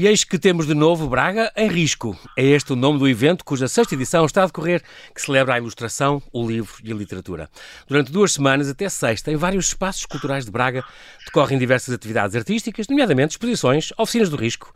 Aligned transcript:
E 0.00 0.06
eis 0.06 0.24
que 0.24 0.38
temos 0.38 0.66
de 0.66 0.72
novo 0.72 1.06
Braga 1.06 1.52
em 1.54 1.68
risco. 1.68 2.18
É 2.34 2.42
este 2.42 2.72
o 2.72 2.74
nome 2.74 2.98
do 2.98 3.06
evento 3.06 3.44
cuja 3.44 3.68
sexta 3.68 3.94
edição 3.94 4.24
está 4.24 4.42
a 4.42 4.46
decorrer, 4.46 4.82
que 5.14 5.20
celebra 5.20 5.52
a 5.52 5.58
ilustração, 5.58 6.22
o 6.32 6.48
livro 6.48 6.72
e 6.82 6.90
a 6.90 6.94
literatura. 6.94 7.50
Durante 7.86 8.10
duas 8.10 8.32
semanas, 8.32 8.70
até 8.70 8.88
sexta, 8.88 9.30
em 9.30 9.36
vários 9.36 9.66
espaços 9.66 10.06
culturais 10.06 10.46
de 10.46 10.50
Braga, 10.50 10.82
decorrem 11.26 11.58
diversas 11.58 11.94
atividades 11.94 12.34
artísticas, 12.34 12.88
nomeadamente 12.88 13.32
exposições, 13.32 13.92
oficinas 13.98 14.30
do 14.30 14.36
risco, 14.36 14.72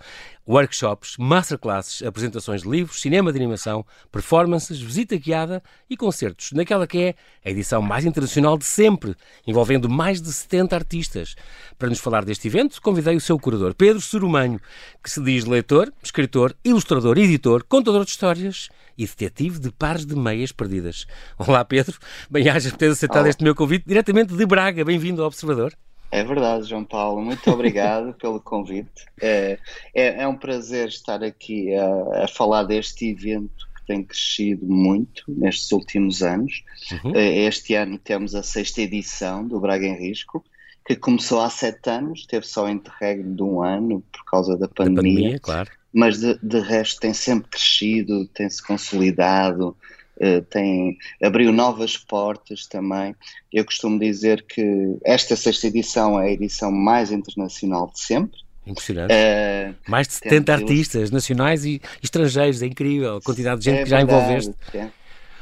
workshops, 0.47 1.17
masterclasses, 1.19 2.03
apresentações 2.03 2.63
de 2.63 2.69
livros, 2.69 3.01
cinema 3.01 3.33
de 3.33 3.39
animação, 3.39 3.85
performances, 4.13 4.81
visita 4.81 5.17
guiada 5.17 5.63
e 5.89 5.97
concertos, 5.97 6.53
naquela 6.53 6.87
que 6.87 6.98
é 6.98 7.15
a 7.45 7.51
edição 7.51 7.80
mais 7.80 8.05
internacional 8.05 8.59
de 8.59 8.65
sempre, 8.65 9.15
envolvendo 9.47 9.88
mais 9.88 10.21
de 10.21 10.33
70 10.33 10.77
artistas. 10.77 11.35
Para 11.79 11.88
nos 11.88 11.99
falar 11.99 12.25
deste 12.25 12.49
evento, 12.49 12.80
convidei 12.80 13.16
o 13.16 13.21
seu 13.21 13.38
curador, 13.38 13.75
Pedro 13.75 14.01
Surumanho, 14.01 14.61
que 15.02 15.11
se 15.11 15.23
diz 15.23 15.45
leitor, 15.45 15.93
escritor, 16.02 16.55
ilustrador, 16.65 17.19
editor, 17.19 17.65
contador 17.65 18.05
de 18.05 18.11
histórias 18.11 18.69
e 18.97 19.07
detetive 19.07 19.59
de 19.59 19.73
pares 19.73 20.07
de 20.07 20.15
meias 20.15 20.52
perdidas. 20.52 21.07
Olá, 21.38 21.65
Pedro. 21.65 21.99
Bem-ajas 22.30 22.73
por 22.73 22.79
teres 22.79 22.97
aceitado 22.97 23.23
Olá. 23.23 23.30
este 23.30 23.43
meu 23.43 23.55
convite 23.55 23.87
diretamente 23.87 24.35
de 24.35 24.47
Braga. 24.47 24.85
Bem-vindo 24.85 25.23
ao 25.23 25.29
Observador. 25.29 25.74
É 26.14 26.23
verdade, 26.23 26.68
João 26.68 26.84
Paulo. 26.84 27.20
Muito 27.20 27.50
obrigado 27.50 28.14
pelo 28.20 28.41
convite. 28.41 29.04
É, 29.20 29.59
é, 29.92 30.23
é, 30.23 30.28
um 30.28 30.37
prazer 30.37 30.87
estar 30.87 31.24
aqui 31.24 31.74
a, 31.74 32.24
a, 32.24 32.28
falar 32.28 32.62
deste 32.62 33.10
evento 33.10 33.68
que 33.77 33.84
tem 33.84 34.04
crescido 34.04 34.64
muito 34.64 35.24
nestes 35.27 35.73
últimos 35.73 36.23
anos. 36.23 36.62
Uhum. 36.92 37.16
É, 37.16 37.40
este 37.46 37.74
ano 37.74 37.98
temos 37.98 38.37
a 38.37 38.45
sexta 38.45 38.82
edição 38.82 39.45
do 39.45 39.59
Braga 39.59 39.87
em 39.87 39.98
Risco, 39.98 40.45
que 40.87 40.95
começou 40.95 41.40
há 41.40 41.51
sete 41.51 41.90
anos, 41.90 42.24
teve 42.26 42.46
só 42.46 42.68
interregno 42.68 43.34
de 43.34 43.43
um 43.43 43.60
ano 43.60 44.01
por 44.12 44.24
causa 44.24 44.56
da 44.56 44.68
pandemia. 44.68 44.95
Da 44.95 45.02
pandemia 45.02 45.40
claro. 45.40 45.71
Mas 45.93 46.21
de, 46.21 46.38
de 46.40 46.60
resto 46.60 47.01
tem 47.01 47.12
sempre 47.12 47.51
crescido, 47.51 48.24
tem-se 48.28 48.65
consolidado. 48.65 49.76
Eh, 50.20 50.43
tem, 50.43 50.96
abriu 51.23 51.52
novas 51.52 51.96
portas 51.96 52.66
também. 52.66 53.15
Eu 53.52 53.65
costumo 53.65 53.98
dizer 53.98 54.45
que 54.46 54.96
esta 55.04 55.34
sexta 55.34 55.66
edição 55.66 56.21
é 56.21 56.29
a 56.29 56.30
edição 56.30 56.71
mais 56.71 57.10
internacional 57.10 57.90
de 57.93 58.01
sempre. 58.01 58.38
Impressionante. 58.66 59.12
Uh, 59.12 59.74
mais 59.87 60.09
de 60.09 60.15
70 60.15 60.52
artistas 60.52 61.10
nacionais 61.10 61.65
e 61.66 61.82
estrangeiros, 62.02 62.62
é 62.62 62.66
incrível 62.66 63.16
a 63.16 63.21
quantidade 63.21 63.60
de 63.60 63.65
gente 63.66 63.80
é 63.80 63.82
que 63.82 63.90
já 63.90 64.00
envolveste. 64.00 64.54
Tem. 64.72 64.91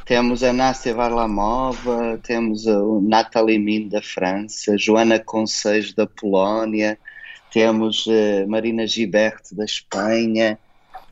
Temos 0.05 0.43
a 0.43 0.53
Nácia 0.53 0.93
Varlamova, 0.93 2.19
temos 2.25 2.67
o 2.67 3.01
Nathalie 3.01 3.61
Min 3.61 3.89
da 3.89 4.03
França, 4.03 4.77
Joana 4.77 5.21
Concejo 5.21 5.95
da 5.95 6.07
Polónia, 6.07 6.99
temos 7.53 8.07
uh, 8.07 8.49
Marina 8.49 8.85
Gibert 8.87 9.43
da 9.53 9.65
Espanha, 9.65 10.59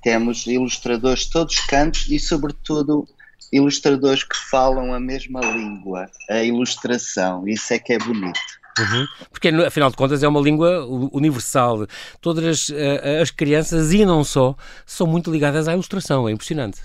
temos 0.03 0.47
ilustradores 0.47 1.27
de 1.27 1.31
todos 1.31 1.55
os 1.55 1.65
cantos 1.67 2.09
e, 2.11 2.19
sobretudo, 2.19 3.07
ilustradores 3.53 4.25
que 4.25 4.37
falam 4.37 4.95
a 4.95 5.01
mesma 5.01 5.41
língua, 5.41 6.09
a 6.29 6.43
ilustração, 6.43 7.47
isso 7.49 7.73
é 7.73 7.79
que 7.79 7.93
é 7.93 7.99
bonito. 7.99 8.39
Uhum. 8.79 9.07
Porque, 9.31 9.49
afinal 9.49 9.91
de 9.91 9.97
contas, 9.97 10.23
é 10.23 10.29
uma 10.29 10.41
língua 10.41 10.87
universal. 11.13 11.87
Todas 12.21 12.45
as, 12.45 12.77
as 13.21 13.31
crianças, 13.31 13.93
e 13.93 14.05
não 14.05 14.25
só, 14.25 14.57
são 14.87 15.07
muito 15.07 15.31
ligadas 15.31 15.69
à 15.69 15.73
ilustração. 15.73 16.29
É 16.29 16.33
impressionante. 16.33 16.81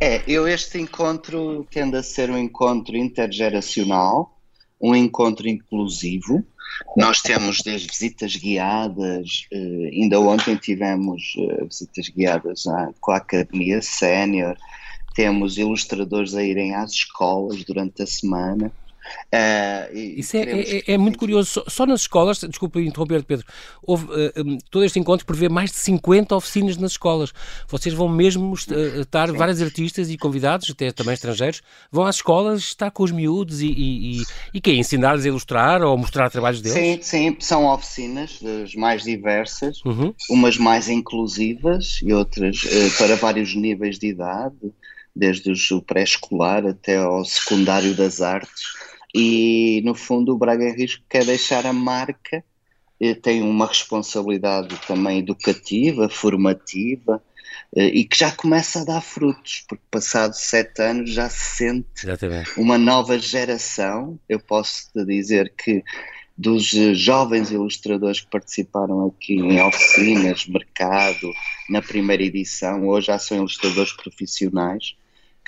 É, 0.00 0.22
eu 0.26 0.46
este 0.46 0.78
encontro 0.78 1.66
tende 1.70 1.96
a 1.96 2.02
ser 2.02 2.30
um 2.30 2.38
encontro 2.38 2.96
intergeracional, 2.96 4.32
um 4.80 4.94
encontro 4.94 5.48
inclusivo. 5.48 6.44
Nós 6.96 7.20
temos 7.20 7.58
desde 7.64 7.88
visitas 7.88 8.36
guiadas, 8.36 9.46
eh, 9.50 9.90
ainda 9.92 10.20
ontem 10.20 10.54
tivemos 10.56 11.34
eh, 11.36 11.64
visitas 11.64 12.08
guiadas 12.08 12.64
com 13.00 13.10
a 13.10 13.16
Academia 13.16 13.82
Sénior, 13.82 14.56
temos 15.18 15.58
ilustradores 15.58 16.32
a 16.36 16.44
irem 16.44 16.76
às 16.76 16.92
escolas 16.92 17.64
durante 17.64 18.00
a 18.04 18.06
semana. 18.06 18.70
Uh, 19.34 19.96
Isso 19.96 20.36
é, 20.36 20.42
é, 20.42 20.92
é, 20.92 20.98
muito 20.98 21.18
curioso. 21.18 21.50
Só, 21.50 21.64
só, 21.66 21.86
nas 21.86 22.02
escolas, 22.02 22.38
desculpa 22.38 22.80
interromper, 22.80 23.24
Pedro, 23.24 23.44
houve, 23.82 24.04
uh, 24.04 24.32
um, 24.36 24.58
todo 24.70 24.84
este 24.84 25.00
encontro 25.00 25.26
prevê 25.26 25.48
mais 25.48 25.72
de 25.72 25.78
50 25.78 26.36
oficinas 26.36 26.76
nas 26.76 26.92
escolas. 26.92 27.32
Vocês 27.66 27.92
vão 27.92 28.08
mesmo 28.08 28.52
uh, 28.52 29.00
estar, 29.00 29.32
vários 29.32 29.60
artistas 29.60 30.08
e 30.08 30.16
convidados, 30.16 30.70
até 30.70 30.92
também 30.92 31.14
estrangeiros, 31.14 31.62
vão 31.90 32.04
às 32.04 32.16
escolas 32.16 32.60
estar 32.60 32.92
com 32.92 33.02
os 33.02 33.10
miúdos 33.10 33.60
e, 33.60 33.66
e, 33.66 34.20
e, 34.20 34.22
e 34.54 34.60
que 34.60 34.72
ensinar-lhes 34.72 35.24
a 35.24 35.28
ilustrar 35.28 35.82
ou 35.82 35.98
mostrar 35.98 36.30
trabalhos 36.30 36.60
deles? 36.60 36.78
Sim, 36.78 36.98
sim, 37.02 37.36
são 37.40 37.66
oficinas 37.66 38.38
das 38.40 38.72
mais 38.76 39.02
diversas, 39.02 39.84
uhum. 39.84 40.14
umas 40.30 40.56
mais 40.56 40.88
inclusivas 40.88 42.00
e 42.04 42.12
outras 42.12 42.62
para 42.96 43.16
vários 43.16 43.56
níveis 43.56 43.98
de 43.98 44.08
idade 44.08 44.72
desde 45.18 45.52
o 45.74 45.82
pré-escolar 45.82 46.64
até 46.64 46.96
ao 46.96 47.24
secundário 47.24 47.94
das 47.94 48.20
artes, 48.20 48.62
e 49.14 49.82
no 49.84 49.94
fundo 49.94 50.32
o 50.32 50.38
Braga 50.38 50.72
Risco 50.72 51.02
quer 51.08 51.24
deixar 51.24 51.66
a 51.66 51.72
marca, 51.72 52.44
tem 53.22 53.42
uma 53.42 53.66
responsabilidade 53.66 54.76
também 54.86 55.18
educativa, 55.18 56.08
formativa, 56.08 57.22
eh, 57.74 57.86
e 57.86 58.04
que 58.04 58.18
já 58.18 58.30
começa 58.30 58.80
a 58.80 58.84
dar 58.84 59.00
frutos, 59.00 59.64
porque 59.68 59.84
passados 59.90 60.40
sete 60.40 60.82
anos 60.82 61.10
já 61.10 61.28
se 61.28 61.56
sente 61.56 62.06
uma 62.56 62.76
nova 62.76 63.18
geração. 63.18 64.18
Eu 64.28 64.40
posso 64.40 64.90
te 64.92 65.04
dizer 65.04 65.52
que 65.56 65.82
dos 66.36 66.70
jovens 66.94 67.50
ilustradores 67.50 68.20
que 68.20 68.30
participaram 68.30 69.06
aqui 69.06 69.34
em 69.34 69.60
oficinas, 69.60 70.46
mercado, 70.46 71.32
na 71.68 71.82
primeira 71.82 72.22
edição, 72.22 72.86
hoje 72.86 73.08
já 73.08 73.18
são 73.18 73.38
ilustradores 73.38 73.92
profissionais 73.92 74.96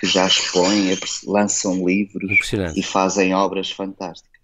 que 0.00 0.06
já 0.06 0.26
expõem, 0.26 0.98
lançam 1.26 1.86
livros 1.86 2.30
e 2.74 2.82
fazem 2.82 3.34
obras 3.34 3.70
fantásticas. 3.70 4.39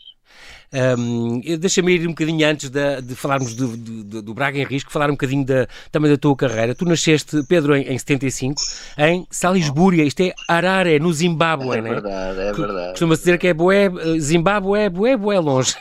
Um, 0.72 1.40
Deixa-me 1.58 1.94
ir 1.94 2.06
um 2.06 2.10
bocadinho 2.10 2.46
antes 2.46 2.68
de, 2.68 3.02
de 3.02 3.14
falarmos 3.14 3.54
do, 3.54 3.76
do, 3.76 4.22
do, 4.22 4.34
Braga 4.34 4.58
em 4.58 4.64
Risco, 4.64 4.90
falar 4.90 5.08
um 5.08 5.12
bocadinho 5.14 5.44
da, 5.44 5.66
também 5.90 6.10
da 6.10 6.16
tua 6.16 6.36
carreira. 6.36 6.74
Tu 6.74 6.84
nasceste, 6.84 7.42
Pedro, 7.48 7.76
em, 7.76 7.82
em 7.82 7.98
75, 7.98 8.60
em 8.98 9.26
Salisbúria, 9.30 10.02
isto 10.04 10.20
é 10.20 10.34
Arare, 10.48 10.98
no 10.98 11.12
Zimbábue, 11.12 11.78
é 11.78 11.80
não 11.80 11.86
é? 11.86 11.94
verdade, 11.94 12.40
é 12.40 12.52
verdade. 12.52 12.90
Costuma-se 12.90 13.22
dizer 13.22 13.38
que 13.38 13.48
é 13.48 13.54
Boé, 13.54 13.90
Zimbábue 14.18 14.78
é 14.78 14.90
Boé, 14.90 15.16
Boé 15.16 15.38
longe. 15.38 15.74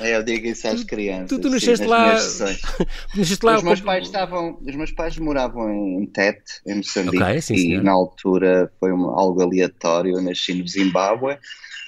É, 0.00 0.16
eu 0.16 0.22
digo 0.22 0.46
isso 0.46 0.66
às 0.66 0.82
crianças. 0.84 1.28
Tu, 1.28 1.38
tu 1.40 1.50
nasceste 1.50 1.84
sim, 1.84 1.90
lá. 1.90 2.14
nasceste 3.16 3.44
lá. 3.44 3.56
Os 3.56 3.62
meus 3.62 3.80
pais 3.80 4.06
estavam, 4.06 4.58
os 4.64 4.74
meus 4.74 4.92
pais 4.92 5.18
moravam 5.18 5.70
em 5.70 6.06
Tete, 6.06 6.60
em 6.66 6.76
Moçambique, 6.76 7.22
okay, 7.22 7.40
sim, 7.40 7.54
e 7.54 7.80
na 7.80 7.92
altura 7.92 8.70
foi 8.78 8.92
uma, 8.92 9.08
algo 9.18 9.42
aleatório. 9.42 10.16
Eu 10.16 10.22
nasci 10.22 10.54
no 10.54 10.66
Zimbábue 10.66 11.36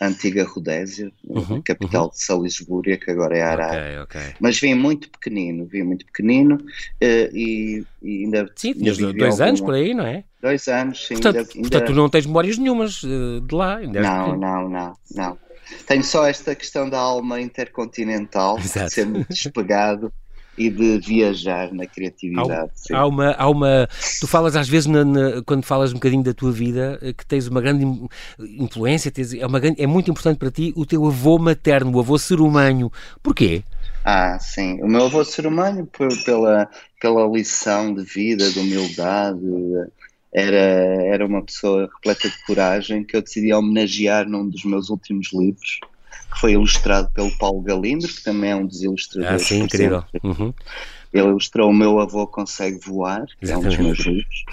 antiga 0.00 0.44
Rodésia, 0.44 1.10
uhum, 1.24 1.62
capital 1.62 2.04
uhum. 2.04 2.10
de 2.10 2.22
Salisbúria, 2.22 2.96
que 2.98 3.10
agora 3.10 3.36
é 3.36 3.42
Arara. 3.42 4.04
Okay, 4.04 4.22
okay. 4.22 4.34
Mas 4.40 4.58
vim 4.60 4.74
muito 4.74 5.08
pequenino, 5.10 5.66
vim 5.66 5.82
muito 5.82 6.04
pequenino 6.06 6.56
uh, 6.56 7.36
e, 7.36 7.84
e, 8.02 8.24
ainda. 8.24 8.50
Sim, 8.54 8.74
tinhas 8.74 8.98
dois 8.98 9.40
anos 9.40 9.60
por 9.60 9.74
aí, 9.74 9.94
não 9.94 10.06
é? 10.06 10.24
Dois 10.42 10.68
anos, 10.68 11.06
sim. 11.06 11.14
Portanto, 11.14 11.36
ainda, 11.36 11.46
portanto 11.46 11.74
ainda... 11.74 11.86
tu 11.86 11.94
não 11.94 12.08
tens 12.08 12.26
memórias 12.26 12.58
nenhumas 12.58 13.02
uh, 13.02 13.40
de 13.40 13.54
lá, 13.54 13.76
ainda 13.76 14.00
Não, 14.00 14.36
não, 14.36 14.68
não, 14.68 14.96
não. 15.14 15.38
Tenho 15.86 16.04
só 16.04 16.26
esta 16.26 16.54
questão 16.54 16.88
da 16.88 16.98
alma 16.98 17.40
intercontinental, 17.40 18.58
Exato. 18.58 18.86
de 18.86 18.92
ser 18.92 19.06
muito 19.06 19.28
despegado 19.28 20.12
e 20.56 20.70
de 20.70 20.98
viajar 20.98 21.72
na 21.72 21.86
criatividade. 21.86 22.70
Há, 22.90 22.98
há, 22.98 23.06
uma, 23.06 23.32
há 23.32 23.48
uma. 23.48 23.88
Tu 24.20 24.26
falas 24.26 24.56
às 24.56 24.68
vezes, 24.68 24.86
na, 24.86 25.04
na, 25.04 25.42
quando 25.42 25.64
falas 25.64 25.90
um 25.90 25.94
bocadinho 25.94 26.22
da 26.22 26.32
tua 26.32 26.50
vida, 26.50 26.98
eh, 27.02 27.12
que 27.12 27.26
tens 27.26 27.46
uma 27.46 27.60
grande 27.60 27.84
influência, 28.58 29.10
tens, 29.10 29.34
é, 29.34 29.46
uma, 29.46 29.58
é 29.58 29.86
muito 29.86 30.10
importante 30.10 30.38
para 30.38 30.50
ti 30.50 30.72
o 30.76 30.86
teu 30.86 31.04
avô 31.06 31.38
materno, 31.38 31.94
o 31.94 32.00
avô 32.00 32.18
ser 32.18 32.40
humano. 32.40 32.90
Porquê? 33.22 33.62
Ah, 34.04 34.38
sim. 34.38 34.80
O 34.82 34.86
meu 34.86 35.06
avô 35.06 35.24
ser 35.24 35.46
humano, 35.46 35.88
pela, 36.24 36.68
pela 37.00 37.26
lição 37.26 37.92
de 37.92 38.04
vida, 38.04 38.50
de 38.50 38.58
humildade, 38.58 39.40
era, 40.32 40.56
era 40.56 41.26
uma 41.26 41.42
pessoa 41.42 41.90
repleta 41.92 42.28
de 42.28 42.46
coragem 42.46 43.04
que 43.04 43.16
eu 43.16 43.22
decidi 43.22 43.52
homenagear 43.52 44.28
num 44.28 44.48
dos 44.48 44.64
meus 44.64 44.90
últimos 44.90 45.32
livros 45.32 45.80
que 46.30 46.40
foi 46.40 46.52
ilustrado 46.52 47.10
pelo 47.12 47.30
Paulo 47.38 47.60
Galindo, 47.62 48.06
que 48.06 48.22
também 48.22 48.50
é 48.50 48.56
um 48.56 48.66
dos 48.66 48.82
ilustradores. 48.82 49.42
Ah, 49.42 49.44
sim, 49.44 49.62
incrível. 49.62 50.04
Uhum. 50.22 50.52
Ele 51.12 51.28
ilustrou 51.28 51.70
O 51.70 51.74
Meu 51.74 51.98
Avô 51.98 52.26
Consegue 52.26 52.78
Voar, 52.84 53.24
que 53.40 53.50
é 53.50 53.56
um 53.56 53.62
dos 53.62 53.76
meus 53.78 53.98
livros, 54.00 54.44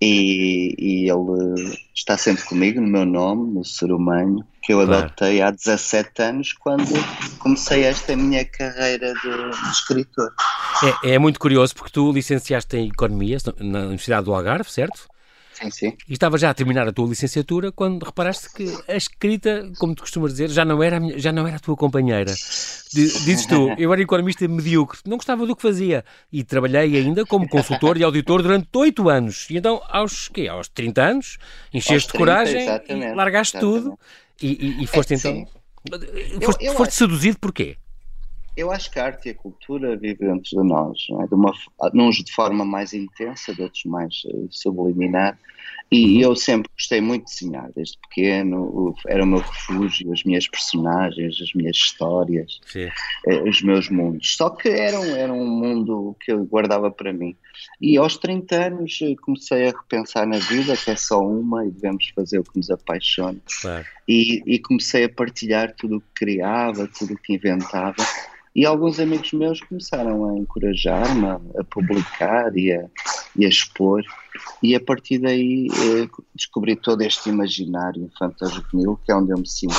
e, 0.00 0.74
e, 0.78 1.10
ele 1.10 1.78
está 1.94 2.16
sempre 2.16 2.44
comigo 2.44 2.80
no 2.80 2.86
meu 2.86 3.04
nome, 3.04 3.54
no 3.54 3.64
Ser 3.64 3.90
Humano, 3.90 4.46
que 4.62 4.72
eu 4.72 4.80
adotei 4.80 5.38
claro. 5.38 5.54
há 5.54 5.56
17 5.56 6.22
anos, 6.22 6.52
quando 6.52 6.92
comecei 7.38 7.84
esta 7.84 8.14
minha 8.14 8.44
carreira 8.44 9.12
de, 9.14 9.60
de 9.60 9.70
escritor. 9.70 10.32
É, 11.02 11.14
é, 11.14 11.18
muito 11.18 11.40
curioso 11.40 11.74
porque 11.74 11.90
tu 11.90 12.12
licenciaste 12.12 12.76
em 12.76 12.88
Economia 12.88 13.38
na 13.58 13.80
Universidade 13.80 14.24
do 14.24 14.34
Algarve, 14.34 14.70
certo? 14.70 15.11
Sim, 15.52 15.70
sim. 15.70 15.96
E 16.08 16.12
estava 16.12 16.38
já 16.38 16.50
a 16.50 16.54
terminar 16.54 16.88
a 16.88 16.92
tua 16.92 17.08
licenciatura 17.08 17.70
quando 17.70 18.02
reparaste 18.04 18.52
que 18.52 18.66
a 18.88 18.96
escrita, 18.96 19.70
como 19.78 19.94
tu 19.94 20.02
costumas 20.02 20.32
dizer, 20.32 20.50
já 20.50 20.64
não 20.64 20.82
era 20.82 20.96
a, 20.96 21.00
minha, 21.00 21.18
já 21.18 21.30
não 21.32 21.46
era 21.46 21.56
a 21.56 21.60
tua 21.60 21.76
companheira. 21.76 22.32
Dizes 22.92 23.46
tu, 23.46 23.74
eu 23.78 23.92
era 23.92 24.02
economista 24.02 24.46
medíocre, 24.48 25.00
não 25.06 25.16
gostava 25.16 25.46
do 25.46 25.54
que 25.54 25.62
fazia 25.62 26.04
e 26.32 26.42
trabalhei 26.42 26.96
ainda 26.96 27.24
como 27.24 27.48
consultor 27.48 27.96
e 27.96 28.04
auditor 28.04 28.42
durante 28.42 28.68
oito 28.74 29.08
anos. 29.08 29.46
E 29.50 29.56
então, 29.56 29.80
aos, 29.88 30.28
quê? 30.28 30.48
aos 30.48 30.68
30 30.68 31.02
anos, 31.02 31.38
encheste 31.72 32.12
de 32.12 32.18
coragem 32.18 32.66
largaste 33.14 33.56
exatamente. 33.56 33.82
tudo 33.82 33.98
e, 34.40 34.80
e, 34.80 34.84
e 34.84 34.86
foste 34.86 35.14
é, 35.14 35.16
então... 35.16 35.32
Sim. 35.32 35.46
Foste, 36.42 36.64
eu, 36.64 36.70
eu 36.70 36.76
foste 36.76 36.90
acho... 36.90 36.98
seduzido 36.98 37.38
porquê? 37.40 37.76
Eu 38.54 38.70
acho 38.70 38.90
que 38.90 38.98
a 38.98 39.06
arte 39.06 39.28
e 39.28 39.30
a 39.30 39.34
cultura 39.34 39.96
vivem 39.96 40.28
dentro 40.28 40.62
de 40.62 40.68
nós, 40.68 40.98
é? 41.22 41.26
de 41.26 41.34
uma, 41.34 41.52
uns 41.94 42.16
de 42.16 42.32
forma 42.32 42.64
mais 42.64 42.92
intensa, 42.92 43.54
de 43.54 43.62
outros 43.62 43.84
mais 43.84 44.22
uh, 44.26 44.46
subliminar. 44.50 45.38
E 45.90 46.16
uhum. 46.16 46.30
eu 46.30 46.36
sempre 46.36 46.70
gostei 46.74 47.00
muito 47.00 47.26
de 47.26 47.32
desenhar, 47.32 47.70
desde 47.74 47.98
pequeno, 47.98 48.94
era 49.06 49.22
o 49.24 49.26
meu 49.26 49.40
refúgio, 49.40 50.12
as 50.12 50.24
minhas 50.24 50.48
personagens, 50.48 51.38
as 51.40 51.54
minhas 51.54 51.76
histórias, 51.76 52.60
uh, 53.26 53.48
os 53.48 53.62
meus 53.62 53.88
mundos. 53.88 54.36
Só 54.36 54.50
que 54.50 54.68
era 54.68 55.00
um, 55.00 55.16
era 55.16 55.32
um 55.32 55.46
mundo 55.46 56.14
que 56.20 56.32
eu 56.32 56.44
guardava 56.44 56.90
para 56.90 57.12
mim. 57.12 57.34
E 57.80 57.96
aos 57.96 58.18
30 58.18 58.66
anos 58.66 58.98
eh, 59.02 59.14
comecei 59.22 59.68
a 59.68 59.70
repensar 59.70 60.26
na 60.26 60.38
vida, 60.38 60.76
que 60.76 60.90
é 60.90 60.96
só 60.96 61.20
uma 61.20 61.64
e 61.64 61.70
devemos 61.70 62.08
fazer 62.14 62.38
o 62.38 62.44
que 62.44 62.56
nos 62.56 62.70
apaixona. 62.70 63.38
Claro. 63.60 63.84
E, 64.08 64.42
e 64.46 64.58
comecei 64.58 65.04
a 65.04 65.08
partilhar 65.08 65.74
tudo 65.74 65.96
o 65.96 66.00
que 66.00 66.12
criava, 66.14 66.88
tudo 66.98 67.14
o 67.14 67.18
que 67.18 67.34
inventava 67.34 67.94
e 68.54 68.66
alguns 68.66 69.00
amigos 69.00 69.32
meus 69.32 69.60
começaram 69.60 70.28
a 70.28 70.38
encorajar-me 70.38 71.26
a, 71.26 71.64
publicar 71.70 72.56
e 72.56 72.72
a, 72.72 72.86
e 73.36 73.46
a, 73.46 73.48
expor, 73.48 74.02
e 74.62 74.74
a 74.74 74.80
partir 74.80 75.18
daí 75.18 75.68
eh, 75.68 76.08
descobri 76.34 76.76
todo 76.76 77.02
este 77.02 77.30
imaginário 77.30 78.02
infantil-juvenil, 78.04 78.98
que 79.04 79.10
é 79.10 79.14
onde 79.16 79.32
eu 79.32 79.38
me 79.38 79.48
sinto 79.48 79.74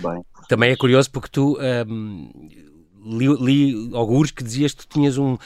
bem. 0.00 0.24
Também 0.48 0.72
é 0.72 0.76
curioso 0.76 1.10
porque 1.10 1.28
tu. 1.30 1.56
Um 1.86 2.69
li, 3.04 3.28
li 3.40 3.90
alguns 3.94 4.30
que 4.30 4.42
dizias 4.42 4.72
que 4.72 4.86
tu 4.86 4.88
tinhas 4.88 5.18
um. 5.18 5.36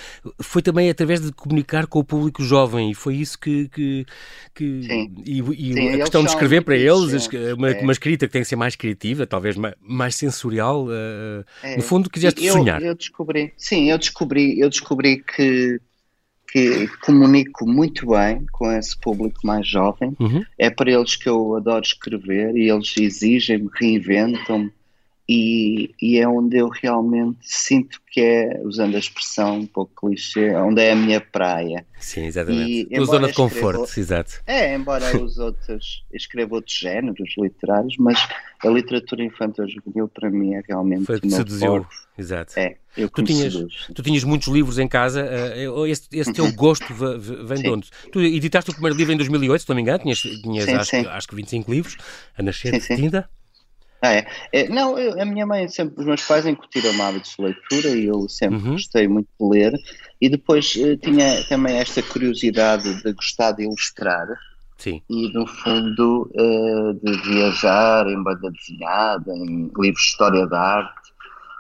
Foi 0.40 0.62
também 0.62 0.90
através 0.90 1.20
de 1.20 1.32
comunicar 1.32 1.86
com 1.86 1.98
o 1.98 2.04
público 2.04 2.42
jovem 2.42 2.90
e 2.90 2.94
foi 2.94 3.16
isso 3.16 3.38
que. 3.38 3.68
que, 3.68 4.06
que 4.54 4.82
Sim. 4.82 5.14
E, 5.24 5.40
e 5.40 5.74
Sim, 5.74 5.88
a 5.88 5.96
questão 5.98 6.22
de 6.22 6.30
escrever 6.30 6.62
para 6.62 6.76
eles, 6.76 7.28
uma, 7.56 7.70
é. 7.70 7.80
uma, 7.80 7.92
escrita 7.92 8.26
que 8.26 8.32
tem 8.32 8.42
que 8.42 8.48
ser 8.48 8.56
mais 8.56 8.76
criativa, 8.76 9.26
talvez 9.26 9.56
mais, 9.56 9.74
mais 9.80 10.16
sensorial. 10.16 10.86
Uh, 10.86 11.44
é. 11.62 11.76
No 11.76 11.82
fundo, 11.82 12.10
quiseste 12.10 12.44
eu, 12.44 12.52
sonhar. 12.52 12.82
Eu 12.82 12.94
descobri, 12.94 13.52
sim, 13.56 13.90
eu 13.90 13.98
descobri, 13.98 14.58
eu 14.58 14.68
descobri 14.68 15.22
que 15.22 15.80
que 16.54 16.86
comunico 17.04 17.66
muito 17.66 18.06
bem 18.06 18.46
com 18.52 18.70
esse 18.70 18.96
público 18.96 19.44
mais 19.44 19.66
jovem. 19.66 20.14
Uhum. 20.20 20.44
É 20.56 20.70
para 20.70 20.88
eles 20.88 21.16
que 21.16 21.28
eu 21.28 21.56
adoro 21.56 21.84
escrever 21.84 22.56
e 22.56 22.70
eles 22.70 22.94
exigem-me, 22.96 23.68
reinventam-me 23.74 24.70
e, 25.26 25.94
e, 26.02 26.18
é 26.18 26.28
onde 26.28 26.58
eu 26.58 26.68
realmente 26.68 27.38
sinto 27.40 27.98
que 28.10 28.20
é, 28.20 28.60
usando 28.62 28.94
a 28.94 28.98
expressão 28.98 29.60
um 29.60 29.66
pouco 29.66 30.06
clichê, 30.06 30.54
onde 30.54 30.82
é 30.82 30.92
a 30.92 30.96
minha 30.96 31.18
praia. 31.18 31.86
Sim, 31.98 32.26
exatamente. 32.26 32.70
E, 32.70 32.84
Tua 32.84 33.06
zona 33.06 33.28
de 33.28 33.32
conforto, 33.32 33.98
exato. 33.98 34.42
É, 34.46 34.74
embora 34.74 35.16
os 35.16 35.38
outros, 35.38 36.04
escreva 36.12 36.56
outros 36.56 36.76
géneros 36.76 37.34
literários, 37.38 37.96
mas 37.98 38.18
a 38.62 38.68
literatura 38.68 39.24
infantil 39.24 39.66
juvenil 39.66 40.08
para 40.08 40.30
mim 40.30 40.54
é 40.54 40.62
realmente 40.68 41.06
Foi 41.06 41.18
que 41.18 41.30
seduziu, 41.30 41.86
exato. 42.18 42.58
É, 42.58 42.76
eu 42.94 43.08
tu 43.08 43.22
tinhas, 43.22 43.54
tu 43.94 44.02
tinhas 44.02 44.24
muitos 44.24 44.48
livros 44.48 44.78
em 44.78 44.86
casa, 44.86 45.24
uh, 45.24 45.86
esse, 45.86 46.06
esse 46.12 46.34
teu 46.34 46.44
uhum. 46.44 46.54
gosto 46.54 46.86
vem 46.94 47.62
de 47.62 47.70
onde? 47.70 47.88
Tu 48.12 48.20
editaste 48.20 48.70
o 48.70 48.74
primeiro 48.74 48.94
livro 48.94 49.14
em 49.14 49.16
2008, 49.16 49.62
se 49.62 49.68
não 49.70 49.76
me 49.76 49.80
engano, 49.80 50.00
tinhas, 50.00 50.18
tinhas 50.18 50.64
sim, 50.66 50.74
acho, 50.74 50.90
sim. 50.90 51.06
acho 51.06 51.28
que 51.28 51.34
25 51.34 51.70
livros, 51.70 51.96
A 52.36 52.42
Nascer 52.42 52.78
de 52.78 52.94
Tinta. 52.94 53.26
Ah, 54.04 54.12
é. 54.12 54.26
é 54.52 54.68
não, 54.68 54.98
eu, 54.98 55.18
a 55.18 55.24
minha 55.24 55.46
mãe 55.46 55.66
sempre, 55.66 55.98
os 55.98 56.04
meus 56.04 56.22
pais 56.26 56.44
incutiram-me 56.44 57.00
hábitos 57.00 57.34
de 57.38 57.42
leitura 57.42 57.88
e 57.88 58.04
eu 58.04 58.28
sempre 58.28 58.58
uhum. 58.58 58.72
gostei 58.72 59.08
muito 59.08 59.28
de 59.40 59.48
ler. 59.48 59.72
E 60.20 60.28
depois 60.28 60.76
uh, 60.76 60.94
tinha 60.98 61.42
também 61.48 61.78
esta 61.78 62.02
curiosidade 62.02 63.02
de 63.02 63.12
gostar 63.14 63.52
de 63.52 63.62
ilustrar. 63.62 64.26
Sim. 64.76 65.00
E 65.08 65.32
no 65.32 65.46
fundo 65.46 66.30
uh, 66.34 66.92
de 67.02 67.16
viajar 67.22 68.06
em 68.06 68.22
banda 68.22 68.50
desenhada, 68.50 69.32
em 69.32 69.70
livros 69.78 70.02
de 70.02 70.10
história 70.10 70.46
da 70.46 70.60
arte. 70.60 71.14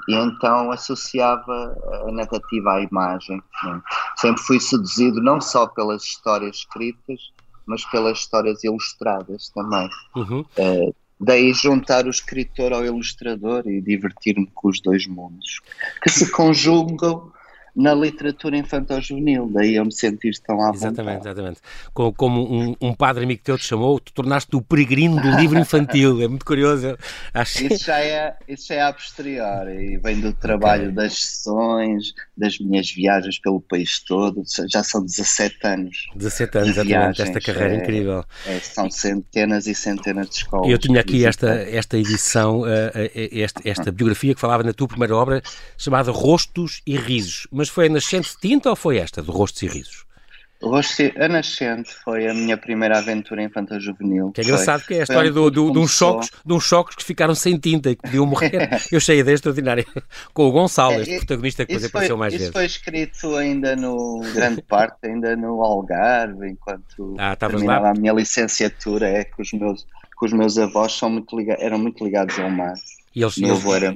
E 0.06 0.14
então 0.14 0.70
associava 0.70 1.74
a 2.06 2.12
narrativa 2.12 2.74
à 2.74 2.82
imagem. 2.82 3.42
Né? 3.62 3.82
Sempre 4.16 4.42
fui 4.42 4.60
seduzido 4.60 5.22
não 5.22 5.40
só 5.40 5.66
pelas 5.66 6.02
histórias 6.02 6.56
escritas, 6.56 7.32
mas 7.64 7.86
pelas 7.86 8.18
histórias 8.18 8.62
ilustradas 8.62 9.48
também. 9.48 9.88
Uhum. 10.14 10.40
Uh, 10.58 10.94
daí 11.24 11.52
juntar 11.52 12.06
o 12.06 12.10
escritor 12.10 12.72
ao 12.72 12.84
ilustrador 12.84 13.66
e 13.66 13.80
divertir-me 13.80 14.48
com 14.54 14.68
os 14.68 14.80
dois 14.80 15.06
mundos, 15.06 15.60
que 16.02 16.10
se 16.10 16.30
conjugam 16.30 17.32
na 17.74 17.92
literatura 17.92 18.56
infantil-juvenil, 18.56 19.50
daí 19.52 19.74
eu 19.74 19.84
me 19.84 19.92
sentir 19.92 20.32
tão 20.46 20.60
à 20.60 20.70
Exatamente, 20.70 21.16
vontade. 21.16 21.28
exatamente. 21.28 21.60
Como, 21.92 22.12
como 22.12 22.54
um, 22.54 22.76
um, 22.80 22.94
padre 22.94 23.24
amigo 23.24 23.42
teu 23.42 23.58
te 23.58 23.64
chamou, 23.64 23.98
tu 23.98 24.12
tornaste-te 24.12 24.56
o 24.56 24.62
peregrino 24.62 25.20
do 25.20 25.30
livro 25.36 25.58
infantil, 25.58 26.22
é 26.22 26.28
muito 26.28 26.44
curioso. 26.44 26.96
Acho... 27.32 27.64
Isso, 27.64 27.84
já 27.84 27.98
é, 27.98 28.36
isso 28.46 28.68
já 28.68 28.74
é 28.76 28.82
a 28.82 28.92
posteriori, 28.92 29.98
vem 29.98 30.20
do 30.20 30.32
trabalho 30.32 30.84
okay. 30.84 30.94
das 30.94 31.14
sessões, 31.14 32.14
das 32.36 32.58
minhas 32.58 32.90
viagens 32.90 33.38
pelo 33.40 33.60
país 33.60 33.98
todo, 34.00 34.42
já 34.70 34.84
são 34.84 35.04
17 35.04 35.56
anos. 35.64 36.06
17 36.14 36.58
anos, 36.58 36.68
exatamente, 36.70 37.22
esta 37.22 37.40
carreira 37.40 37.74
é, 37.74 37.78
incrível. 37.78 38.24
É, 38.46 38.58
são 38.60 38.88
centenas 38.90 39.66
e 39.66 39.74
centenas 39.74 40.28
de 40.28 40.36
escolas. 40.36 40.70
Eu 40.70 40.78
tinha 40.78 41.00
aqui 41.00 41.26
esta, 41.26 41.48
esta 41.48 41.98
edição, 41.98 42.60
uh, 42.60 42.66
esta, 43.32 43.68
esta 43.68 43.90
biografia 43.90 44.34
que 44.34 44.40
falava 44.40 44.62
na 44.62 44.72
tua 44.72 44.86
primeira 44.86 45.16
obra, 45.16 45.42
chamada 45.76 46.12
Rostos 46.12 46.82
e 46.86 46.96
Risos, 46.96 47.46
mas 47.50 47.63
mas 47.64 47.70
foi 47.70 47.86
a 47.86 47.88
Nascente 47.88 48.28
de 48.28 48.36
Tinta 48.46 48.68
ou 48.68 48.76
foi 48.76 48.98
esta, 48.98 49.22
de 49.22 49.30
Rostos 49.30 49.62
e 49.62 49.66
Risos? 49.66 50.04
A 51.18 51.28
Nascente 51.28 51.90
foi 52.04 52.28
a 52.28 52.34
minha 52.34 52.58
primeira 52.58 52.98
aventura 52.98 53.42
infantil 53.42 53.80
juvenil. 53.80 54.32
Que 54.32 54.42
é 54.42 54.44
engraçado 54.44 54.80
foi, 54.80 54.88
que 54.88 54.94
é 54.94 55.00
a 55.00 55.02
história 55.02 55.32
do, 55.32 55.50
do, 55.50 55.70
de, 55.70 55.78
uns 55.78 55.90
choques, 55.92 56.30
de 56.44 56.52
uns 56.52 56.64
choques 56.64 56.94
que 56.94 57.04
ficaram 57.04 57.34
sem 57.34 57.58
tinta 57.58 57.90
e 57.90 57.96
que 57.96 58.02
podiam 58.02 58.26
morrer. 58.26 58.68
Eu 58.92 58.98
achei 58.98 59.16
a 59.16 59.20
ideia 59.20 59.34
extraordinária. 59.34 59.86
Com 60.34 60.46
o 60.46 60.52
Gonçalo, 60.52 60.94
é, 60.94 61.02
este 61.02 61.16
protagonista 61.16 61.64
que 61.64 61.72
depois 61.72 61.90
apareceu 61.90 62.16
mais 62.18 62.34
isso 62.34 62.38
vezes. 62.38 62.50
Isso 62.50 62.58
foi 62.58 62.66
escrito 62.66 63.36
ainda 63.36 63.76
no, 63.76 64.20
grande 64.34 64.60
parte, 64.62 65.06
ainda 65.06 65.34
no 65.36 65.62
Algarve, 65.62 66.50
enquanto 66.50 67.14
ah, 67.18 67.34
terminava 67.34 67.84
lá? 67.84 67.90
a 67.90 67.94
minha 67.94 68.12
licenciatura, 68.12 69.08
é 69.08 69.24
que 69.24 69.40
os 69.40 69.52
meus, 69.52 69.86
que 70.18 70.26
os 70.26 70.32
meus 70.34 70.58
avós 70.58 70.92
são 70.92 71.08
muito 71.08 71.34
ligados, 71.36 71.62
eram 71.62 71.78
muito 71.78 72.04
ligados 72.04 72.38
ao 72.38 72.50
mar. 72.50 72.74
E 73.14 73.22
eles, 73.22 73.38
Meu 73.38 73.54
avô 73.54 73.74
era, 73.74 73.94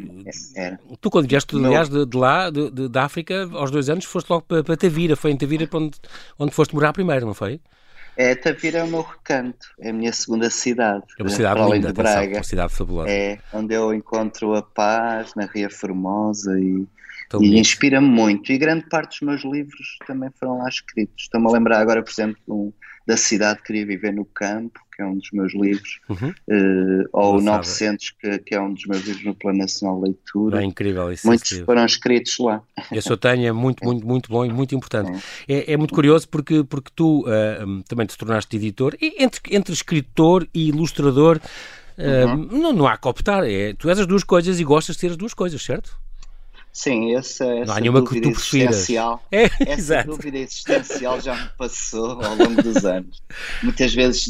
era. 0.54 0.78
Tu, 1.00 1.10
quando 1.10 1.28
vieste, 1.28 1.56
aliás, 1.56 1.88
de, 1.88 2.06
de, 2.06 2.16
lá, 2.16 2.50
de, 2.50 2.70
de, 2.70 2.88
da 2.88 3.04
África, 3.04 3.48
aos 3.52 3.70
dois 3.70 3.90
anos, 3.90 4.04
foste 4.04 4.30
logo 4.30 4.42
para, 4.42 4.62
para 4.62 4.76
Tavira. 4.76 5.16
Foi 5.16 5.32
em 5.32 5.36
Tavira 5.36 5.66
para 5.66 5.80
onde, 5.80 5.98
onde 6.38 6.54
foste 6.54 6.72
morar 6.72 6.92
primeiro, 6.92 7.26
não 7.26 7.34
foi? 7.34 7.60
É, 8.16 8.34
Tavira 8.34 8.78
é 8.78 8.84
o 8.84 8.88
meu 8.88 9.02
recanto, 9.02 9.68
é 9.80 9.90
a 9.90 9.92
minha 9.92 10.12
segunda 10.12 10.50
cidade. 10.50 11.04
É 11.18 11.22
uma 11.22 11.30
cidade 11.30 11.60
linda, 11.70 11.88
de 11.88 11.94
Braga. 11.94 12.18
Atenção, 12.18 12.38
uma 12.38 12.44
cidade 12.44 12.74
fabulosa. 12.74 13.10
É, 13.10 13.38
onde 13.52 13.74
eu 13.74 13.92
encontro 13.92 14.54
a 14.54 14.62
paz, 14.62 15.34
na 15.34 15.46
Ria 15.46 15.70
Formosa 15.70 16.58
e, 16.58 16.86
e 17.40 17.58
inspira-me 17.58 18.08
muito. 18.08 18.52
E 18.52 18.58
grande 18.58 18.88
parte 18.88 19.20
dos 19.20 19.28
meus 19.28 19.44
livros 19.44 19.98
também 20.06 20.30
foram 20.38 20.58
lá 20.58 20.68
escritos. 20.68 21.24
Estou-me 21.24 21.48
a 21.48 21.50
lembrar 21.50 21.78
agora, 21.78 22.02
por 22.02 22.10
exemplo, 22.10 22.40
um, 22.48 22.72
da 23.08 23.16
cidade 23.16 23.62
Queria 23.62 23.86
Viver 23.86 24.12
no 24.12 24.26
Campo, 24.26 24.78
que 24.94 25.00
é 25.00 25.06
um 25.06 25.16
dos 25.16 25.30
meus 25.32 25.54
livros, 25.54 25.98
uhum. 26.10 26.28
uh, 26.28 27.08
ou 27.10 27.38
o 27.38 27.40
900, 27.40 28.10
que, 28.10 28.38
que, 28.40 28.54
é 28.54 28.60
um 28.60 28.74
dos 28.74 28.84
meus 28.84 29.02
livros 29.02 29.24
no 29.24 29.34
Plano 29.34 29.60
Nacional 29.60 29.96
de 29.96 30.10
Leitura. 30.10 30.60
É 30.60 30.64
incrível 30.64 31.10
isso. 31.10 31.26
Muitos 31.26 31.50
é 31.52 31.64
foram 31.64 31.86
escritos 31.86 32.36
lá. 32.38 32.62
Esse 32.92 33.10
eu 33.10 33.16
tenho, 33.16 33.46
é 33.46 33.52
muito, 33.52 33.82
muito, 33.82 34.06
muito 34.06 34.28
bom 34.28 34.44
e 34.44 34.52
muito 34.52 34.74
importante. 34.74 35.24
É, 35.48 35.72
é 35.72 35.76
muito 35.78 35.94
curioso 35.94 36.28
porque, 36.28 36.62
porque 36.64 36.90
tu 36.94 37.22
uh, 37.22 37.82
também 37.84 38.06
te 38.06 38.18
tornaste 38.18 38.54
editor, 38.54 38.94
e 39.00 39.22
entre, 39.22 39.40
entre 39.56 39.72
escritor 39.72 40.46
e 40.52 40.68
ilustrador, 40.68 41.40
uh, 41.96 42.28
uhum. 42.28 42.60
não, 42.60 42.72
não 42.74 42.86
há 42.86 42.98
que 42.98 43.08
optar, 43.08 43.42
é, 43.48 43.72
tu 43.72 43.88
és 43.88 43.98
as 43.98 44.06
duas 44.06 44.22
coisas 44.22 44.60
e 44.60 44.64
gostas 44.64 44.96
de 44.96 45.00
ter 45.00 45.10
as 45.12 45.16
duas 45.16 45.32
coisas, 45.32 45.62
certo? 45.62 45.98
Sim, 46.78 47.12
essa, 47.16 47.44
essa 47.44 47.64
não 47.64 47.74
há 47.74 47.80
nenhuma 47.80 48.04
que 48.04 48.20
tu 48.20 48.28
existencial, 48.28 49.20
é, 49.32 49.46
essa 49.46 49.72
exato. 49.72 50.10
dúvida 50.10 50.38
existencial 50.38 51.20
já 51.20 51.34
me 51.34 51.50
passou 51.58 52.22
ao 52.22 52.36
longo 52.36 52.62
dos 52.62 52.84
anos. 52.84 53.20
Muitas 53.64 53.92
vezes 53.92 54.26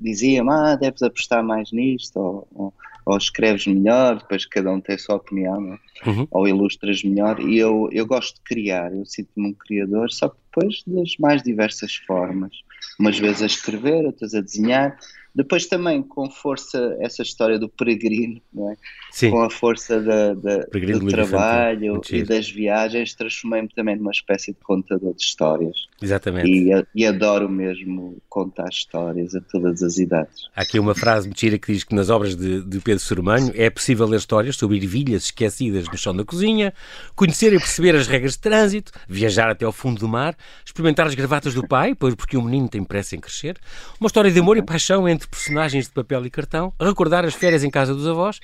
diziam, 0.00 0.50
ah, 0.50 0.74
deves 0.74 1.00
apostar 1.00 1.44
mais 1.44 1.70
nisto, 1.70 2.16
ou, 2.18 2.48
ou, 2.52 2.74
ou 3.06 3.16
escreves 3.16 3.68
melhor, 3.68 4.18
depois 4.18 4.44
cada 4.46 4.72
um 4.72 4.80
tem 4.80 4.96
a 4.96 4.98
sua 4.98 5.14
opinião, 5.14 5.74
é? 5.74 6.10
uhum. 6.10 6.26
ou 6.32 6.48
ilustras 6.48 7.04
melhor, 7.04 7.38
e 7.38 7.56
eu, 7.56 7.88
eu 7.92 8.04
gosto 8.04 8.34
de 8.34 8.40
criar, 8.40 8.92
eu 8.92 9.06
sinto-me 9.06 9.50
um 9.50 9.54
criador, 9.54 10.10
só 10.10 10.28
que 10.28 10.36
depois 10.50 10.82
das 10.84 11.16
mais 11.20 11.40
diversas 11.40 11.94
formas. 11.94 12.50
Umas 12.98 13.16
vezes 13.16 13.42
a 13.42 13.46
escrever, 13.46 14.06
outras 14.06 14.34
a 14.34 14.40
desenhar, 14.40 14.98
Depois 15.32 15.66
também 15.66 16.02
com 16.02 16.28
força 16.28 16.96
essa 17.00 17.22
história 17.22 17.58
do 17.58 17.68
peregrino, 17.68 18.42
não 18.52 18.70
é? 18.70 18.76
Sim. 19.12 19.30
com 19.30 19.42
a 19.42 19.50
força 19.50 20.00
da, 20.00 20.32
da 20.32 20.58
do 20.58 21.06
trabalho 21.08 22.00
e 22.10 22.22
das 22.22 22.50
viagens, 22.50 23.14
transformei-me 23.14 23.68
também 23.68 23.94
numa 23.94 24.10
espécie 24.10 24.52
de 24.52 24.58
contador 24.60 25.14
de 25.14 25.22
histórias. 25.22 25.86
Exatamente. 26.00 26.48
E, 26.50 26.70
e, 26.94 27.06
adoro 27.06 27.46
mesmo 27.46 28.16
contar 28.26 28.70
histórias 28.70 29.34
a 29.34 29.40
todas 29.42 29.82
as 29.82 29.98
idades. 29.98 30.48
Há 30.56 30.62
aqui 30.62 30.78
uma 30.78 30.94
frase 30.94 31.28
mentira 31.28 31.58
que 31.58 31.72
diz 31.72 31.84
que 31.84 31.94
nas 31.94 32.08
obras 32.08 32.34
de, 32.34 32.62
de 32.64 32.80
Pedro 32.80 33.00
Sormanho 33.00 33.52
é 33.54 33.68
possível 33.68 34.06
ler 34.06 34.16
histórias 34.16 34.56
sobre 34.56 34.78
ervilhas 34.78 35.24
esquecidas 35.24 35.86
no 35.88 35.98
chão 35.98 36.16
da 36.16 36.24
cozinha, 36.24 36.72
conhecer 37.14 37.52
e 37.52 37.58
perceber 37.58 37.94
as 37.94 38.06
regras 38.06 38.32
de 38.32 38.38
trânsito, 38.38 38.92
viajar 39.06 39.50
até 39.50 39.66
ao 39.66 39.72
fundo 39.72 40.00
do 40.00 40.08
mar, 40.08 40.34
experimentar 40.64 41.06
as 41.06 41.14
gravatas 41.14 41.52
do 41.52 41.68
pai, 41.68 41.94
pois 41.94 42.14
porque 42.14 42.36
o 42.36 42.42
menino 42.42 42.66
tem 42.66 42.82
pressa 42.82 43.14
em 43.14 43.20
crescer, 43.20 43.58
uma 44.00 44.06
história 44.06 44.30
de 44.30 44.40
amor 44.40 44.56
e 44.56 44.62
paixão 44.62 45.06
entre 45.06 45.28
personagens 45.28 45.86
de 45.86 45.92
papel 45.92 46.24
e 46.24 46.30
cartão, 46.30 46.72
recordar 46.80 47.26
as 47.26 47.34
férias 47.34 47.62
em 47.62 47.70
casa 47.70 47.94
dos 47.94 48.08
avós, 48.08 48.40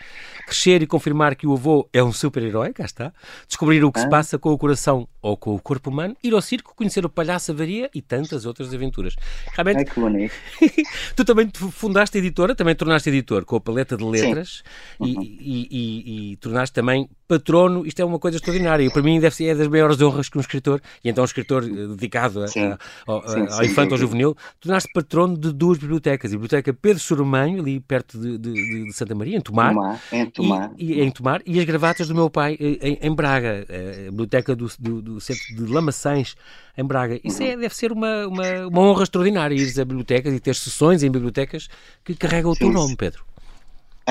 crescer 0.59 0.83
e 0.83 0.87
confirmar 0.87 1.37
que 1.37 1.47
o 1.47 1.53
avô 1.53 1.89
é 1.93 2.03
um 2.03 2.13
super-herói, 2.13 2.73
cá 2.73 2.85
está, 2.85 3.13
descobrir 3.47 3.85
o 3.85 3.93
que 3.93 4.01
se 4.01 4.07
ah. 4.07 4.09
passa 4.09 4.39
com 4.39 4.51
o 4.51 4.59
coração 4.59 5.09
ou 5.23 5.37
com 5.37 5.55
o 5.55 5.61
corpo 5.61 5.89
humano, 5.89 6.17
ir 6.23 6.35
ao 6.35 6.43
circo, 6.43 6.75
conhecer 6.75 7.05
o 7.05 7.09
palhaço 7.09 7.53
Avaria 7.53 7.89
e 7.95 8.03
tantas 8.03 8.45
outras 8.45 8.75
aventuras. 8.75 9.15
Realmente, 9.53 9.83
é 9.83 9.85
que 9.85 10.01
bonito. 10.01 10.35
tu 11.15 11.25
também 11.25 11.49
fundaste 11.71 12.19
a 12.19 12.21
editora, 12.21 12.55
também 12.55 12.75
tornaste 12.75 13.09
editor 13.09 13.45
com 13.45 13.57
a 13.57 13.61
paleta 13.61 13.97
de 13.97 14.05
letras 14.05 14.63
uhum. 14.99 15.07
e, 15.07 15.69
e, 15.71 16.33
e, 16.33 16.37
tornaste 16.37 16.75
também 16.75 17.09
patrono, 17.29 17.87
isto 17.87 18.01
é 18.01 18.05
uma 18.05 18.19
coisa 18.19 18.39
extraordinária. 18.39 18.83
E 18.83 18.91
para 18.91 19.03
mim 19.03 19.21
deve 19.21 19.37
ser 19.37 19.45
é 19.45 19.55
das 19.55 19.69
maiores 19.69 20.01
honras 20.01 20.29
que 20.29 20.39
um 20.39 20.41
escritor, 20.41 20.81
e 21.05 21.11
então 21.11 21.23
um 21.23 21.27
escritor 21.27 21.63
eh, 21.63 21.87
dedicado 21.89 22.43
a, 22.43 22.47
a, 22.47 22.79
ao, 23.07 23.29
sim, 23.29 23.47
ao 23.51 23.65
infanto 23.65 23.93
ou 23.93 23.99
juvenil, 23.99 24.37
tornaste 24.59 24.91
patrono 24.93 25.37
de 25.37 25.53
duas 25.53 25.79
bibliotecas, 25.79 26.33
a 26.33 26.35
Biblioteca 26.35 26.73
Pedro 26.73 26.99
Soromanho, 26.99 27.61
ali 27.61 27.79
perto 27.79 28.19
de, 28.19 28.39
de, 28.39 28.85
de 28.87 28.93
Santa 28.93 29.15
Maria, 29.15 29.37
em 29.37 29.41
Tomar, 29.41 29.75
Tomar, 29.75 30.01
em 30.11 30.27
Tomar. 30.31 30.73
E, 30.79 30.95
e, 30.95 31.01
em 31.03 31.11
Tomar, 31.11 31.43
e 31.45 31.59
as 31.59 31.65
gravatas 31.65 32.09
do 32.09 32.15
meu 32.15 32.31
pai 32.31 32.57
eh, 32.59 32.89
em, 32.89 32.99
em 33.03 33.15
Braga, 33.15 33.67
a 33.69 34.11
Biblioteca 34.11 34.57
do, 34.57 34.67
do, 34.79 35.03
do 35.03 35.21
Centro 35.21 35.55
de 35.55 35.73
Lamaçães, 35.73 36.35
em 36.77 36.85
Braga. 36.85 37.21
Isso 37.23 37.43
é, 37.43 37.57
deve 37.57 37.75
ser 37.75 37.93
uma, 37.93 38.27
uma, 38.27 38.67
uma 38.69 38.81
honra 38.81 39.03
extraordinária, 39.03 39.55
ir 39.55 39.69
a 39.81 39.85
bibliotecas 39.85 40.33
e 40.33 40.41
ter 40.41 40.55
sessões 40.55 41.03
em 41.03 41.11
bibliotecas 41.11 41.69
que 42.05 42.15
carregam 42.15 42.53
o 42.53 42.57
teu 42.57 42.71
nome, 42.71 42.97
Pedro. 42.97 43.28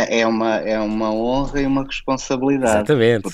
É, 0.03 0.27
uma, 0.27 0.55
é 0.57 0.79
uma 0.79 1.11
honra 1.11 1.61
e 1.61 1.65
uma 1.65 1.83
responsabilidade. 1.83 2.77
Exatamente. 2.77 3.29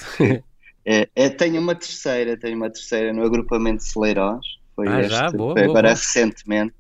É, 0.86 1.08
é, 1.16 1.30
tenho 1.30 1.62
uma 1.62 1.74
terceira, 1.76 2.36
tenho 2.36 2.58
uma 2.58 2.70
terceira 2.70 3.14
no 3.14 3.24
agrupamento 3.24 3.82
Celeiros. 3.82 4.60
Foi 4.76 4.86
ah, 4.88 5.00
este, 5.00 5.14
já? 5.14 5.32
Boa, 5.32 5.54
foi 5.54 5.62
boa, 5.64 5.72
agora 5.72 5.88
boa. 5.88 5.94
recentemente 5.94 6.74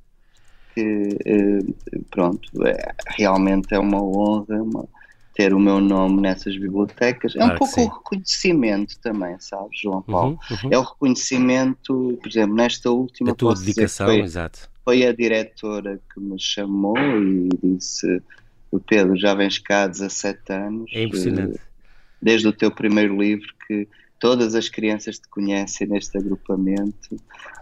que 0.73 1.17
eh, 1.25 1.99
pronto, 2.09 2.49
é, 2.65 2.93
realmente 3.15 3.73
é 3.73 3.79
uma 3.79 4.03
honra 4.03 4.61
uma, 4.61 4.87
ter 5.33 5.53
o 5.53 5.59
meu 5.59 5.79
nome 5.79 6.21
nessas 6.21 6.57
bibliotecas. 6.57 7.35
É 7.35 7.43
um 7.43 7.55
pouco 7.55 7.81
o 7.81 7.87
reconhecimento 7.87 8.99
também, 8.99 9.35
sabes, 9.39 9.79
João 9.81 9.97
uhum, 9.97 10.01
Paulo? 10.03 10.39
Uhum, 10.49 10.57
uhum. 10.63 10.69
É 10.71 10.77
o 10.77 10.81
reconhecimento, 10.81 12.19
por 12.21 12.29
exemplo, 12.29 12.55
nesta 12.55 12.91
última. 12.91 13.31
A 13.31 13.35
tua 13.35 13.55
dedicação, 13.55 14.07
foi, 14.07 14.19
exato. 14.19 14.69
Foi 14.83 15.05
a 15.05 15.13
diretora 15.13 15.99
que 16.13 16.19
me 16.19 16.39
chamou 16.39 16.97
e 16.97 17.49
disse 17.63 18.21
o 18.73 18.79
Pedro, 18.79 19.15
já 19.15 19.35
vens 19.35 19.59
cá 19.59 19.83
há 19.83 19.87
17 19.87 20.51
anos. 20.51 20.91
É 20.95 21.03
impressionante. 21.03 21.59
Desde 22.19 22.47
o 22.47 22.51
teu 22.53 22.71
primeiro 22.71 23.21
livro, 23.21 23.47
que 23.67 23.87
todas 24.19 24.55
as 24.55 24.67
crianças 24.67 25.19
te 25.19 25.27
conhecem 25.29 25.87
neste 25.87 26.17
agrupamento 26.17 27.15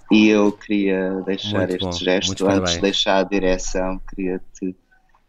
e 0.10 0.30
eu 0.30 0.53
queria 0.53 1.22
deixar 1.25 1.68
muito 1.68 1.74
este 1.74 1.86
bom, 1.86 1.91
gesto, 1.91 2.48
antes 2.48 2.74
de 2.75 2.82
deixar 2.82 3.18
a 3.18 3.24
direção, 3.24 4.00
queria-te 4.10 4.75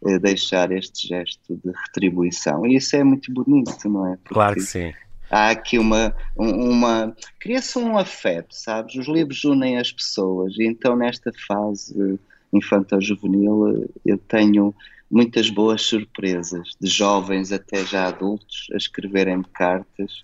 eh, 0.05 0.19
deixar 0.19 0.71
este 0.71 1.07
gesto 1.07 1.59
de 1.61 1.71
retribuição. 1.71 2.65
E 2.65 2.75
isso 2.77 2.95
é 2.95 3.03
muito 3.03 3.33
bonito, 3.33 3.89
não 3.89 4.07
é? 4.07 4.15
Porque 4.17 4.33
claro 4.33 4.55
que 4.55 4.61
sim. 4.61 4.93
Há 5.29 5.49
aqui 5.49 5.77
uma. 5.77 6.15
uma 6.37 7.13
Cria-se 7.39 7.77
um 7.77 7.97
afeto, 7.97 8.55
sabes? 8.55 8.95
Os 8.95 9.07
livros 9.07 9.43
unem 9.43 9.77
as 9.77 9.91
pessoas, 9.91 10.57
e 10.57 10.65
então 10.65 10.95
nesta 10.95 11.31
fase 11.45 12.19
infantil-juvenil 12.53 13.89
eu 14.05 14.17
tenho 14.17 14.73
muitas 15.09 15.49
boas 15.49 15.81
surpresas, 15.81 16.75
de 16.79 16.89
jovens 16.89 17.51
até 17.51 17.85
já 17.85 18.07
adultos, 18.07 18.67
a 18.73 18.77
escreverem 18.77 19.41
cartas 19.53 20.23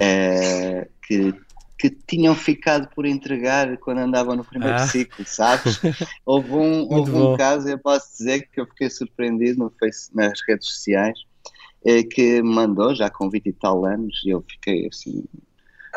é, 0.00 0.88
que, 1.06 1.34
que 1.78 1.90
tinham 1.90 2.34
ficado 2.34 2.88
por 2.94 3.06
entregar 3.06 3.76
quando 3.78 3.98
andavam 3.98 4.36
no 4.36 4.44
primeiro 4.44 4.74
ah. 4.74 4.86
ciclo, 4.86 5.24
sabes? 5.26 5.80
houve 6.24 6.52
um, 6.52 6.92
houve 6.92 7.12
um 7.12 7.36
caso, 7.36 7.68
eu 7.68 7.78
posso 7.78 8.16
dizer 8.18 8.48
que 8.52 8.60
eu 8.60 8.66
fiquei 8.66 8.90
surpreendido 8.90 9.64
no 9.64 9.72
face, 9.78 10.14
nas 10.14 10.40
redes 10.46 10.68
sociais, 10.68 11.18
que 12.10 12.42
me 12.42 12.54
mandou 12.54 12.94
já 12.94 13.08
com 13.08 13.30
20 13.30 13.46
e 13.46 13.52
tal 13.52 13.84
anos, 13.84 14.22
e 14.24 14.30
eu 14.30 14.44
fiquei 14.48 14.88
assim. 14.88 15.24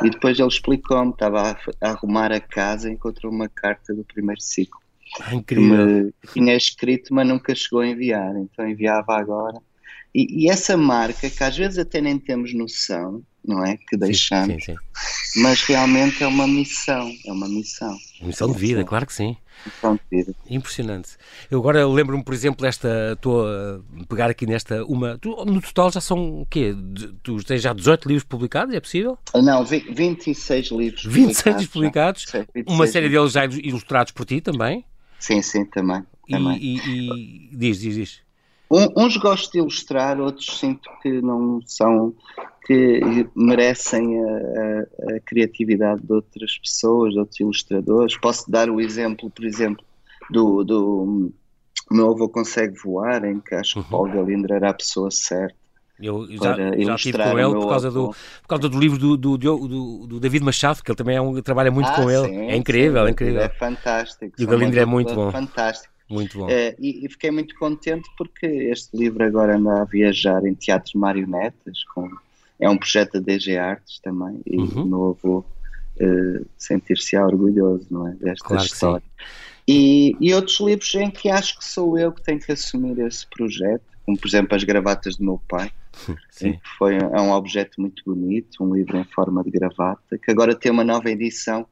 E 0.04 0.10
depois 0.10 0.38
ele 0.38 0.48
explicou-me, 0.48 1.12
estava 1.12 1.42
a, 1.42 1.58
a 1.82 1.92
arrumar 1.92 2.32
a 2.32 2.40
casa 2.40 2.90
e 2.90 2.94
encontrou 2.94 3.32
uma 3.32 3.50
carta 3.50 3.94
do 3.94 4.04
primeiro 4.04 4.40
ciclo 4.40 4.80
ah, 5.22 5.36
incrível. 5.36 6.14
que 6.22 6.34
tinha 6.34 6.56
escrito, 6.56 7.14
mas 7.14 7.28
nunca 7.28 7.54
chegou 7.56 7.80
a 7.80 7.88
enviar, 7.88 8.36
então 8.36 8.68
enviava 8.68 9.18
agora. 9.18 9.60
E, 10.14 10.46
e, 10.46 10.50
essa 10.50 10.76
marca, 10.76 11.30
que 11.30 11.44
às 11.44 11.56
vezes 11.56 11.78
até 11.78 12.02
nem 12.02 12.18
temos 12.18 12.54
noção, 12.54 13.24
não 13.46 13.64
é? 13.64 13.78
Que 13.78 13.96
deixamos, 13.96 14.66
sim, 14.66 14.74
sim, 14.74 14.76
sim. 14.76 15.42
mas 15.42 15.62
realmente 15.62 16.24
é 16.24 16.28
uma 16.28 16.48
missão, 16.48 17.12
é 17.26 17.32
uma 17.32 17.48
missão. 17.48 17.96
Missão 18.22 18.52
de 18.52 18.58
vida, 18.58 18.84
claro 18.84 19.06
que 19.06 19.14
sim. 19.14 19.38
Impressionante. 20.50 21.12
Eu 21.52 21.60
agora 21.60 21.86
lembro-me, 21.88 22.24
por 22.24 22.34
exemplo, 22.34 22.66
esta, 22.66 23.14
estou 23.14 23.46
a 23.46 23.82
pegar 24.08 24.30
aqui 24.30 24.46
nesta, 24.46 24.84
uma, 24.86 25.18
tu, 25.18 25.46
no 25.46 25.62
total 25.62 25.92
já 25.92 26.02
são 26.02 26.42
o 26.42 26.46
quê? 26.46 26.74
Tu 27.22 27.44
tens 27.44 27.62
já 27.62 27.74
18 27.74 28.08
livros 28.08 28.24
publicados, 28.24 28.74
é 28.74 28.80
possível? 28.80 29.18
Não, 29.36 29.66
26 29.66 30.72
livros 30.72 31.06
26 31.06 31.68
publicados. 31.68 32.26
publicados, 32.26 32.48
26 32.56 32.76
uma 32.76 32.88
série 32.88 33.10
deles 33.10 33.34
já 33.34 33.46
ilustrados 33.46 34.12
por 34.12 34.26
ti 34.26 34.42
também? 34.42 34.86
Sim, 35.20 35.42
sim, 35.42 35.66
também. 35.66 36.04
também. 36.30 36.58
E, 36.58 36.78
e, 36.80 37.50
e 37.52 37.56
diz, 37.56 37.80
diz, 37.80 37.96
diz. 37.96 38.30
Um, 38.72 39.04
uns 39.04 39.18
gosto 39.18 39.52
de 39.52 39.58
ilustrar, 39.58 40.20
outros 40.20 40.60
sinto 40.60 40.90
que 41.02 41.22
não 41.22 41.60
são, 41.66 42.14
que 42.66 43.28
merecem 43.36 44.24
a, 44.24 44.28
a, 44.28 45.16
a, 45.16 45.20
criatividade 45.22 46.02
de 46.04 46.14
outras 46.14 46.58
pessoas, 46.60 47.14
de 47.14 47.20
outros 47.20 47.40
ilustradores. 47.40 48.16
Posso 48.18 48.50
dar 48.50 48.70
o 48.70 48.80
exemplo, 48.80 49.30
por 49.30 49.44
exemplo, 49.44 49.84
do, 50.30 50.64
do 50.64 51.34
meu 51.90 52.12
avô 52.12 52.30
consegue 52.30 52.78
voar, 52.78 53.26
em 53.26 53.40
que 53.40 53.56
acho 53.56 53.74
que 53.74 53.80
uhum. 53.80 53.86
Paulo 53.86 54.14
Galindra 54.14 54.56
era 54.56 54.70
a 54.70 54.74
pessoa 54.74 55.10
certa. 55.10 55.58
Eu 56.02 56.28
já, 56.32 56.56
já 56.56 56.96
estive 56.96 57.18
com 57.18 57.38
ele 57.38 57.54
por 57.54 57.70
causa, 57.70 57.92
do, 57.92 58.08
por 58.10 58.48
causa 58.48 58.70
do 58.70 58.80
livro 58.80 58.98
do, 58.98 59.18
do, 59.18 59.38
do, 59.38 60.08
do, 60.08 60.20
David 60.20 60.46
Machado, 60.46 60.82
que 60.82 60.90
ele 60.90 60.96
também 60.96 61.18
é 61.18 61.22
um, 61.22 61.42
trabalha 61.42 61.70
muito 61.70 61.90
ah, 61.90 61.96
com 61.96 62.10
ele. 62.10 62.36
é 62.36 62.56
incrível, 62.56 63.02
sim, 63.04 63.08
é 63.08 63.12
incrível. 63.12 63.42
É 63.42 63.50
fantástico. 63.50 64.34
E 64.38 64.44
o 64.44 64.48
Galindra 64.48 64.82
é 64.82 64.86
muito 64.86 65.14
bom. 65.14 65.32
Fantástico. 65.32 65.94
Muito 66.10 66.40
bom. 66.40 66.50
É, 66.50 66.76
e, 66.80 67.06
e, 67.06 67.10
fiquei 67.10 67.30
muito 67.30 67.54
contente 67.56 68.10
porque 68.18 68.46
este 68.46 68.98
livro 68.98 69.24
agora 69.24 69.58
anda 69.58 69.82
a 69.82 69.86
viajar 69.86 70.44
em 70.46 70.56
teatros 70.56 70.96
marionetas, 70.96 71.84
com, 71.94 72.10
é 72.60 72.68
um 72.68 72.78
projeto 72.78 73.14
da 73.14 73.20
DG 73.20 73.58
Artes 73.58 74.00
também, 74.00 74.42
e 74.46 74.58
uhum. 74.58 74.84
o 74.84 74.86
meu 74.86 75.10
avô 75.10 75.40
uh, 75.40 76.46
sentir-se 76.58 77.16
orgulhoso 77.16 77.86
não 77.92 78.08
é, 78.08 78.12
desta 78.14 78.44
claro 78.44 78.66
história. 78.66 79.04
E, 79.68 80.16
e 80.20 80.34
outros 80.34 80.60
livros 80.62 80.96
em 80.96 81.12
que 81.12 81.30
acho 81.30 81.60
que 81.60 81.64
sou 81.64 81.96
eu 81.96 82.12
que 82.12 82.24
tenho 82.24 82.40
que 82.40 82.52
assumir 82.52 82.98
esse 83.02 83.28
projeto, 83.28 83.84
como 84.10 84.18
por 84.18 84.28
exemplo 84.28 84.56
as 84.56 84.64
gravatas 84.64 85.18
do 85.18 85.24
meu 85.24 85.42
pai, 85.48 85.72
Sim. 86.32 86.54
que 86.54 86.70
foi 86.80 86.96
é 86.98 87.22
um 87.22 87.32
objeto 87.32 87.80
muito 87.80 88.02
bonito, 88.04 88.64
um 88.64 88.74
livro 88.74 88.98
em 88.98 89.04
forma 89.04 89.44
de 89.44 89.52
gravata, 89.52 90.18
que 90.18 90.32
agora 90.32 90.56
tem 90.56 90.72
uma 90.72 90.84
nova 90.84 91.12
edição 91.12 91.68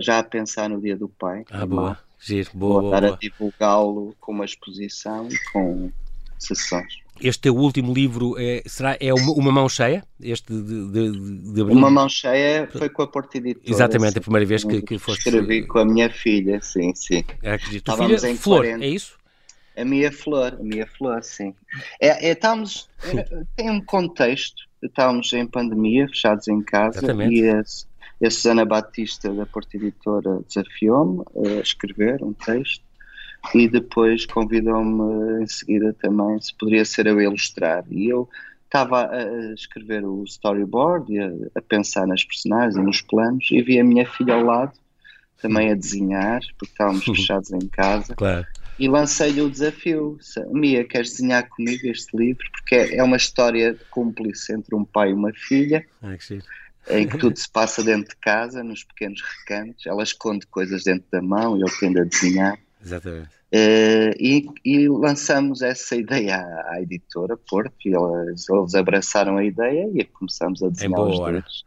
já 0.00 0.18
a 0.18 0.24
pensar 0.24 0.68
no 0.68 0.80
Dia 0.80 0.96
do 0.96 1.08
Pai. 1.08 1.44
Ah, 1.50 1.64
boa, 1.64 1.98
giro, 2.20 2.50
boa. 2.52 2.80
Vou 2.82 2.94
estar 2.94 3.04
a 3.04 3.16
divulgá-lo 3.16 4.14
com 4.20 4.32
uma 4.32 4.44
exposição 4.44 5.28
e 5.28 5.38
com 5.52 5.90
sessões. 6.36 7.00
Este 7.20 7.42
teu 7.42 7.54
último 7.54 7.94
livro 7.94 8.34
é, 8.38 8.62
será, 8.66 8.96
é 8.98 9.14
uma, 9.14 9.32
uma 9.32 9.52
mão 9.52 9.68
cheia? 9.68 10.02
Este 10.20 10.52
de, 10.52 10.90
de, 10.90 11.52
de 11.52 11.60
abril? 11.60 11.76
Uma 11.76 11.90
mão 11.90 12.08
cheia 12.08 12.68
foi 12.72 12.88
com 12.88 13.02
a 13.02 13.06
Porta 13.06 13.38
Editora. 13.38 13.70
Exatamente, 13.70 14.18
a 14.18 14.20
primeira 14.20 14.46
vez 14.46 14.64
que, 14.64 14.82
que 14.82 14.98
foste... 14.98 15.28
Escrevi 15.28 15.64
com 15.64 15.78
a 15.78 15.84
minha 15.84 16.10
filha, 16.10 16.60
sim, 16.60 16.92
sim. 16.96 17.22
Acredito. 17.44 17.84
Tua 17.84 17.96
filha, 17.96 18.36
Flor, 18.36 18.64
40. 18.64 18.84
é 18.84 18.88
isso? 18.88 19.21
A 19.76 19.84
minha 19.84 20.12
flor, 20.12 20.54
a 20.60 20.62
minha 20.62 20.86
flor, 20.86 21.22
sim. 21.22 21.54
É, 22.00 22.28
é, 22.28 22.32
estamos, 22.32 22.88
é, 23.04 23.44
tem 23.56 23.70
um 23.70 23.80
contexto, 23.80 24.62
estávamos 24.82 25.32
em 25.32 25.46
pandemia, 25.46 26.06
fechados 26.08 26.46
em 26.48 26.62
casa, 26.62 26.98
Exatamente. 26.98 27.34
e 27.34 27.48
a, 27.48 27.60
a 27.60 28.30
Susana 28.30 28.64
Batista 28.64 29.32
da 29.32 29.46
Porta 29.46 29.76
Editora 29.76 30.40
desafiou-me 30.46 31.24
a 31.46 31.60
escrever 31.60 32.22
um 32.22 32.32
texto 32.32 32.84
e 33.54 33.68
depois 33.68 34.26
convidou-me 34.26 35.42
em 35.42 35.46
seguida 35.46 35.94
também 35.94 36.40
se 36.40 36.54
poderia 36.54 36.84
ser 36.84 37.06
eu 37.06 37.18
a 37.18 37.24
ilustrar. 37.24 37.84
E 37.90 38.08
eu 38.08 38.28
estava 38.64 39.10
a 39.10 39.52
escrever 39.54 40.04
o 40.04 40.22
storyboard 40.24 41.12
e 41.12 41.18
a, 41.18 41.30
a 41.56 41.62
pensar 41.62 42.06
nas 42.06 42.24
personagens 42.24 42.76
e 42.76 42.80
nos 42.80 43.00
planos 43.00 43.48
e 43.50 43.62
vi 43.62 43.80
a 43.80 43.84
minha 43.84 44.06
filha 44.06 44.34
ao 44.34 44.44
lado 44.44 44.72
também 45.40 45.72
a 45.72 45.74
desenhar, 45.74 46.40
porque 46.58 46.72
estávamos 46.72 47.04
fechados 47.16 47.50
em 47.52 47.66
casa. 47.68 48.14
Claro 48.14 48.46
e 48.82 48.88
lancei-lhe 48.88 49.40
o 49.40 49.48
desafio. 49.48 50.18
Mia, 50.50 50.84
queres 50.84 51.12
desenhar 51.12 51.48
comigo 51.48 51.86
este 51.86 52.16
livro? 52.16 52.44
Porque 52.50 52.74
é, 52.74 52.96
é 52.96 53.02
uma 53.04 53.16
história 53.16 53.78
cúmplice 53.88 54.52
entre 54.52 54.74
um 54.74 54.84
pai 54.84 55.10
e 55.10 55.12
uma 55.12 55.32
filha. 55.32 55.86
Ah, 56.02 56.16
que 56.16 56.40
em 56.90 57.06
que 57.06 57.16
tudo 57.16 57.38
se 57.38 57.48
passa 57.48 57.80
dentro 57.84 58.08
de 58.08 58.16
casa, 58.16 58.64
nos 58.64 58.82
pequenos 58.82 59.22
recantos. 59.22 59.86
Ela 59.86 60.02
esconde 60.02 60.48
coisas 60.48 60.82
dentro 60.82 61.04
da 61.12 61.22
mão 61.22 61.56
e 61.56 61.60
ele 61.60 61.70
tende 61.78 62.00
a 62.00 62.04
desenhar. 62.04 62.58
Exatamente. 62.84 63.28
Uh, 63.54 64.10
e, 64.18 64.48
e, 64.64 64.88
lançamos 64.88 65.62
essa 65.62 65.94
ideia 65.94 66.38
à, 66.38 66.72
à 66.72 66.82
editora 66.82 67.36
Porto 67.36 67.72
e 67.84 67.94
eles, 67.94 68.48
eles, 68.48 68.74
abraçaram 68.74 69.36
a 69.36 69.44
ideia 69.44 69.88
e 69.94 70.02
começamos 70.04 70.60
a 70.60 70.68
desenhar 70.68 71.00
os 71.02 71.18
dois. 71.20 71.64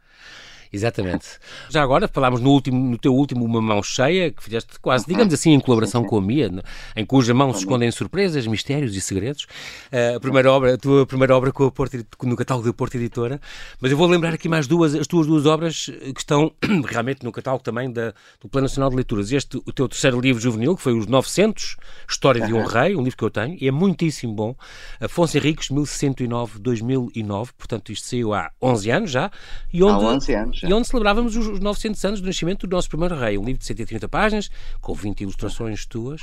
Exatamente. 0.72 1.26
Já 1.70 1.82
agora, 1.82 2.08
falámos 2.08 2.40
no, 2.40 2.50
último, 2.50 2.90
no 2.90 2.98
teu 2.98 3.14
último 3.14 3.44
Uma 3.44 3.60
Mão 3.60 3.82
Cheia, 3.82 4.30
que 4.30 4.42
fizeste 4.42 4.78
quase, 4.80 5.06
digamos 5.06 5.32
assim, 5.32 5.52
em 5.52 5.60
colaboração 5.60 6.04
com 6.04 6.18
a 6.18 6.20
Mia, 6.20 6.50
em 6.94 7.04
cuja 7.04 7.34
mão 7.34 7.52
se 7.52 7.60
escondem 7.60 7.90
surpresas, 7.90 8.46
mistérios 8.46 8.94
e 8.96 9.00
segredos. 9.00 9.44
Uh, 9.92 10.16
a 10.16 10.20
primeira 10.20 10.50
obra, 10.52 10.74
a 10.74 10.78
tua 10.78 11.06
primeira 11.06 11.36
obra 11.36 11.52
com 11.52 11.64
a 11.64 11.70
Porto, 11.70 12.04
no 12.22 12.36
catálogo 12.36 12.66
da 12.66 12.72
Porto 12.72 12.96
Editora. 12.96 13.40
Mas 13.80 13.90
eu 13.90 13.96
vou 13.96 14.06
lembrar 14.06 14.34
aqui 14.34 14.48
mais 14.48 14.66
duas, 14.66 14.94
as 14.94 15.06
tuas 15.06 15.26
duas 15.26 15.46
obras 15.46 15.86
que 15.86 16.20
estão 16.20 16.52
realmente 16.86 17.24
no 17.24 17.32
catálogo 17.32 17.62
também 17.62 17.90
da, 17.90 18.12
do 18.40 18.48
Plano 18.48 18.66
Nacional 18.66 18.90
de 18.90 18.96
Leituras. 18.96 19.32
Este, 19.32 19.56
o 19.58 19.72
teu 19.72 19.88
terceiro 19.88 20.20
livro 20.20 20.40
juvenil, 20.40 20.76
que 20.76 20.82
foi 20.82 20.92
Os 20.92 21.06
900, 21.06 21.76
História 22.08 22.46
de 22.46 22.52
um 22.52 22.64
Rei, 22.64 22.96
um 22.96 23.02
livro 23.02 23.16
que 23.16 23.24
eu 23.24 23.30
tenho, 23.30 23.56
e 23.60 23.68
é 23.68 23.70
muitíssimo 23.70 24.34
bom. 24.34 24.54
Afonso 25.00 25.36
Henriques, 25.36 25.68
1109-2009, 25.68 27.48
portanto 27.56 27.92
isto 27.92 28.06
saiu 28.08 28.34
há 28.34 28.50
11 28.60 28.90
anos 28.90 29.10
já. 29.10 29.30
E 29.72 29.82
onde, 29.82 30.04
há 30.04 30.08
11 30.08 30.34
anos 30.34 30.55
e 30.62 30.72
onde 30.72 30.86
celebrávamos 30.86 31.36
os 31.36 31.60
900 31.60 32.04
anos 32.04 32.20
do 32.20 32.26
nascimento 32.26 32.66
do 32.66 32.74
nosso 32.74 32.88
primeiro 32.88 33.16
rei. 33.16 33.38
Um 33.38 33.44
livro 33.44 33.58
de 33.60 33.66
130 33.66 34.08
páginas, 34.08 34.50
com 34.80 34.94
20 34.94 35.22
ilustrações 35.22 35.86
tuas. 35.86 36.22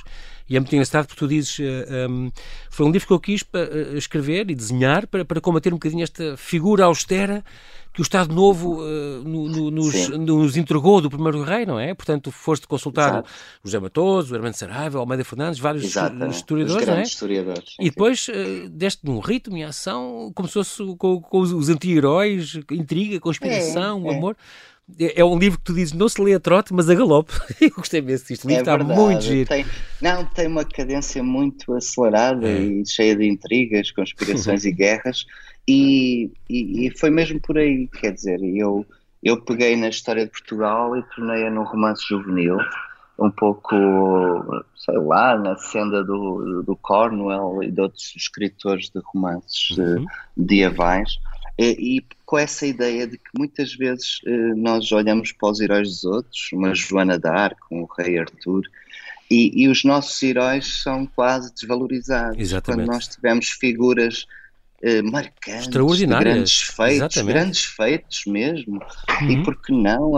E 0.50 0.56
é 0.56 0.60
muito 0.60 0.74
engraçado 0.74 1.08
porque 1.08 1.20
tu 1.20 1.28
dizes. 1.28 1.60
Uh, 1.60 1.63
eh, 1.63 2.08
um, 2.10 2.32
foi 2.70 2.86
um 2.86 2.92
livro 2.92 3.08
que 3.08 3.13
eu 3.13 3.20
quis 3.20 3.44
para, 3.44 3.70
uh, 3.70 3.98
escrever 3.98 4.50
e 4.50 4.56
desenhar 4.56 5.08
para, 5.08 5.24
para 5.24 5.40
combater 5.40 5.70
um 5.70 5.78
bocadinho 5.78 6.04
esta 6.04 6.36
figura 6.38 6.86
austera 6.86 7.44
que 7.94 8.02
o 8.02 8.04
Estado 8.04 8.34
Novo 8.34 8.82
uh, 8.82 9.24
no, 9.24 9.48
no, 9.48 9.72
nos, 9.72 10.10
nos, 10.10 10.58
entregou 10.58 11.00
do 11.00 11.12
primeiro 11.12 11.44
rei, 11.44 11.64
não 11.64 11.80
é? 11.80 11.94
Portanto, 11.94 12.32
foste 12.32 12.68
consultar 12.68 13.10
Exato. 13.10 13.30
José 13.64 13.80
Matoso, 13.80 14.34
o 14.34 14.36
Armando 14.36 14.56
Saraiva, 14.56 14.98
o 14.98 15.02
Almeida 15.02 15.24
Fernandes, 15.24 15.60
vários 15.60 15.84
historiadores, 15.84 16.88
não 16.88 16.96
é? 16.96 17.04
historiadores. 17.04 17.76
e 17.80 17.90
depois 17.92 18.28
uh, 18.30 18.70
deste 18.70 19.06
num 19.06 19.20
ritmo 19.20 19.56
e 19.58 19.64
ação, 19.64 20.32
começou-se 20.34 20.84
com, 20.98 21.22
com, 21.22 21.40
os, 21.40 21.70
anti-heróis, 21.70 22.60
intriga, 22.72 23.20
conspiração, 23.20 24.10
é, 24.10 24.14
é. 24.14 24.18
amor. 24.18 24.36
É, 25.00 25.22
é 25.22 25.26
um 25.26 25.38
livro 25.38 25.60
que 25.60 25.66
tu 25.66 25.74
dizes 25.74 25.94
não 25.94 26.10
se 26.10 26.22
lê 26.22 26.34
a 26.34 26.40
trote, 26.40 26.74
mas 26.74 26.90
a 26.90 26.96
galope. 26.96 27.32
Eu 27.62 27.70
gostei 27.72 28.02
mesmo 28.02 28.28
disto. 28.28 28.48
Livro 28.48 28.60
é 28.60 28.62
está 28.62 28.76
verdade. 28.76 29.00
muito 29.00 29.22
giro. 29.22 29.48
Tem, 29.48 29.66
não, 30.02 30.26
tem 30.26 30.48
uma 30.48 30.66
cadência 30.66 31.24
muito 31.24 31.74
acelerada 31.74 32.50
é. 32.50 32.60
e 32.60 32.86
cheia 32.86 33.16
de 33.16 33.28
intrigas, 33.28 33.92
conspirações 33.92 34.66
e 34.66 34.72
guerras. 34.72 35.26
E, 35.67 36.32
e, 36.50 36.88
e, 36.88 36.98
foi 36.98 37.10
mesmo 37.10 37.39
por 37.39 37.58
aí, 37.58 37.88
quer 37.88 38.12
dizer, 38.12 38.41
eu, 38.43 38.86
eu 39.24 39.41
peguei 39.41 39.75
na 39.77 39.88
história 39.88 40.25
de 40.25 40.32
Portugal 40.32 40.98
e 40.98 41.03
tornei-a 41.15 41.50
num 41.50 41.63
romance 41.63 42.03
juvenil, 42.08 42.58
um 43.17 43.32
pouco, 43.32 43.75
sei 44.75 44.98
lá, 44.98 45.38
na 45.38 45.55
senda 45.55 46.03
do, 46.03 46.63
do 46.63 46.75
Cornwell 46.75 47.63
e 47.63 47.72
de 47.72 47.79
outros 47.79 48.13
escritores 48.15 48.89
de 48.89 49.00
romances 49.05 49.77
uhum. 49.77 50.05
medievais. 50.36 51.17
E, 51.58 51.98
e, 51.98 52.05
com 52.25 52.38
essa 52.38 52.65
ideia 52.65 53.08
de 53.08 53.17
que 53.17 53.29
muitas 53.38 53.75
vezes 53.75 54.20
eh, 54.25 54.55
nós 54.55 54.91
olhamos 54.91 55.32
para 55.32 55.51
os 55.51 55.60
heróis 55.60 55.88
dos 55.88 56.03
outros, 56.03 56.50
uma 56.51 56.74
Joana 56.74 57.20
d'Arc, 57.20 57.58
um 57.72 57.86
rei 57.98 58.17
Arthur, 58.17 58.63
e, 59.29 59.63
e, 59.63 59.67
os 59.67 59.84
nossos 59.84 60.22
heróis 60.22 60.82
são 60.82 61.05
quase 61.05 61.53
desvalorizados. 61.53 62.38
Exatamente. 62.39 62.88
Quando 62.88 62.93
nós 62.93 63.08
tivemos 63.08 63.50
figuras 63.50 64.25
eh, 64.84 65.02
marcantes, 65.02 65.68
grandes 65.68 66.62
feitos, 66.62 66.96
Exatamente. 66.96 67.34
grandes 67.34 67.63
feitos 67.63 68.25
mesmo, 68.28 68.82
uhum. 69.22 69.32
e 69.32 69.44
por 69.44 69.56
que 69.62 69.72
não 69.72 70.12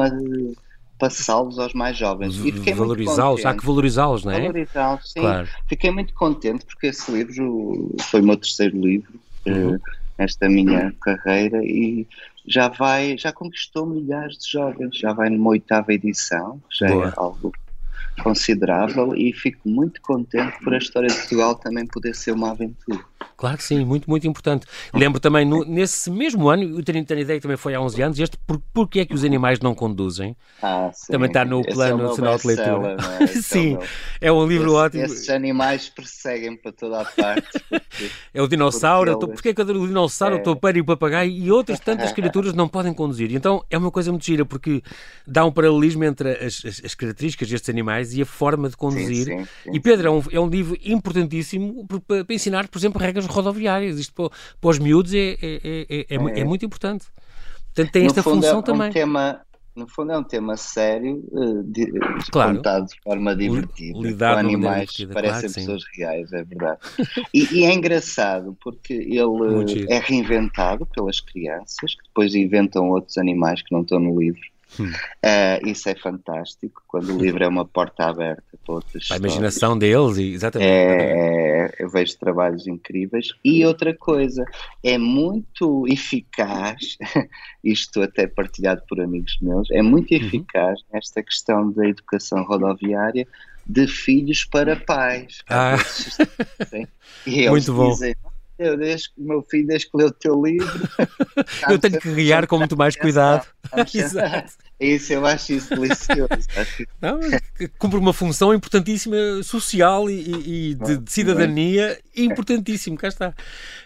passá-los 0.97 1.59
aos 1.59 1.73
mais 1.73 1.97
jovens. 1.97 2.35
Valorizá-los, 2.75 3.45
há 3.45 3.53
que 3.53 3.65
valorizá-los, 3.65 4.25
não 4.25 4.31
é? 4.31 4.39
Valorizá-los, 4.39 5.11
sim. 5.11 5.19
Claro. 5.21 5.47
Fiquei 5.67 5.91
muito 5.91 6.13
contente 6.13 6.65
porque 6.65 6.87
esse 6.87 7.11
livro 7.11 7.95
foi 8.01 8.21
o 8.21 8.23
meu 8.23 8.37
terceiro 8.37 8.79
livro. 8.79 9.13
Uhum. 9.45 9.75
Uh, 9.75 9.81
nesta 10.17 10.47
minha 10.49 10.93
carreira 11.01 11.63
e 11.63 12.07
já 12.47 12.67
vai, 12.67 13.17
já 13.17 13.31
conquistou 13.31 13.85
milhares 13.85 14.37
de 14.37 14.51
jovens, 14.51 14.97
já 14.97 15.13
vai 15.13 15.29
numa 15.29 15.49
oitava 15.51 15.93
edição, 15.93 16.59
já 16.71 16.87
é 16.87 16.91
Boa. 16.91 17.07
é 17.09 17.13
algo 17.17 17.53
considerável 18.21 19.15
e 19.15 19.33
fico 19.33 19.67
muito 19.67 20.01
contente 20.01 20.57
por 20.63 20.73
a 20.73 20.77
história 20.77 21.07
de 21.07 21.15
Portugal 21.15 21.55
também 21.55 21.85
poder 21.85 22.15
ser 22.15 22.31
uma 22.31 22.51
aventura. 22.51 23.03
Claro 23.37 23.57
que 23.57 23.63
sim, 23.63 23.83
muito, 23.83 24.09
muito 24.09 24.25
importante. 24.25 24.65
Lembro 24.93 25.19
também, 25.19 25.45
no, 25.45 25.65
nesse 25.65 26.09
mesmo 26.09 26.47
ano, 26.47 26.77
o 26.77 26.79
ideia 26.79 27.37
que 27.37 27.41
também 27.41 27.57
foi 27.57 27.75
há 27.75 27.81
11 27.81 28.01
anos, 28.01 28.19
este 28.19 28.37
por, 28.37 28.61
Porquê 28.73 29.01
é 29.01 29.05
que 29.05 29.13
os 29.13 29.23
animais 29.23 29.59
não 29.59 29.73
conduzem? 29.73 30.35
Ah, 30.61 30.89
sim. 30.93 31.11
Também 31.11 31.27
está 31.27 31.43
no 31.43 31.61
Esse 31.61 31.73
Plano 31.73 32.03
é 32.03 32.07
Nacional 32.07 32.37
de 32.37 32.47
Leitura. 32.47 32.97
É? 33.19 33.27
sim, 33.41 33.77
é, 34.21 34.31
um 34.31 34.45
livro 34.47 34.67
Esse, 34.67 34.75
ótimo. 34.75 35.03
Esses 35.03 35.29
animais 35.29 35.89
perseguem 35.89 36.55
para 36.55 36.71
toda 36.71 37.01
a 37.01 37.05
parte. 37.05 37.59
Porque, 37.69 38.11
é 38.33 38.41
o 38.41 38.47
dinossauro, 38.47 39.17
porque, 39.19 39.33
porquê 39.33 39.49
é 39.49 39.53
que 39.53 39.61
o 39.61 39.87
dinossauro, 39.87 40.35
é. 40.35 40.39
o 40.39 40.43
topeiro 40.43 40.77
e 40.77 40.81
o 40.81 40.85
papagaio 40.85 41.31
e 41.31 41.51
outras 41.51 41.79
tantas 41.79 42.11
criaturas 42.11 42.53
não 42.53 42.67
podem 42.67 42.93
conduzir? 42.93 43.33
Então 43.33 43.63
é 43.69 43.77
uma 43.77 43.91
coisa 43.91 44.11
muito 44.11 44.25
gira, 44.25 44.45
porque 44.45 44.81
dá 45.27 45.45
um 45.45 45.51
paralelismo 45.51 46.03
entre 46.03 46.31
as, 46.31 46.63
as, 46.65 46.81
as 46.85 46.95
características 46.95 47.49
destes 47.49 47.69
animais 47.69 48.04
e 48.13 48.21
a 48.21 48.25
forma 48.25 48.69
de 48.69 48.77
conduzir. 48.77 49.25
Sim, 49.25 49.37
sim, 49.39 49.47
sim, 49.63 49.71
e 49.73 49.79
Pedro, 49.79 50.07
é 50.07 50.11
um, 50.11 50.23
é 50.31 50.39
um 50.39 50.49
livro 50.49 50.77
importantíssimo 50.83 51.85
para, 51.87 52.25
para 52.25 52.35
ensinar, 52.35 52.67
por 52.67 52.77
exemplo, 52.77 53.01
regras 53.01 53.25
rodoviárias. 53.25 53.99
Isto 53.99 54.13
para, 54.13 54.29
para 54.59 54.69
os 54.69 54.79
miúdos 54.79 55.13
é, 55.13 55.17
é, 55.17 55.37
é, 55.41 55.85
é, 55.89 56.05
é, 56.09 56.39
é 56.39 56.43
muito 56.43 56.65
importante. 56.65 57.05
Portanto, 57.73 57.91
tem 57.91 58.05
esta 58.05 58.23
função 58.23 58.55
é 58.55 58.59
um 58.59 58.61
também. 58.61 58.91
Tema, 58.91 59.41
no 59.75 59.87
fundo 59.87 60.13
é 60.13 60.17
um 60.17 60.23
tema 60.23 60.55
sério, 60.55 61.21
uh, 61.31 61.61
de, 61.63 61.91
claro. 62.31 62.55
contado 62.55 62.87
de 62.87 63.01
forma 63.01 63.35
divertida, 63.35 63.99
Lidado 63.99 64.35
com 64.35 64.39
animais 64.39 64.89
que 64.89 65.05
parecem 65.05 65.41
claro 65.41 65.53
pessoas 65.53 65.83
reais, 65.93 66.31
é 66.31 66.43
verdade. 66.43 66.79
e, 67.33 67.59
e, 67.59 67.65
é 67.65 67.73
engraçado 67.73 68.57
porque 68.63 68.93
ele 68.93 69.85
é 69.89 69.99
reinventado 69.99 70.85
pelas 70.85 71.19
crianças, 71.19 71.95
que 71.95 72.03
depois 72.03 72.33
inventam 72.33 72.89
outros 72.89 73.17
animais 73.17 73.61
que 73.61 73.73
não 73.73 73.81
estão 73.81 73.99
no 73.99 74.17
livro. 74.17 74.54
Uh, 74.83 75.67
isso 75.67 75.89
é 75.89 75.95
fantástico, 75.95 76.81
quando 76.87 77.15
o 77.15 77.17
livro 77.17 77.43
é 77.43 77.47
uma 77.47 77.65
porta 77.65 78.05
aberta 78.05 78.43
para 78.65 78.75
outras 78.75 79.09
A 79.11 79.17
imaginação 79.17 79.77
deles, 79.77 80.17
exatamente. 80.17 80.69
É, 80.69 81.75
eu 81.79 81.89
vejo 81.89 82.17
trabalhos 82.17 82.67
incríveis. 82.67 83.29
E 83.43 83.65
outra 83.65 83.95
coisa, 83.95 84.45
é 84.83 84.97
muito 84.97 85.85
eficaz, 85.87 86.97
isto 87.63 88.01
até 88.01 88.27
partilhado 88.27 88.81
por 88.87 88.99
amigos 88.99 89.37
meus, 89.41 89.69
é 89.71 89.81
muito 89.81 90.13
uhum. 90.13 90.21
eficaz 90.21 90.79
uhum. 90.81 90.97
esta 90.97 91.23
questão 91.23 91.71
da 91.71 91.87
educação 91.87 92.43
rodoviária 92.43 93.27
de 93.65 93.87
filhos 93.87 94.45
para 94.45 94.75
pais. 94.75 95.43
Ah. 95.49 95.77
Muito 97.25 97.73
bom. 97.73 97.89
Dizem, 97.91 98.15
eu 98.57 98.77
desde 98.77 99.09
que 99.09 99.21
o 99.21 99.25
meu 99.25 99.41
filho 99.41 99.67
desde 99.67 99.89
que 99.89 99.97
leu 99.97 100.07
o 100.07 100.11
teu 100.11 100.41
livro. 100.41 100.67
eu 101.69 101.79
tenho 101.79 101.99
que 101.99 102.13
guiar 102.13 102.47
com 102.47 102.57
muito 102.57 102.77
mais 102.77 102.95
cuidado. 102.95 103.45
Exato. 103.93 104.53
Isso, 104.79 105.13
eu 105.13 105.25
acho 105.25 105.53
isso 105.53 105.69
delicioso. 105.69 106.47
Não, 107.01 107.19
cumpre 107.77 107.97
uma 107.97 108.11
função 108.11 108.53
importantíssima 108.53 109.15
social 109.43 110.09
e, 110.09 110.71
e 110.71 110.75
de, 110.75 110.97
de, 110.97 111.11
cidadania 111.11 111.97
importantíssimo, 112.15 112.97
cá 112.97 113.07
está. 113.07 113.33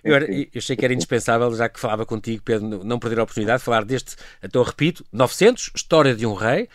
Eu, 0.04 0.18
eu 0.18 0.48
achei 0.56 0.76
que 0.76 0.84
era 0.84 0.94
indispensável, 0.94 1.54
já 1.56 1.70
que 1.70 1.80
falava 1.80 2.06
contigo, 2.06 2.42
Pedro, 2.44 2.84
não 2.84 2.98
perder 2.98 3.20
a 3.20 3.24
oportunidade 3.24 3.60
de 3.60 3.66
falar 3.66 3.86
deste, 3.86 4.16
então 4.42 4.64
repito, 4.64 5.06
900, 5.12 5.72
História 5.76 6.16
de 6.16 6.26
um 6.26 6.34
Rei, 6.34 6.68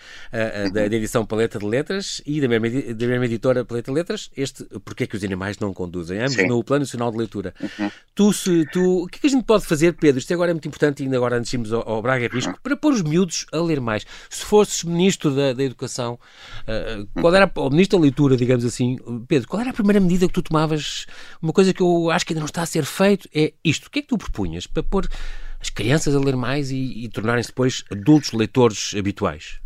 da, 0.72 0.88
da, 0.88 0.96
edição 0.96 1.26
Paleta 1.26 1.58
de 1.58 1.66
Letras 1.66 2.22
e 2.24 2.40
da 2.40 2.48
mesma, 2.48 2.94
da 2.94 3.06
mesma 3.06 3.24
editora 3.24 3.64
Paleta 3.64 3.90
de 3.90 3.94
Letras, 3.96 4.30
este 4.36 4.64
Porquê 4.84 5.04
é 5.04 5.06
que 5.06 5.16
os 5.16 5.24
animais 5.24 5.58
não 5.58 5.72
conduzem, 5.72 6.18
ambos 6.20 6.34
Sim. 6.34 6.46
no 6.46 6.62
Plano 6.62 6.84
Nacional 6.84 7.10
de 7.10 7.18
Leitura. 7.18 7.54
Uhum. 7.60 7.90
Tu, 8.14 8.32
se, 8.32 8.66
tu, 8.72 9.04
o 9.04 9.06
que 9.06 9.18
é 9.18 9.20
que 9.20 9.26
a 9.26 9.30
gente 9.30 9.44
pode 9.44 9.64
fazer, 9.64 9.94
Pedro? 9.94 10.18
Isto 10.18 10.32
agora 10.34 10.50
é 10.50 10.54
muito 10.54 10.68
importante, 10.68 11.02
ainda 11.02 11.16
agora 11.16 11.36
antes 11.36 11.50
de 11.50 11.74
ao, 11.74 11.88
ao 11.88 12.02
Braga 12.02 12.28
Risco, 12.28 12.52
uhum. 12.52 12.58
para 12.62 12.76
pôr 12.76 12.92
os 12.92 13.02
miúdos 13.02 13.46
a 13.52 13.58
ler 13.58 13.80
mais. 13.80 14.03
Se 14.28 14.44
fosses 14.44 14.84
Ministro 14.84 15.30
da, 15.30 15.52
da 15.52 15.62
Educação, 15.62 16.18
uh, 16.62 17.20
qual 17.20 17.34
era, 17.34 17.50
ou 17.54 17.70
Ministro 17.70 17.98
da 17.98 18.02
Leitura, 18.02 18.36
digamos 18.36 18.64
assim, 18.64 18.98
Pedro, 19.28 19.48
qual 19.48 19.60
era 19.60 19.70
a 19.70 19.74
primeira 19.74 20.00
medida 20.00 20.26
que 20.26 20.32
tu 20.32 20.42
tomavas? 20.42 21.06
Uma 21.40 21.52
coisa 21.52 21.72
que 21.72 21.82
eu 21.82 22.10
acho 22.10 22.24
que 22.24 22.32
ainda 22.32 22.40
não 22.40 22.46
está 22.46 22.62
a 22.62 22.66
ser 22.66 22.84
feito 22.84 23.28
é 23.34 23.52
isto. 23.64 23.86
O 23.86 23.90
que 23.90 24.00
é 24.00 24.02
que 24.02 24.08
tu 24.08 24.18
propunhas 24.18 24.66
para 24.66 24.82
pôr 24.82 25.08
as 25.60 25.70
crianças 25.70 26.14
a 26.14 26.18
ler 26.18 26.36
mais 26.36 26.70
e, 26.70 27.04
e 27.04 27.08
tornarem-se 27.08 27.48
depois 27.48 27.84
adultos 27.90 28.32
leitores 28.32 28.94
habituais? 28.96 29.60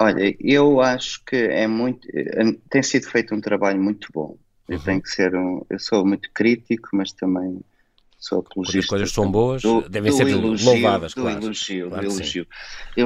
Olha, 0.00 0.34
eu 0.40 0.80
acho 0.80 1.22
que 1.26 1.36
é 1.36 1.66
muito. 1.66 2.08
Eh, 2.14 2.56
tem 2.70 2.82
sido 2.82 3.06
feito 3.06 3.34
um 3.34 3.40
trabalho 3.40 3.78
muito 3.78 4.08
bom. 4.14 4.38
Eu 4.66 4.78
uhum. 4.78 4.84
tenho 4.84 5.02
que 5.02 5.10
ser 5.10 5.34
um. 5.34 5.62
Eu 5.68 5.78
sou 5.78 6.06
muito 6.06 6.30
crítico, 6.32 6.88
mas 6.94 7.12
também 7.12 7.60
sou 8.20 8.40
apologista. 8.40 8.78
Quando 8.78 8.82
as 8.82 8.86
coisas 8.86 9.12
são 9.12 9.32
boas, 9.32 9.62
do, 9.62 9.88
devem 9.88 10.12
do 10.12 10.16
ser 10.16 10.28
elogio, 10.28 10.72
louvadas, 10.72 11.14
do 11.14 11.22
claro. 11.22 11.42
elogio, 11.42 11.88
claro 11.88 12.06
do 12.06 12.12
elogio. 12.12 12.46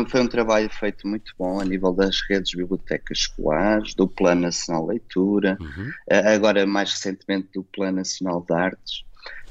Foi 0.08 0.20
um 0.20 0.26
trabalho 0.26 0.68
feito 0.68 1.06
muito 1.06 1.32
bom 1.38 1.60
a 1.60 1.64
nível 1.64 1.92
das 1.92 2.20
redes 2.28 2.50
de 2.50 2.56
bibliotecas 2.56 3.18
escolares, 3.18 3.94
do 3.94 4.08
Plano 4.08 4.42
Nacional 4.42 4.82
de 4.82 4.88
Leitura, 4.88 5.56
uhum. 5.60 5.90
agora 6.34 6.66
mais 6.66 6.90
recentemente 6.90 7.48
do 7.54 7.62
Plano 7.62 7.98
Nacional 7.98 8.44
de 8.46 8.54
Artes. 8.54 9.04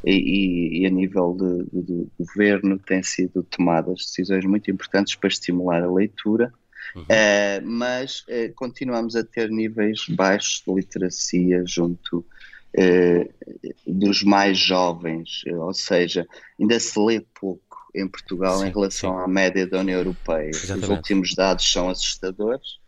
E, 0.05 0.81
e, 0.81 0.85
a 0.85 0.89
nível 0.89 1.33
de, 1.33 1.81
de, 1.81 2.03
de, 2.03 2.07
governo 2.19 2.77
têm 2.77 3.01
sido 3.01 3.41
tomadas 3.43 3.99
decisões 3.99 4.43
muito 4.43 4.69
importantes 4.69 5.15
para 5.15 5.29
estimular 5.29 5.81
a 5.81 5.89
leitura, 5.89 6.51
uhum. 6.93 7.03
uh, 7.03 7.65
mas 7.65 8.25
uh, 8.27 8.53
continuamos 8.53 9.15
a 9.15 9.23
ter 9.23 9.49
níveis 9.49 10.05
baixos 10.09 10.61
de 10.67 10.73
literacia 10.73 11.63
junto 11.65 12.25
dos 13.85 14.23
mais 14.23 14.57
jovens, 14.57 15.43
ou 15.47 15.73
seja, 15.73 16.27
ainda 16.59 16.79
se 16.79 16.99
lê 16.99 17.21
pouco 17.39 17.63
em 17.95 18.07
Portugal 18.07 18.59
sim, 18.59 18.67
em 18.67 18.71
relação 18.71 19.17
sim. 19.17 19.23
à 19.23 19.27
média 19.27 19.67
da 19.67 19.79
União 19.79 19.99
Europeia. 19.99 20.49
Exatamente. 20.49 20.83
Os 20.83 20.89
últimos 20.89 21.35
dados 21.35 21.71
são 21.71 21.89
assustadores 21.89 22.79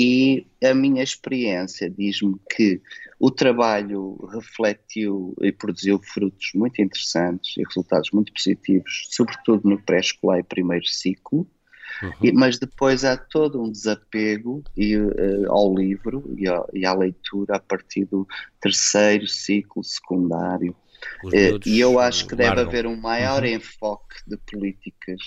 e 0.00 0.46
a 0.62 0.72
minha 0.72 1.02
experiência 1.02 1.90
diz-me 1.90 2.36
que 2.54 2.80
o 3.18 3.30
trabalho 3.30 4.16
refletiu 4.32 5.34
e 5.42 5.50
produziu 5.50 6.00
frutos 6.02 6.52
muito 6.54 6.80
interessantes 6.80 7.56
e 7.56 7.64
resultados 7.64 8.10
muito 8.12 8.32
positivos, 8.32 9.08
sobretudo 9.10 9.68
no 9.68 9.82
pré-escolar 9.82 10.38
e 10.38 10.44
primeiro 10.44 10.86
ciclo, 10.86 11.46
Uhum. 12.02 12.12
E, 12.22 12.32
mas 12.32 12.58
depois 12.58 13.04
há 13.04 13.16
todo 13.16 13.62
um 13.62 13.70
desapego 13.70 14.62
e, 14.76 14.96
uh, 14.96 15.50
ao 15.52 15.74
livro 15.74 16.24
e, 16.36 16.44
e, 16.78 16.86
à 16.86 16.94
leitura 16.94 17.56
a 17.56 17.60
partir 17.60 18.04
do 18.04 18.26
terceiro 18.60 19.26
ciclo 19.26 19.82
secundário. 19.82 20.74
Uh, 21.24 21.58
e 21.66 21.80
eu 21.80 21.98
acho 21.98 22.26
que 22.26 22.34
deve 22.34 22.60
haver 22.60 22.86
um 22.86 22.96
maior 22.96 23.42
uhum. 23.42 23.50
enfoque 23.50 24.16
de 24.26 24.36
políticas 24.36 25.20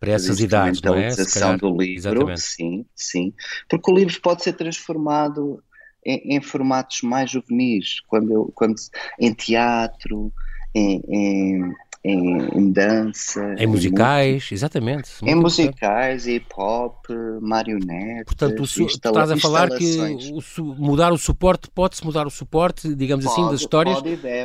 para 0.00 0.12
essas 0.12 0.38
idades, 0.38 0.80
não 0.80 0.94
é? 0.94 1.08
do 1.56 1.76
livro, 1.76 2.30
Exatamente. 2.30 2.40
sim, 2.40 2.86
sim. 2.94 3.32
Porque 3.68 3.90
o 3.90 3.94
livro 3.94 4.20
pode 4.20 4.44
ser 4.44 4.52
transformado 4.52 5.62
em, 6.04 6.36
em 6.36 6.40
formatos 6.40 7.02
mais 7.02 7.30
juvenis, 7.30 8.00
quando, 8.06 8.32
eu, 8.32 8.52
quando 8.54 8.76
em 9.18 9.32
teatro, 9.34 10.32
em, 10.74 11.02
em 11.08 11.74
em, 12.04 12.58
em 12.58 12.72
dança. 12.72 13.54
Em 13.58 13.66
musicais, 13.66 14.48
exatamente. 14.52 15.10
Em 15.22 15.34
musicais, 15.34 16.26
hip 16.26 16.46
hop, 16.56 17.06
marionetes. 17.40 18.24
Portanto, 18.24 18.62
o 18.62 18.66
su, 18.66 18.86
estás 18.86 19.30
a 19.30 19.36
falar 19.36 19.68
que 19.70 19.98
o, 20.32 20.62
mudar 20.62 21.12
o 21.12 21.18
suporte, 21.18 21.68
pode-se 21.74 22.04
mudar 22.04 22.26
o 22.26 22.30
suporte, 22.30 22.94
digamos 22.94 23.26
assim, 23.26 23.34
pode, 23.36 23.46
assim, 23.46 23.52
das 23.52 23.60
histórias 23.60 23.98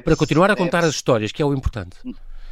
para 0.04 0.16
continuar 0.16 0.52
a 0.52 0.56
contar 0.56 0.84
as 0.84 0.96
histórias, 0.96 1.32
que 1.32 1.42
é 1.42 1.46
o 1.46 1.54
importante. 1.54 1.98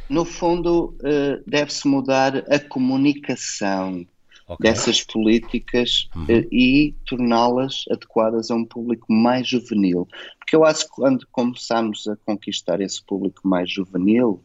No 0.08 0.24
fundo, 0.24 0.96
uh, 1.00 1.42
deve-se 1.46 1.86
mudar 1.88 2.44
a 2.50 2.58
comunicação. 2.58 4.06
Okay. 4.44 4.70
dessas 4.70 5.00
políticas 5.00 6.08
uhum. 6.14 6.24
uh, 6.24 6.48
e 6.52 6.94
torná-las 7.06 7.84
adequadas 7.90 8.50
a 8.50 8.54
um 8.54 8.64
público 8.64 9.10
mais 9.10 9.48
juvenil. 9.48 10.06
Porque 10.38 10.56
eu 10.56 10.64
acho 10.64 10.84
que 10.84 10.90
quando 10.90 11.26
começamos 11.30 12.06
a 12.08 12.16
conquistar 12.16 12.80
esse 12.80 13.02
público 13.02 13.40
mais 13.44 13.70
juvenil, 13.70 14.42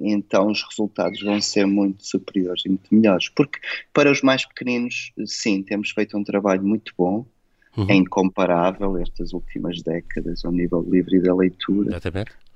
então 0.00 0.50
os 0.50 0.62
resultados 0.62 1.20
vão 1.22 1.40
ser 1.40 1.66
muito 1.66 2.06
superiores 2.06 2.64
e 2.64 2.68
muito 2.68 2.94
melhores. 2.94 3.28
Porque 3.28 3.58
para 3.92 4.10
os 4.10 4.22
mais 4.22 4.46
pequeninos, 4.46 5.12
sim, 5.26 5.62
temos 5.62 5.90
feito 5.90 6.16
um 6.16 6.24
trabalho 6.24 6.62
muito 6.62 6.92
bom, 6.96 7.26
uhum. 7.76 7.86
é 7.88 7.94
incomparável 7.94 8.96
estas 8.98 9.32
últimas 9.32 9.82
décadas 9.82 10.44
ao 10.44 10.52
nível 10.52 10.84
livre 10.88 11.20
da 11.20 11.34
leitura 11.34 12.00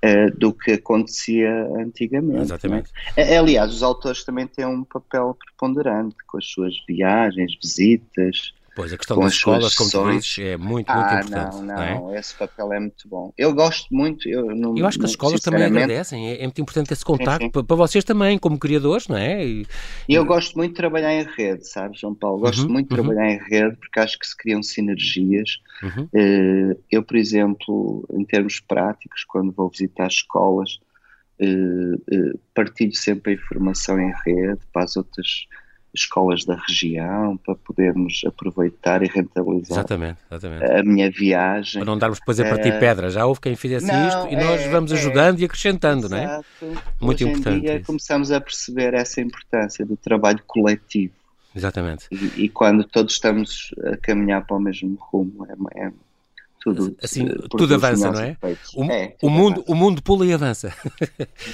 uh, 0.05 0.39
do 0.39 0.53
que 0.53 0.73
acontecia 0.73 1.69
antigamente. 1.77 2.39
É? 2.39 2.43
Exatamente. 2.43 2.91
Aliás, 3.39 3.73
os 3.73 3.83
autores 3.83 4.25
também 4.25 4.47
têm 4.47 4.67
um 4.67 4.85
papel 4.85 5.37
preponderante 5.39 6.17
com 6.27 6.39
as 6.39 6.47
suas 6.47 6.75
viagens, 6.87 7.57
visitas. 7.61 8.55
Pois, 8.75 8.91
a 8.91 8.97
questão 8.97 9.19
das 9.19 9.35
escolas, 9.35 9.75
como 9.75 9.91
tu 9.91 10.11
dizes, 10.13 10.39
é 10.39 10.57
muito, 10.57 10.89
ah, 10.89 10.97
muito 10.97 11.15
importante. 11.15 11.57
Não, 11.57 11.63
não, 11.63 12.01
não 12.01 12.15
é? 12.15 12.19
esse 12.19 12.35
papel 12.35 12.73
é 12.73 12.81
muito 12.81 13.07
bom. 13.07 13.33
Eu 13.37 13.55
gosto 13.55 13.95
muito. 13.95 14.27
Eu, 14.27 14.47
não, 14.57 14.77
eu 14.77 14.87
acho 14.87 14.99
que 14.99 15.05
as 15.05 15.11
escolas 15.11 15.41
também 15.41 15.65
agradecem, 15.65 16.29
é, 16.29 16.39
é, 16.39 16.43
muito 16.45 16.61
importante 16.61 16.91
esse 16.91 17.05
contacto 17.05 17.51
para, 17.51 17.63
para, 17.63 17.77
vocês 17.77 18.03
também, 18.03 18.39
como 18.39 18.59
criadores, 18.59 19.09
não 19.09 19.17
é? 19.17 19.47
E, 19.47 19.67
eu 20.09 20.25
gosto 20.25 20.57
muito 20.57 20.71
de 20.71 20.77
trabalhar 20.77 21.13
em 21.13 21.25
rede, 21.25 21.69
sabe, 21.69 21.99
João 21.99 22.15
Paulo? 22.15 22.41
Gosto 22.41 22.63
uhum, 22.63 22.73
muito 22.73 22.89
de 22.89 22.99
uhum. 22.99 23.07
trabalhar 23.07 23.31
em 23.31 23.39
rede 23.39 23.77
porque 23.77 24.01
acho 24.01 24.19
que 24.19 24.27
se 24.27 24.37
criam 24.37 24.63
sinergias. 24.63 25.59
Uhum. 25.83 26.09
Eh, 26.15 26.77
eu, 26.91 27.03
por 27.03 27.17
exemplo, 27.17 28.09
em 28.11 28.25
termos 28.25 28.59
práticos, 28.59 29.23
quando 29.25 29.53
vou 29.53 29.69
visitar 29.69 30.07
escolas, 30.07 30.79
eh, 31.39 31.97
eh, 32.11 32.33
partilho 32.55 32.95
sempre 32.95 33.33
a 33.33 33.35
informação 33.35 34.01
em 34.01 34.13
rede 34.25 34.61
para 34.73 34.85
as 34.85 34.97
outras 34.97 35.47
escolas 35.95 36.45
da 36.45 36.57
região 36.57 37.37
para 37.37 37.55
podermos 37.55 38.23
aproveitar 38.27 39.03
e 39.03 39.07
rentabilizar 39.07 39.79
exatamente, 39.79 40.19
exatamente. 40.31 40.65
a 40.65 40.83
minha 40.83 41.11
viagem. 41.11 41.83
Para 41.83 41.91
não 41.91 41.99
darmos 41.99 42.19
depois 42.19 42.41
a 42.41 42.45
partir 42.45 42.75
uh, 42.75 42.79
pedra, 42.79 43.11
já 43.11 43.27
houve 43.27 43.41
quem 43.41 43.55
fizesse 43.55 43.87
não, 43.87 44.09
isto 44.09 44.33
e 44.33 44.37
nós 44.37 44.61
é, 44.61 44.69
vamos 44.69 44.93
ajudando 44.93 45.39
é, 45.39 45.43
e 45.43 45.45
acrescentando, 45.45 46.09
não 46.09 46.17
é? 46.17 46.41
Muito 47.01 47.23
Hoje 47.23 47.33
importante. 47.33 47.59
Em 47.59 47.61
dia 47.61 47.83
começamos 47.85 48.33
a 48.33 48.41
perceber 48.41 48.95
essa 48.95 49.21
importância 49.21 49.85
do 49.85 49.97
trabalho 49.97 50.43
coletivo. 50.47 51.13
Exatamente. 51.55 52.07
E, 52.11 52.45
e, 52.45 52.49
quando 52.49 52.83
todos 52.85 53.13
estamos 53.13 53.75
a 53.85 53.97
caminhar 53.99 54.47
para 54.47 54.57
o 54.57 54.61
mesmo 54.61 54.97
rumo, 54.99 55.47
é, 55.47 55.87
é 55.87 55.93
tudo, 56.63 56.97
assim, 57.03 57.29
tudo 57.51 57.75
avança, 57.75 58.11
não 58.11 58.21
é? 58.21 58.37
O, 58.75 58.85
é 58.85 59.17
o, 59.21 59.29
mundo, 59.29 59.61
avança. 59.61 59.73
o 59.73 59.75
mundo 59.75 60.03
pula 60.03 60.25
e 60.25 60.33
avança. 60.33 60.75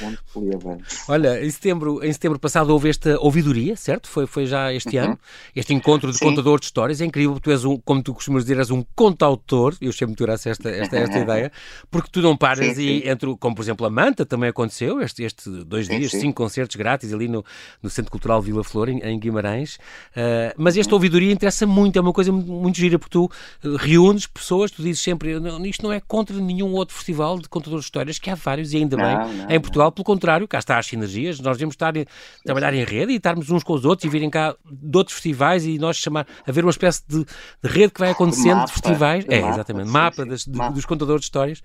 O 0.01 0.05
mundo 0.05 0.19
pula 0.33 0.47
e 0.53 0.55
avança. 0.55 0.85
Olha, 1.09 1.45
em 1.45 1.51
setembro, 1.51 2.05
em 2.05 2.13
setembro 2.13 2.39
passado 2.39 2.71
houve 2.71 2.91
esta 2.91 3.19
ouvidoria, 3.19 3.75
certo? 3.75 4.07
Foi, 4.09 4.27
foi 4.27 4.45
já 4.45 4.73
este 4.73 4.99
uhum. 4.99 5.05
ano, 5.05 5.19
este 5.57 5.73
encontro 5.73 6.13
de 6.13 6.19
Sim. 6.19 6.27
contador 6.27 6.61
de 6.61 6.67
histórias. 6.67 7.01
É 7.01 7.07
incrível, 7.07 7.41
tu 7.41 7.51
és 7.51 7.65
um, 7.65 7.79
como 7.79 8.03
tu 8.03 8.13
costumas 8.13 8.45
dizer, 8.45 8.59
és 8.59 8.71
um 8.71 8.85
contautor, 8.95 9.75
eu 9.81 9.93
sempre 9.93 10.15
me 10.21 10.33
esta, 10.33 10.51
esta, 10.51 10.97
esta 10.97 11.19
ideia, 11.19 11.51
porque 11.91 12.11
tu 12.13 12.21
não 12.21 12.37
paras 12.37 12.77
sim, 12.77 12.83
e 12.83 13.09
entre, 13.09 13.35
como 13.39 13.57
por 13.57 13.63
exemplo 13.63 13.87
a 13.87 13.91
Manta 13.91 14.27
também 14.27 14.51
aconteceu, 14.51 15.01
este, 15.01 15.23
este 15.23 15.49
dois 15.65 15.87
sim, 15.87 15.99
dias, 15.99 16.11
cinco 16.11 16.35
concertos 16.35 16.77
grátis 16.77 17.15
ali 17.15 17.29
no, 17.29 17.45
no 17.83 17.89
Centro 17.89 18.11
Cultural 18.11 18.43
Vila 18.43 18.63
Flor, 18.63 18.89
em, 18.91 18.99
em 19.01 19.19
Guimarães. 19.19 19.77
Uh, 19.77 20.53
mas 20.57 20.77
esta 20.77 20.93
uhum. 20.93 20.97
ouvidoria 20.97 21.33
interessa 21.33 21.67
muito, 21.67 21.99
é 21.99 22.03
uma 22.03 22.13
coisa 22.13 22.31
muito 22.31 22.77
gira, 22.77 22.99
porque 22.99 23.13
tu 23.13 23.25
uh, 23.65 23.77
reúnes 23.77 24.27
pessoas, 24.27 24.71
tu 24.71 24.83
dizes 24.83 24.98
sempre, 24.99 25.33
isto 25.69 25.83
não 25.83 25.93
é 25.93 26.01
contra 26.01 26.37
nenhum 26.37 26.73
outro 26.73 26.95
festival 26.95 27.39
de 27.39 27.49
contadores 27.49 27.85
de 27.85 27.89
histórias, 27.89 28.19
que 28.19 28.31
há 28.31 28.35
vários 28.35 28.73
e 28.73 28.79
ainda 28.79 28.97
não, 28.97 29.05
bem 29.05 29.37
não, 29.37 29.51
em 29.51 29.61
Portugal, 29.61 29.87
não. 29.87 29.93
pelo 29.93 30.05
contrário, 30.05 30.47
cá 30.49 30.59
está 30.59 30.79
as 30.79 30.87
sinergias, 30.87 31.41
nós 31.41 31.57
devemos 31.57 31.75
estar 31.75 31.97
a 31.97 32.05
trabalhar 32.45 32.75
em 32.75 32.85
rede 32.85 33.13
e 33.13 33.17
estarmos 33.17 33.51
uns 33.51 33.63
com 33.63 33.73
os 33.75 33.85
outros 33.85 34.05
e 34.05 34.09
virem 34.09 34.31
cá 34.31 34.55
de 34.71 34.97
outros 34.97 35.15
festivais 35.15 35.65
e 35.65 35.79
nós 35.79 35.97
chamar, 35.97 36.27
haver 36.47 36.65
uma 36.65 36.71
espécie 36.71 37.03
de, 37.07 37.25
de 37.25 37.71
rede 37.71 37.93
que 37.93 38.01
vai 38.01 38.11
acontecendo 38.11 38.57
mapa, 38.57 38.67
de 38.67 38.73
festivais, 38.73 39.25
de 39.25 39.35
é, 39.35 39.41
mapa, 39.41 39.55
exatamente, 39.55 39.87
sim, 39.87 39.93
mapa, 39.93 40.23
sim, 40.23 40.29
das, 40.29 40.45
de, 40.45 40.57
mapa, 40.57 40.75
dos 40.75 40.85
contadores 40.85 41.21
de 41.21 41.27
histórias, 41.27 41.63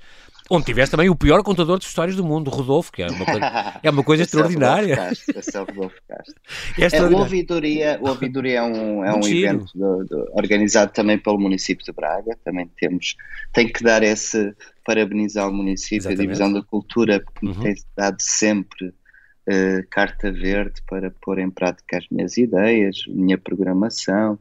Onde 0.50 0.66
tiveste 0.66 0.92
também 0.92 1.10
o 1.10 1.16
pior 1.16 1.42
contador 1.42 1.80
de 1.80 1.86
histórias 1.86 2.18
do 2.18 2.24
mundo, 2.24 2.50
Rodolfo, 2.50 2.92
que 2.92 3.02
é 3.02 3.08
uma 3.08 3.26
coisa, 3.26 3.80
é 3.82 3.90
uma 3.90 4.04
coisa 4.04 4.24
extraordinária. 4.24 5.12
Esse 5.36 5.56
é 5.56 5.62
o 5.62 5.66
Rodolfo 5.66 5.96
Castro. 6.08 6.36
É, 6.78 6.98
é 6.98 7.02
o 7.02 7.18
Ouvidoria, 7.18 8.00
o 8.02 8.10
Ouvidoria 8.10 8.60
é 8.60 8.64
um, 8.64 9.06
é 9.06 9.14
um 9.14 9.26
evento 9.26 9.72
do, 9.74 10.06
do, 10.06 10.32
organizado 10.34 10.92
também 10.92 11.18
pelo 11.18 11.40
município 11.40 11.86
de 11.86 11.92
Braga. 11.92 12.38
Também 12.44 12.70
temos, 12.78 13.16
tem 13.54 13.72
que 13.72 13.84
dar 13.84 14.04
esse, 14.04 14.54
parabenizar 14.86 15.48
o 15.48 15.54
município, 15.54 15.98
Exatamente. 15.98 16.20
a 16.20 16.24
Divisão 16.24 16.54
da 16.54 16.62
Cultura, 16.62 17.22
porque 17.22 17.48
uhum. 17.48 17.64
tem 17.64 17.76
dado 17.96 18.18
sempre 18.20 18.88
uh, 18.88 19.88
carta 19.90 20.32
verde 20.32 20.82
para 20.88 21.12
pôr 21.22 21.40
em 21.40 21.50
prática 21.50 21.98
as 21.98 22.06
minhas 22.12 22.38
ideias, 22.38 22.98
minha 23.08 23.38
programação, 23.38 24.38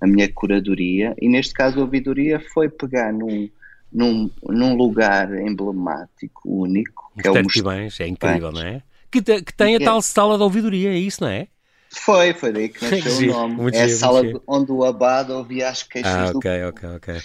a 0.00 0.06
minha 0.06 0.30
curadoria. 0.32 1.14
E 1.20 1.28
neste 1.28 1.52
caso 1.52 1.78
a 1.78 1.82
Ouvidoria 1.82 2.40
foi 2.52 2.68
pegar 2.68 3.12
num 3.12 3.48
num, 3.92 4.30
num 4.42 4.74
lugar 4.74 5.32
emblemático, 5.34 6.42
único. 6.44 7.10
Que 7.20 7.28
é, 7.28 7.30
o 7.30 7.36
é 7.36 8.08
incrível, 8.08 8.52
não 8.52 8.62
é? 8.62 8.82
Que, 9.10 9.20
te, 9.20 9.42
que 9.42 9.52
tem 9.52 9.76
a 9.76 9.80
tal 9.80 10.00
sala 10.00 10.36
de 10.36 10.42
ouvidoria, 10.42 10.90
é 10.90 10.98
isso, 10.98 11.22
não 11.22 11.30
é? 11.30 11.48
Foi, 11.92 12.32
foi 12.32 12.52
daí 12.52 12.68
que 12.68 12.84
nasceu 12.84 13.30
o 13.30 13.32
nome. 13.32 13.54
Muito 13.56 13.74
é 13.74 13.82
a 13.82 13.88
sala 13.88 14.22
onde 14.46 14.70
o 14.70 14.84
abade 14.84 15.32
ouvia 15.32 15.68
as 15.68 15.82
queixas 15.82 16.12
ah, 16.12 16.30
okay, 16.32 16.60
do 16.60 16.68
ok, 16.68 16.88
ok, 16.88 17.16
ok. 17.16 17.22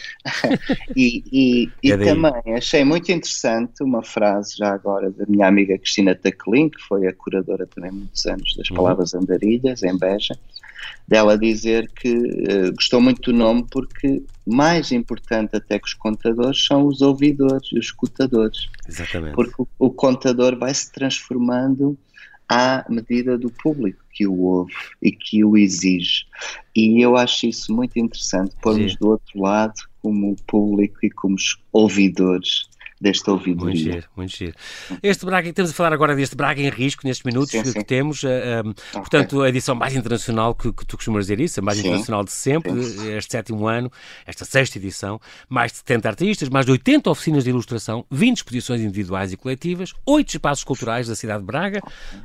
e 0.95 1.23
e, 1.31 1.71
e 1.83 1.91
é 1.91 1.97
também 1.97 2.55
achei 2.55 2.83
muito 2.83 3.11
interessante 3.11 3.83
uma 3.83 4.01
frase 4.01 4.57
já 4.57 4.73
agora 4.73 5.11
da 5.11 5.23
minha 5.27 5.47
amiga 5.47 5.77
Cristina 5.77 6.15
Taclin, 6.15 6.69
que 6.69 6.81
foi 6.81 7.07
a 7.07 7.13
curadora 7.13 7.67
também 7.67 7.91
muitos 7.91 8.25
anos 8.25 8.55
das 8.57 8.67
uhum. 8.71 8.77
Palavras 8.77 9.13
uhum. 9.13 9.21
Andarilhas, 9.21 9.83
em 9.83 9.95
Beja, 9.95 10.35
dela 11.07 11.37
dizer 11.37 11.87
que 11.91 12.17
uh, 12.17 12.73
gostou 12.73 12.99
muito 12.99 13.31
do 13.31 13.37
nome 13.37 13.67
porque 13.69 14.23
mais 14.47 14.91
importante 14.91 15.55
até 15.55 15.77
que 15.77 15.87
os 15.87 15.93
contadores 15.93 16.65
são 16.65 16.87
os 16.87 17.03
ouvidores 17.03 17.69
e 17.71 17.77
os 17.77 17.85
escutadores. 17.85 18.67
Exatamente. 18.89 19.35
Porque 19.35 19.61
o, 19.61 19.67
o 19.77 19.91
contador 19.91 20.57
vai 20.57 20.73
se 20.73 20.91
transformando 20.91 21.95
à 22.49 22.83
medida 22.89 23.37
do 23.37 23.51
público 23.51 24.04
que 24.15 24.25
o 24.25 24.39
ouve 24.41 24.73
e 25.01 25.11
que 25.11 25.43
o 25.43 25.57
exige. 25.57 26.25
E 26.75 27.01
eu 27.01 27.15
acho 27.15 27.47
isso 27.47 27.73
muito 27.73 27.99
interessante, 27.99 28.55
pormos 28.61 28.95
do 28.95 29.09
outro 29.09 29.41
lado 29.41 29.75
como 30.01 30.35
público 30.47 30.99
e 31.03 31.11
como 31.11 31.35
ouvidores 31.71 32.69
deste 32.99 33.29
ouvido. 33.29 33.65
Muito 33.65 33.77
giro, 33.77 34.07
muito 34.15 34.35
giro. 34.35 34.53
Este 35.03 35.25
Braga, 35.25 35.49
estamos 35.49 35.71
a 35.71 35.73
falar 35.73 35.93
agora 35.93 36.15
deste 36.15 36.35
Braga 36.35 36.61
em 36.61 36.69
risco, 36.69 37.05
nestes 37.05 37.23
minutos 37.25 37.51
sim, 37.51 37.61
que, 37.61 37.71
sim. 37.71 37.81
temos, 37.81 38.23
uh, 38.23 38.27
um, 38.27 38.69
okay. 38.69 38.75
portanto, 38.93 39.41
a 39.41 39.49
edição 39.49 39.75
mais 39.75 39.95
internacional, 39.95 40.55
que, 40.55 40.71
que, 40.71 40.85
tu 40.85 40.95
costumas 40.95 41.25
dizer 41.25 41.39
isso, 41.39 41.59
a 41.59 41.63
mais 41.63 41.77
sim. 41.77 41.87
internacional 41.87 42.23
de 42.23 42.31
sempre, 42.31 42.71
este 43.17 43.31
sétimo 43.31 43.67
ano, 43.67 43.91
esta 44.25 44.45
sexta 44.45 44.77
edição, 44.77 45.19
mais 45.49 45.71
de 45.71 45.79
70 45.79 46.09
artistas, 46.09 46.49
mais 46.49 46.65
de 46.65 46.71
80 46.71 47.09
oficinas 47.09 47.43
de 47.43 47.49
ilustração, 47.49 48.05
20 48.09 48.37
exposições 48.37 48.81
individuais 48.81 49.33
e 49.33 49.37
coletivas, 49.37 49.93
8 50.05 50.29
espaços 50.29 50.63
culturais 50.63 51.07
da 51.07 51.15
cidade 51.15 51.39
de 51.39 51.45
Braga, 51.45 51.81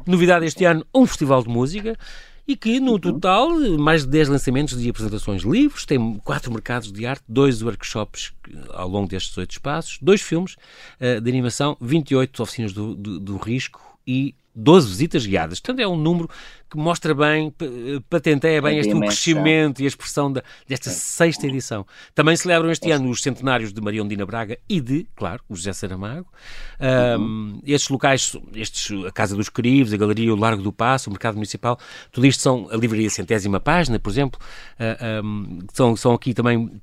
novidade 0.07 0.47
este 0.47 0.65
ano, 0.65 0.87
um 0.95 1.07
festival 1.07 1.43
de 1.43 1.49
música, 1.49 1.97
e 2.51 2.57
que, 2.57 2.81
no 2.81 2.93
uhum. 2.93 2.99
total, 2.99 3.51
mais 3.79 4.03
de 4.03 4.09
10 4.09 4.29
lançamentos 4.29 4.77
de 4.77 4.91
apresentações 4.91 5.43
livres, 5.43 5.85
tem 5.87 6.21
quatro 6.25 6.53
mercados 6.53 6.91
de 6.91 7.07
arte, 7.07 7.23
dois 7.29 7.63
workshops 7.63 8.33
ao 8.75 8.89
longo 8.89 9.09
destes 9.09 9.39
oito 9.39 9.53
espaços, 9.53 9.99
dois 10.03 10.21
filmes 10.21 10.57
uh, 11.01 11.21
de 11.21 11.31
animação, 11.31 11.77
28 11.81 12.43
oficinas 12.43 12.73
do, 12.73 12.97
do, 12.97 13.21
do 13.21 13.37
risco 13.37 13.81
e 14.05 14.35
12 14.55 14.89
visitas 14.89 15.27
guiadas. 15.27 15.61
Portanto, 15.61 15.81
é 15.81 15.89
um 15.89 15.97
número 15.97 16.29
que 16.71 16.77
mostra 16.77 17.13
bem, 17.13 17.53
patenteia 18.09 18.63
bem 18.63 18.79
este 18.79 18.95
o 18.95 19.01
crescimento 19.01 19.83
e 19.83 19.85
a 19.85 19.89
expressão 19.89 20.33
da, 20.33 20.41
desta 20.69 20.89
sexta 20.89 21.45
edição. 21.47 21.85
Também 22.15 22.37
celebram 22.37 22.71
este 22.71 22.93
ano 22.93 23.11
os 23.11 23.21
centenários 23.21 23.73
de 23.73 23.81
Maria 23.81 24.03
Ondina 24.03 24.25
Braga 24.25 24.57
e 24.69 24.81
de, 24.81 25.05
claro, 25.17 25.43
o 25.49 25.57
José 25.57 25.73
Saramago. 25.73 26.29
Um, 26.81 27.21
uhum. 27.21 27.61
Estes 27.67 27.89
locais, 27.89 28.37
estes, 28.55 29.05
a 29.05 29.11
Casa 29.11 29.35
dos 29.35 29.49
Crivos, 29.49 29.93
a 29.93 29.97
Galeria, 29.97 30.33
o 30.33 30.37
Largo 30.37 30.63
do 30.63 30.73
Passo, 30.73 31.11
o 31.11 31.13
Mercado 31.13 31.35
Municipal, 31.35 31.77
tudo 32.13 32.25
isto 32.25 32.41
são 32.41 32.69
a 32.71 32.77
Livraria 32.77 33.11
Centésima 33.11 33.59
Página, 33.59 33.99
por 33.99 34.11
exemplo, 34.11 34.41
uh, 34.79 35.27
um, 35.27 35.59
são, 35.73 35.97
são 35.97 36.15
aqui 36.15 36.33
também 36.33 36.81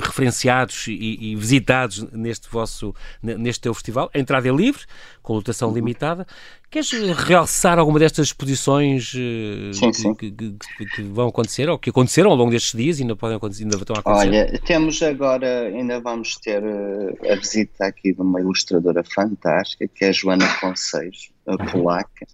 referenciados 0.00 0.86
e, 0.86 1.32
e, 1.32 1.34
visitados 1.34 2.04
neste 2.12 2.48
vosso, 2.48 2.94
neste 3.20 3.62
teu 3.62 3.74
festival. 3.74 4.08
A 4.14 4.18
entrada 4.18 4.48
é 4.48 4.52
livre, 4.52 4.82
com 5.22 5.34
lotação 5.34 5.70
uhum. 5.70 5.74
limitada. 5.74 6.24
Queres 6.70 6.90
realçar 6.90 7.78
alguma 7.78 7.98
destas 7.98 8.26
exposições 8.26 9.14
uh, 9.14 9.72
sim, 9.72 9.90
sim. 9.92 10.14
Que, 10.14 10.30
que, 10.30 10.86
que, 10.94 11.02
vão 11.02 11.28
acontecer 11.28 11.66
ou 11.66 11.78
que 11.78 11.88
aconteceram 11.88 12.30
ao 12.30 12.36
longo 12.36 12.50
destes 12.50 12.78
dias 12.78 12.98
e 12.98 13.02
ainda 13.02 13.16
podem 13.16 13.38
acontecer, 13.38 13.62
ainda 13.62 13.76
estão 13.76 13.96
a 13.96 14.00
acontecer? 14.00 14.28
Olha, 14.28 14.60
temos 14.66 15.02
agora, 15.02 15.68
ainda 15.68 15.98
vamos 15.98 16.36
ter 16.36 16.62
uh, 16.62 17.32
a 17.32 17.36
visita 17.36 17.86
aqui 17.86 18.12
de 18.12 18.20
uma 18.20 18.38
ilustradora 18.38 19.02
fantástica 19.02 19.88
que 19.88 20.04
é 20.04 20.08
a 20.08 20.12
Joana 20.12 20.46
Conceiros, 20.60 21.30
a 21.46 21.52
uhum. 21.52 21.70
polaca. 21.72 22.26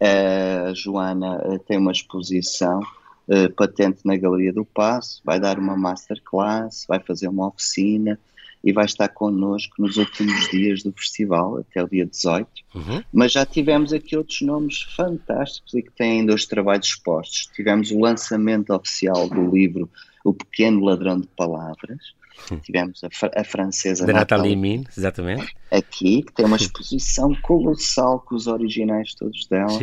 Uh, 0.00 0.70
a 0.70 0.74
Joana 0.74 1.60
tem 1.68 1.76
uma 1.76 1.92
exposição 1.92 2.80
patente 3.56 4.02
na 4.04 4.16
Galeria 4.16 4.52
do 4.52 4.64
Passo, 4.64 5.20
vai 5.24 5.40
dar 5.40 5.58
uma 5.58 5.76
masterclass, 5.76 6.86
vai 6.88 7.00
fazer 7.00 7.26
uma 7.26 7.48
oficina 7.48 8.16
e 8.66 8.72
vai 8.72 8.84
estar 8.84 9.08
connosco 9.08 9.76
nos 9.78 9.96
últimos 9.96 10.50
dias 10.50 10.82
do 10.82 10.90
festival, 10.90 11.58
até 11.58 11.84
o 11.84 11.88
dia 11.88 12.04
18. 12.04 12.48
Uhum. 12.74 13.02
Mas 13.12 13.30
já 13.30 13.46
tivemos 13.46 13.92
aqui 13.92 14.16
outros 14.16 14.40
nomes 14.40 14.82
fantásticos 14.82 15.72
e 15.72 15.82
que 15.82 15.92
têm 15.92 16.20
ainda 16.20 16.34
os 16.34 16.46
trabalhos 16.46 16.88
expostos. 16.88 17.48
Tivemos 17.54 17.92
o 17.92 18.00
lançamento 18.00 18.74
oficial 18.74 19.28
do 19.28 19.48
livro 19.54 19.88
O 20.24 20.34
Pequeno 20.34 20.84
Ladrão 20.84 21.20
de 21.20 21.28
Palavras. 21.28 22.16
Uhum. 22.50 22.58
Tivemos 22.58 23.02
a, 23.04 23.40
a 23.40 23.44
francesa 23.44 24.04
da 24.04 24.12
Nathalie 24.12 24.56
Min, 24.56 24.84
exatamente. 24.98 25.54
Aqui, 25.70 26.24
que 26.24 26.32
tem 26.32 26.44
uma 26.44 26.56
exposição 26.58 27.36
colossal 27.36 28.18
com 28.18 28.34
os 28.34 28.48
originais 28.48 29.14
todos 29.14 29.46
dela, 29.46 29.78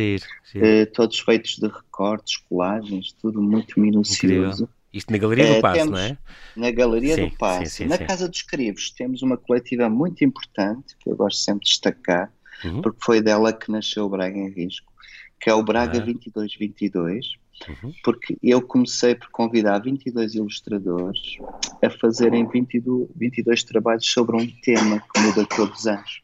eh, 0.54 0.84
todos 0.86 1.18
feitos 1.20 1.56
de 1.56 1.68
recortes, 1.68 2.36
colagens, 2.36 3.12
tudo 3.20 3.40
muito 3.40 3.80
minucioso. 3.80 4.64
Incrível. 4.64 4.68
Isto 4.94 5.10
na 5.12 5.18
Galeria 5.18 5.46
do 5.46 5.54
é, 5.54 5.60
Passo, 5.60 5.90
não 5.90 5.98
é? 5.98 6.18
Na 6.54 6.70
Galeria 6.70 7.14
sim, 7.16 7.28
do 7.28 7.36
Passo. 7.36 7.64
Sim, 7.64 7.70
sim, 7.70 7.86
na 7.86 7.98
Casa 7.98 8.28
dos 8.28 8.42
Crivos 8.42 8.90
temos 8.90 9.22
uma 9.22 9.36
coletiva 9.36 9.88
muito 9.88 10.24
importante, 10.24 10.96
que 11.00 11.10
eu 11.10 11.16
gosto 11.16 11.40
sempre 11.40 11.64
de 11.64 11.72
destacar, 11.72 12.32
uhum. 12.64 12.80
porque 12.80 12.98
foi 13.04 13.20
dela 13.20 13.52
que 13.52 13.72
nasceu 13.72 14.04
o 14.04 14.08
Braga 14.08 14.38
em 14.38 14.50
Risco, 14.50 14.92
que 15.40 15.50
é 15.50 15.54
o 15.54 15.64
Braga 15.64 15.98
uhum. 15.98 16.04
2222, 16.04 17.26
uhum. 17.68 17.92
porque 18.04 18.38
eu 18.40 18.62
comecei 18.62 19.16
por 19.16 19.28
convidar 19.30 19.80
22 19.80 20.36
ilustradores 20.36 21.38
a 21.82 21.90
fazerem 21.90 22.46
22, 22.46 23.08
22 23.16 23.64
trabalhos 23.64 24.06
sobre 24.06 24.36
um 24.36 24.46
tema 24.62 25.02
que 25.12 25.20
muda 25.20 25.44
todos 25.44 25.80
os 25.80 25.86
anos. 25.88 26.22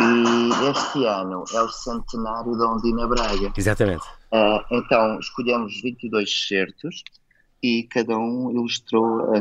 E 0.00 0.70
este 0.70 1.04
ano 1.04 1.44
é 1.52 1.60
o 1.60 1.68
centenário 1.68 2.56
da 2.56 2.72
Ondina 2.72 3.06
Braga. 3.06 3.52
Exatamente. 3.54 4.04
Uh, 4.32 4.64
então 4.70 5.18
escolhemos 5.18 5.82
22 5.82 6.48
certos 6.48 7.02
e 7.62 7.82
cada 7.84 8.18
um 8.18 8.50
ilustrou 8.50 9.34
a, 9.34 9.38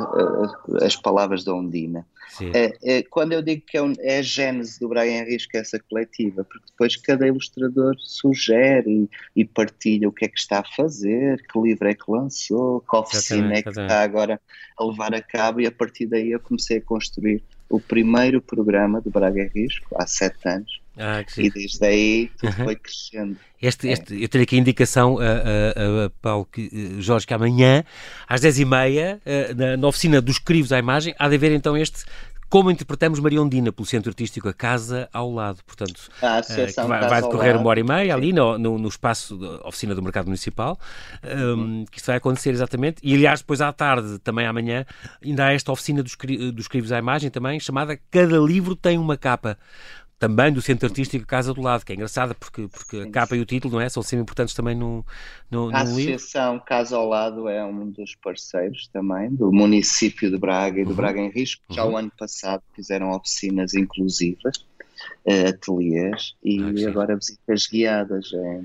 a, 0.82 0.86
as 0.86 0.96
palavras 0.96 1.44
da 1.44 1.54
Ondina. 1.54 2.06
É, 2.54 2.78
é, 2.84 3.04
quando 3.04 3.34
eu 3.34 3.42
digo 3.42 3.64
que 3.66 3.78
é, 3.78 3.82
um, 3.82 3.94
é, 4.00 4.20
a 4.20 4.22
gênese 4.22 4.80
do 4.80 4.88
Brian 4.88 5.24
Risco, 5.24 5.58
é 5.58 5.60
essa 5.60 5.80
coletiva, 5.80 6.44
porque 6.44 6.66
depois 6.70 6.96
cada 6.96 7.28
ilustrador 7.28 7.96
sugere 7.98 9.10
e, 9.36 9.42
e, 9.42 9.46
partilha 9.46 10.08
o 10.08 10.12
que 10.12 10.26
é 10.26 10.28
que 10.28 10.40
está 10.40 10.60
a 10.60 10.76
fazer, 10.76 11.44
que 11.52 11.60
livro 11.60 11.88
é 11.88 11.96
que 11.96 12.10
lançou, 12.10 12.82
que 12.82 12.96
oficina 12.96 13.56
é 13.56 13.64
que 13.64 13.70
está 13.70 14.04
agora 14.04 14.40
a 14.78 14.84
levar 14.84 15.14
a 15.14 15.22
cabo, 15.22 15.60
e 15.60 15.66
a 15.66 15.72
partir 15.72 16.06
daí 16.06 16.32
eu 16.32 16.40
comecei 16.40 16.78
a 16.78 16.82
construir 16.82 17.44
o 17.70 17.80
primeiro 17.80 18.42
programa 18.42 19.02
do 19.02 19.10
Braga 19.10 19.50
Risco, 19.54 19.96
há 19.96 20.06
sete 20.08 20.48
anos, 20.48 20.79
ah, 21.00 21.24
e 21.38 21.50
desde 21.50 21.86
aí 21.86 22.32
tudo 22.38 22.52
foi 22.52 22.76
crescendo. 22.76 23.38
Este, 23.62 23.88
é. 23.88 23.94
este, 23.94 24.16
é. 24.16 24.24
Eu 24.24 24.30
tenho 24.30 24.44
aqui 24.44 24.56
a 24.56 24.60
indicação, 24.60 25.18
a, 25.18 25.24
a, 25.24 26.06
a 26.06 26.10
Paulo 26.22 26.46
que, 26.46 26.70
eh, 26.72 27.02
Jorge, 27.02 27.26
que 27.26 27.34
amanhã, 27.34 27.84
às 28.28 28.42
10h30, 28.42 29.20
eh, 29.26 29.54
na, 29.54 29.78
na 29.78 29.88
oficina 29.88 30.22
dos 30.22 30.40
Crivos 30.40 30.74
à 30.74 30.80
Imagem, 30.80 31.16
há 31.18 31.30
de 31.30 31.36
haver 31.36 31.52
então 31.54 31.78
este 31.78 32.06
como 32.50 32.72
interpretamos 32.72 33.20
Maria 33.20 33.42
Ondina 33.42 33.72
pelo 33.72 33.86
Centro 33.86 34.10
Artístico 34.10 34.50
A 34.50 34.54
Casa 34.54 35.08
ao 35.14 35.32
lado, 35.32 35.60
portanto, 35.66 36.10
a 36.20 36.40
uh, 36.40 36.88
vai, 36.88 37.08
vai, 37.08 37.22
decorrer 37.22 37.56
uma 37.56 37.70
hora 37.70 37.80
e 37.80 37.84
meia 37.84 38.16
ali 38.16 38.34
no, 38.34 38.58
no, 38.58 38.80
no 38.80 38.88
espaço 38.88 39.38
da 39.38 39.68
oficina 39.68 39.94
do 39.94 40.02
Mercado 40.02 40.26
Municipal, 40.26 40.78
um, 41.24 41.86
que 41.86 42.00
isso 42.00 42.08
vai 42.08 42.18
acontecer 42.18 42.50
exatamente, 42.50 42.98
e 43.04 43.14
aliás 43.14 43.42
depois 43.42 43.62
à 43.62 43.72
tarde, 43.72 44.18
também 44.20 44.48
amanhã, 44.48 44.84
ainda 45.24 45.46
há 45.46 45.54
esta 45.54 45.72
oficina 45.72 46.02
dos, 46.02 46.18
dos 46.52 46.68
crivos 46.68 46.92
à 46.92 46.98
imagem 46.98 47.30
também, 47.30 47.60
chamada 47.60 48.00
Cada 48.10 48.40
Livro 48.40 48.76
Tem 48.76 48.98
Uma 48.98 49.16
Capa 49.16 49.56
também 50.20 50.52
do 50.52 50.62
Centro 50.62 50.88
Artístico 50.88 51.26
Casa 51.26 51.54
do 51.54 51.62
Lado, 51.62 51.86
que 51.86 51.94
é 51.94 51.96
engraçada 51.96 52.36
porque, 52.36 52.68
porque 52.68 52.98
a 52.98 53.10
capa 53.10 53.38
e 53.38 53.40
o 53.40 53.46
título 53.46 53.76
não 53.76 53.82
é? 53.82 53.88
são 53.88 54.04
sempre 54.04 54.24
importantes 54.24 54.54
também 54.54 54.76
no, 54.76 55.04
no, 55.50 55.74
A 55.74 55.82
Associação 55.82 56.60
Casa 56.60 56.98
ao 56.98 57.08
Lado 57.08 57.48
é 57.48 57.64
um 57.64 57.90
dos 57.90 58.16
parceiros 58.16 58.90
também 58.92 59.34
do 59.34 59.52
município 59.52 60.30
de 60.30 60.38
Braga 60.38 60.82
e 60.82 60.84
do 60.84 60.90
uhum. 60.90 60.96
Braga 60.98 61.22
em 61.22 61.30
Risco. 61.30 61.64
Já 61.70 61.86
uhum. 61.86 61.94
o 61.94 61.98
ano 61.98 62.12
passado 62.20 62.62
fizeram 62.76 63.12
oficinas 63.12 63.74
inclusivas, 63.74 64.66
eh, 65.26 65.48
ateliês 65.48 66.36
e 66.44 66.60
ah, 66.86 66.90
agora 66.90 67.16
visitas 67.16 67.68
guiadas. 67.68 68.34
É, 68.34 68.62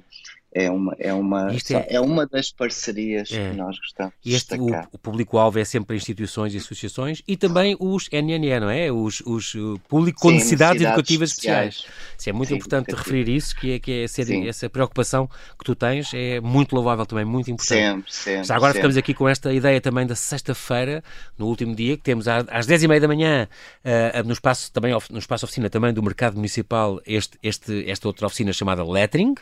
é 0.55 0.71
uma, 0.71 0.95
é 1.01 1.13
uma, 1.13 1.53
é, 1.53 1.97
é, 1.97 2.01
uma 2.01 2.25
das 2.27 2.53
parcerias 2.53 3.33
é. 3.33 3.51
que 3.51 3.57
nós 3.57 3.77
gostamos 3.77 4.15
e 4.25 4.35
este, 4.35 4.55
O, 4.55 4.71
o 4.93 4.99
público-alvo 4.99 5.59
é 5.59 5.65
sempre 5.65 5.97
instituições 5.97 6.55
e 6.55 6.59
associações 6.59 7.23
e 7.27 7.37
também 7.37 7.77
os 7.81 8.09
NNE, 8.13 8.61
não 8.61 8.71
é? 8.71 8.93
Os, 8.93 9.21
os 9.27 9.53
público 9.89 10.21
com 10.21 10.31
necessidades, 10.31 10.81
educativas 10.81 11.31
especiais. 11.31 11.75
especiais. 11.75 12.15
Isso 12.17 12.31
é 12.31 12.33
muito 12.33 12.51
Sim, 12.51 12.55
importante 12.55 12.95
referir 12.95 13.29
isso, 13.29 13.57
que 13.57 13.73
é, 13.73 13.79
que 13.81 14.05
é 14.05 14.07
ser, 14.07 14.47
essa 14.47 14.71
preocupação 14.71 15.29
que 15.59 15.65
tu 15.65 15.75
tens 15.75 16.15
é 16.15 16.41
muito 16.41 16.73
louvável 16.73 17.05
também, 17.05 17.25
muito 17.25 17.51
importante. 17.51 17.81
Sempre, 17.81 18.15
sempre. 18.15 18.45
Já 18.45 18.55
agora 18.55 18.73
sempre. 18.73 18.79
ficamos 18.79 18.97
aqui 18.97 19.13
com 19.13 19.29
esta 19.29 19.53
ideia 19.53 19.81
também 19.81 20.07
da 20.07 20.15
sexta-feira, 20.15 21.03
no 21.37 21.47
último 21.47 21.75
dia, 21.75 21.97
que 21.97 22.03
temos 22.05 22.29
às 22.29 22.67
10h30 22.67 23.01
da 23.01 23.09
manhã, 23.09 23.49
uh, 23.85 24.25
no, 24.25 24.33
espaço, 24.33 24.71
também, 24.71 24.93
no 25.11 25.19
espaço 25.19 25.45
oficina 25.45 25.69
também 25.69 25.93
do 25.93 26.03
Mercado 26.03 26.37
Municipal, 26.37 27.01
este, 27.05 27.37
este, 27.43 27.91
esta 27.91 28.07
outra 28.07 28.29
oficina 28.29 28.53
chamada 28.53 28.85
Lettering, 28.85 29.35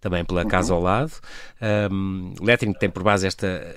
também 0.00 0.24
pela 0.24 0.44
Casa 0.44 0.59
casa 0.60 0.74
ao 0.74 0.80
lado. 0.80 1.12
Um, 1.92 2.34
Lettering 2.40 2.72
tem 2.72 2.88
por 2.88 3.02
base 3.02 3.26
esta, 3.26 3.76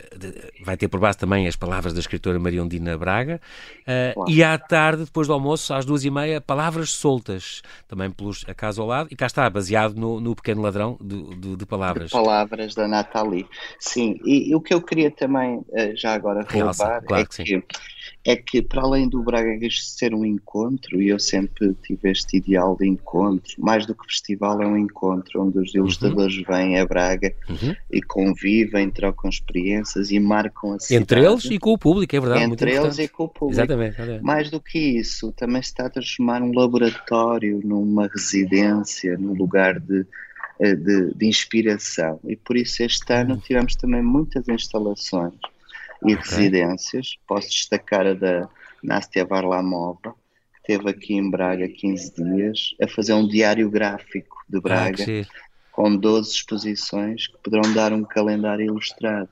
vai 0.63 0.77
ter 0.77 0.87
por 0.87 0.99
base 0.99 1.17
também 1.17 1.47
as 1.47 1.55
palavras 1.55 1.93
da 1.93 1.99
escritora 1.99 2.39
Maria 2.39 2.63
Ondina 2.63 2.97
Braga. 2.97 3.41
Uh, 3.81 4.29
e 4.29 4.43
à 4.43 4.57
tarde, 4.57 5.05
depois 5.05 5.27
do 5.27 5.33
almoço, 5.33 5.73
às 5.73 5.85
duas 5.85 6.03
e 6.05 6.09
meia, 6.09 6.39
palavras 6.39 6.91
soltas, 6.91 7.61
também 7.87 8.09
pelos 8.09 8.45
a 8.47 8.53
casa 8.53 8.81
ao 8.81 8.87
lado. 8.87 9.09
E 9.11 9.15
cá 9.15 9.25
está, 9.25 9.49
baseado 9.49 9.95
no, 9.95 10.19
no 10.19 10.35
pequeno 10.35 10.61
ladrão 10.61 10.97
de, 11.01 11.35
de, 11.35 11.55
de 11.57 11.65
palavras. 11.65 12.05
De 12.05 12.11
palavras 12.11 12.75
da 12.75 12.87
Nathalie. 12.87 13.47
Sim, 13.79 14.19
e, 14.25 14.51
e, 14.51 14.55
o 14.55 14.61
que 14.61 14.73
eu 14.73 14.81
queria 14.81 15.11
também, 15.11 15.63
eh, 15.73 15.93
já 15.95 16.13
agora, 16.13 16.45
relevar 16.47 17.01
claro 17.01 17.23
é 17.23 17.25
que, 17.25 17.43
que 17.43 17.63
é 18.25 18.37
que 18.37 18.61
para 18.61 18.81
além 18.81 19.09
do 19.09 19.21
Braga 19.21 19.53
ser 19.71 20.13
um 20.13 20.23
encontro, 20.23 21.01
e 21.01 21.09
eu 21.09 21.19
sempre 21.19 21.75
tive 21.83 22.09
este 22.09 22.37
ideal 22.37 22.77
de 22.79 22.87
encontro, 22.87 23.53
mais 23.57 23.85
do 23.85 23.93
que 23.93 24.05
festival 24.05 24.61
é 24.61 24.67
um 24.67 24.77
encontro 24.77 25.41
onde 25.41 25.59
os 25.59 25.75
ilustradores 25.75 26.37
uhum. 26.37 26.43
vêm 26.47 26.79
a 26.79 26.85
Braga 26.85 27.33
uhum. 27.49 27.75
e 27.91 28.01
convivem, 28.01 28.89
trocam 28.89 29.29
experiências 29.29 30.09
e 30.09 30.19
marcam 30.19 30.73
a 30.73 30.79
cidade. 30.79 31.03
Entre 31.03 31.25
eles 31.25 31.45
e 31.45 31.59
com 31.59 31.73
o 31.73 31.77
público, 31.77 32.15
é 32.15 32.19
verdade. 32.19 32.43
Entre 32.43 32.73
eles 32.73 32.97
e 32.97 33.07
com 33.09 33.25
o 33.25 33.29
público. 33.29 33.59
Exatamente, 33.59 33.95
exatamente. 33.95 34.23
Mais 34.23 34.49
do 34.49 34.61
que 34.61 34.79
isso, 34.79 35.33
também 35.33 35.61
se 35.61 35.69
está 35.69 35.87
a 35.87 35.89
transformar 35.89 36.41
um 36.41 36.53
laboratório 36.53 37.59
numa 37.63 38.07
residência, 38.07 39.17
num 39.17 39.33
lugar 39.33 39.81
de, 39.81 40.05
eh, 40.59 40.75
de, 40.75 41.13
de 41.13 41.25
inspiração. 41.27 42.21
E 42.25 42.37
por 42.37 42.55
isso 42.55 42.83
este 42.83 43.11
ano 43.11 43.33
uhum. 43.33 43.41
tivemos 43.41 43.75
também 43.75 44.01
muitas 44.01 44.47
instalações 44.47 45.33
e 46.05 46.13
okay. 46.13 46.15
residências. 46.15 47.17
Posso 47.27 47.49
destacar 47.49 48.07
a 48.07 48.13
da 48.13 48.49
Nastia 48.83 49.25
Varlamova, 49.25 50.15
que 50.65 50.73
esteve 50.73 50.89
aqui 50.89 51.13
em 51.15 51.29
Braga 51.29 51.67
15 51.67 52.13
dias 52.15 52.75
a 52.81 52.87
fazer 52.87 53.13
um 53.13 53.27
diário 53.27 53.69
gráfico 53.69 54.43
de 54.49 54.57
ah, 54.57 54.61
Braga 54.61 55.03
ah, 55.03 55.25
com 55.71 55.95
12 55.95 56.31
exposições 56.31 57.27
que 57.27 57.37
poderão 57.39 57.73
dar 57.73 57.93
um 57.93 58.03
calendário 58.03 58.65
ilustrado. 58.65 59.29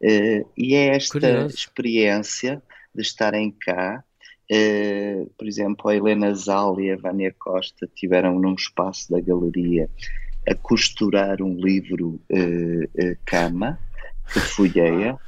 Uh, 0.00 0.46
e 0.56 0.74
é 0.74 0.94
esta 0.94 1.18
Curioso. 1.18 1.54
experiência 1.54 2.62
de 2.94 3.02
estarem 3.02 3.50
cá. 3.50 4.04
Uh, 4.50 5.28
por 5.36 5.46
exemplo, 5.46 5.88
a 5.88 5.96
Helena 5.96 6.34
Zal 6.34 6.80
e 6.80 6.90
a 6.90 6.96
Vânia 6.96 7.34
Costa 7.38 7.88
tiveram 7.94 8.38
num 8.38 8.54
espaço 8.54 9.10
da 9.10 9.20
galeria 9.20 9.90
a 10.48 10.54
costurar 10.54 11.42
um 11.42 11.54
livro 11.54 12.20
uh, 12.30 13.18
cama 13.24 13.78
que 14.32 14.40
folheia 14.40 15.18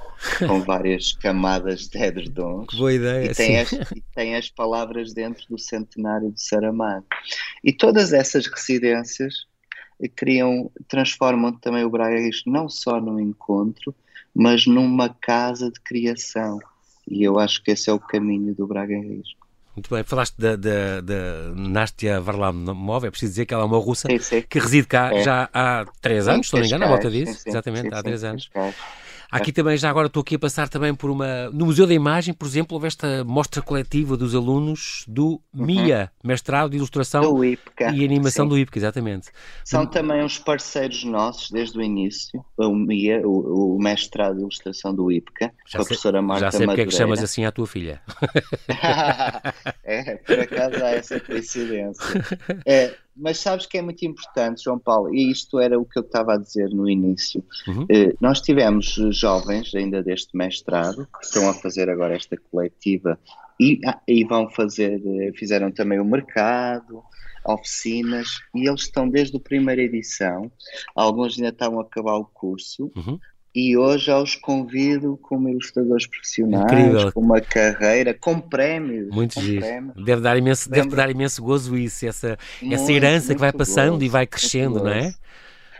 com 0.47 0.61
várias 0.61 1.13
camadas 1.13 1.89
de 1.89 1.99
edredons. 1.99 2.67
Que 2.69 2.77
boa 2.77 2.93
ideia. 2.93 3.31
E 3.31 3.35
tem, 3.35 3.59
as, 3.59 3.73
e 3.73 4.03
tem 4.15 4.37
as 4.37 4.51
palavras 4.51 5.13
dentro 5.13 5.45
do 5.49 5.59
centenário 5.59 6.31
de 6.31 6.43
Saramago. 6.43 7.07
E 7.65 7.73
todas 7.73 8.13
essas 8.13 8.47
residências 8.47 9.47
criam, 10.09 10.71
transformam 10.89 11.53
também 11.53 11.85
o 11.85 11.91
Braga 11.91 12.17
não 12.47 12.69
só 12.69 13.01
num 13.01 13.19
encontro, 13.19 13.95
mas 14.35 14.67
numa 14.67 15.09
casa 15.09 15.71
de 15.71 15.81
criação. 15.81 16.59
E 17.09 17.23
eu 17.23 17.39
acho 17.39 17.63
que 17.63 17.73
esse 17.73 17.91
é 17.91 17.93
o 17.93 17.99
caminho 17.99 18.55
do 18.55 18.67
Braga 18.67 18.97
Risco. 18.97 19.40
Muito 19.75 19.95
bem, 19.95 20.03
falaste 20.03 20.35
da, 20.37 20.57
da, 20.57 21.01
da 21.01 21.53
Nastia 21.55 22.21
Varlamov, 22.21 23.05
é 23.05 23.11
preciso 23.11 23.33
dizer 23.33 23.47
que 23.47 23.55
ela 23.55 23.63
é 23.63 23.67
uma 23.67 23.79
russa 23.79 24.09
sim, 24.09 24.19
sim. 24.19 24.43
que 24.43 24.59
reside 24.59 24.87
cá 24.87 25.15
é. 25.15 25.23
já 25.23 25.49
há 25.55 25.87
três 26.01 26.27
anos, 26.27 26.49
se 26.49 26.55
não 26.55 26.61
me 26.61 26.67
engano, 26.67 26.85
à 26.85 26.89
volta 26.89 27.11
disso. 27.11 27.49
Exatamente, 27.49 27.95
há 27.95 28.03
três 28.03 28.25
anos. 28.25 28.51
Aqui 29.31 29.53
também, 29.53 29.77
já 29.77 29.89
agora 29.89 30.09
estou 30.09 30.21
aqui 30.23 30.35
a 30.35 30.39
passar 30.39 30.69
também 30.69 30.95
por 30.95 31.11
uma. 31.11 31.51
No 31.51 31.67
Museu 31.67 31.87
da 31.87 31.95
Imagem, 31.95 32.35
por 32.35 32.47
exemplo, 32.47 32.75
houve 32.75 32.87
esta 32.87 33.25
mostra 33.25 33.63
coletiva 33.63 34.17
dos 34.17 34.35
alunos 34.35 35.05
do 35.07 35.41
uhum. 35.55 35.67
MIA, 35.67 36.11
Mestrado 36.23 36.71
de 36.71 36.77
Ilustração 36.77 37.45
e 37.45 37.59
Animação 38.05 38.47
sim. 38.47 38.49
do 38.49 38.59
IPCA, 38.59 38.79
exatamente. 38.79 39.29
São 39.65 39.87
também 39.87 40.25
uns 40.25 40.39
parceiros 40.39 41.05
nossos 41.05 41.51
desde 41.51 41.79
o 41.79 41.83
início, 41.83 42.45
o 42.57 42.75
MIA, 42.75 43.23
o, 43.25 43.77
o 43.77 43.79
Mestrado 43.79 44.37
de 44.37 44.41
Ilustração 44.41 44.95
do 44.95 45.13
IPCA, 45.13 45.53
já 45.67 45.79
com 45.79 45.83
a 45.83 45.87
professora 45.87 46.23
Marta 46.23 46.47
Já 46.47 46.51
sei 46.51 46.67
porque 46.67 46.81
é 46.81 46.87
que 46.87 46.95
chamas 46.95 47.23
assim 47.23 47.45
à 47.45 47.53
tua 47.53 47.67
filha. 47.67 48.01
é, 49.85 50.17
por 50.17 50.41
acaso 50.41 50.85
há 50.85 50.91
essa 50.91 51.21
coincidência. 51.21 52.05
É, 52.67 52.95
mas 53.17 53.39
sabes 53.39 53.67
que 53.67 53.79
é 53.79 53.83
muito 53.83 54.05
importante, 54.05 54.65
João 54.65 54.79
Paulo, 54.79 55.15
e 55.15 55.31
isto 55.31 55.59
era 55.59 55.79
o 55.79 55.85
que 55.85 55.99
eu 55.99 56.03
estava 56.03 56.35
a 56.35 56.37
dizer 56.39 56.71
no 56.71 56.89
início. 56.89 57.45
Uhum. 57.67 57.87
Eh, 57.89 58.15
nós 58.21 58.41
tivemos 58.41 58.95
jovens 59.11 59.75
ainda 59.75 60.03
deste 60.03 60.37
mestrado 60.37 61.07
que 61.19 61.27
estão 61.27 61.49
a 61.49 61.55
fazer 61.55 61.89
agora 61.91 62.15
esta 62.15 62.37
coletiva 62.37 63.19
e, 63.59 63.81
ah, 63.87 64.01
e 64.07 64.25
vão 64.25 64.49
fazer, 64.49 65.03
eh, 65.05 65.33
fizeram 65.37 65.71
também 65.71 66.01
o 66.01 66.05
mercado, 66.05 67.03
oficinas, 67.45 68.29
e 68.55 68.69
eles 68.69 68.83
estão 68.83 69.09
desde 69.09 69.37
a 69.37 69.41
primeira 69.41 69.83
edição, 69.83 70.51
alguns 70.95 71.37
ainda 71.37 71.49
estão 71.49 71.79
a 71.79 71.83
acabar 71.83 72.17
o 72.17 72.25
curso, 72.25 72.91
uhum 72.97 73.19
e 73.55 73.77
hoje 73.77 74.07
já 74.07 74.19
os 74.19 74.37
convido 74.37 75.19
como 75.23 75.49
ilustradores 75.49 76.07
profissionais, 76.07 76.65
Incrível. 76.65 77.13
com 77.13 77.21
uma 77.21 77.41
carreira, 77.41 78.15
com 78.15 78.41
prémios. 78.41 79.09
Muito 79.15 79.35
com 79.35 79.41
giro. 79.41 79.61
Prémios. 79.61 80.05
Deve, 80.05 80.23
dar 80.23 80.37
imenso, 80.37 80.71
deve 80.71 80.89
dar 80.91 81.11
imenso 81.11 81.43
gozo 81.43 81.77
isso, 81.77 82.07
essa, 82.07 82.39
muito, 82.63 82.75
essa 82.75 82.93
herança 82.93 83.35
que 83.35 83.41
vai 83.41 83.53
passando 83.53 83.93
gozo, 83.93 84.05
e 84.05 84.09
vai 84.09 84.27
crescendo, 84.27 84.85
não 84.85 84.91
é? 84.91 85.03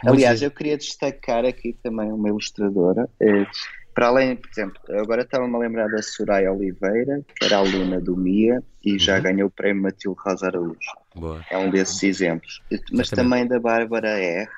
Muito 0.03 0.15
Aliás, 0.15 0.41
giro. 0.41 0.51
eu 0.51 0.57
queria 0.57 0.77
destacar 0.77 1.45
aqui 1.45 1.77
também 1.83 2.11
uma 2.11 2.29
ilustradora. 2.29 3.09
Eh, 3.21 3.47
para 3.95 4.07
além, 4.07 4.35
por 4.35 4.49
exemplo, 4.51 4.81
agora 4.99 5.23
estava-me 5.23 5.55
a 5.55 5.59
lembrar 5.59 5.89
da 5.89 6.03
Soraya 6.03 6.53
Oliveira, 6.53 7.23
que 7.37 7.45
era 7.45 7.59
aluna 7.59 8.01
do 8.01 8.17
MIA 8.17 8.63
e 8.85 8.99
já 8.99 9.17
uhum. 9.17 9.23
ganhou 9.23 9.49
o 9.49 9.51
prémio 9.51 9.83
Matilde 9.83 10.19
Rosa 10.25 10.47
Araújo. 10.47 10.79
Boa. 11.15 11.45
É 11.51 11.59
um 11.59 11.71
desses 11.71 12.03
exemplos. 12.03 12.63
Mas 12.71 12.81
Exatamente. 12.81 13.15
também 13.15 13.47
da 13.47 13.61
Bárbara 13.61 14.19
R 14.19 14.49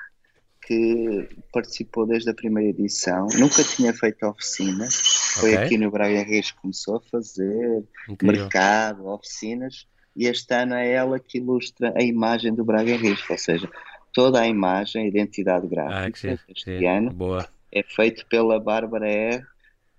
que 0.65 1.29
participou 1.51 2.05
desde 2.05 2.29
a 2.29 2.33
primeira 2.33 2.69
edição, 2.69 3.27
nunca 3.37 3.63
tinha 3.63 3.93
feito 3.93 4.25
oficinas, 4.25 4.95
foi 5.39 5.53
okay. 5.53 5.65
aqui 5.65 5.77
no 5.77 5.91
Braga 5.91 6.23
Reis 6.23 6.51
que 6.51 6.61
começou 6.61 6.97
a 6.97 7.01
fazer, 7.01 7.83
Incrível. 8.07 8.41
mercado, 8.41 9.07
oficinas, 9.07 9.87
e 10.15 10.27
este 10.27 10.53
ano 10.53 10.75
é 10.75 10.91
ela 10.91 11.19
que 11.19 11.39
ilustra 11.39 11.93
a 11.97 12.01
imagem 12.01 12.53
do 12.53 12.63
Braga 12.63 12.95
Reis, 12.95 13.19
ou 13.29 13.37
seja, 13.37 13.69
toda 14.13 14.41
a 14.41 14.47
imagem, 14.47 15.03
a 15.03 15.07
identidade 15.07 15.67
gráfica 15.67 16.29
ah, 16.29 16.39
este 16.49 16.63
sim. 16.63 16.85
ano 16.85 17.11
Boa. 17.11 17.47
é 17.71 17.83
feito 17.83 18.25
pela 18.27 18.59
Bárbara 18.59 19.09
R 19.09 19.43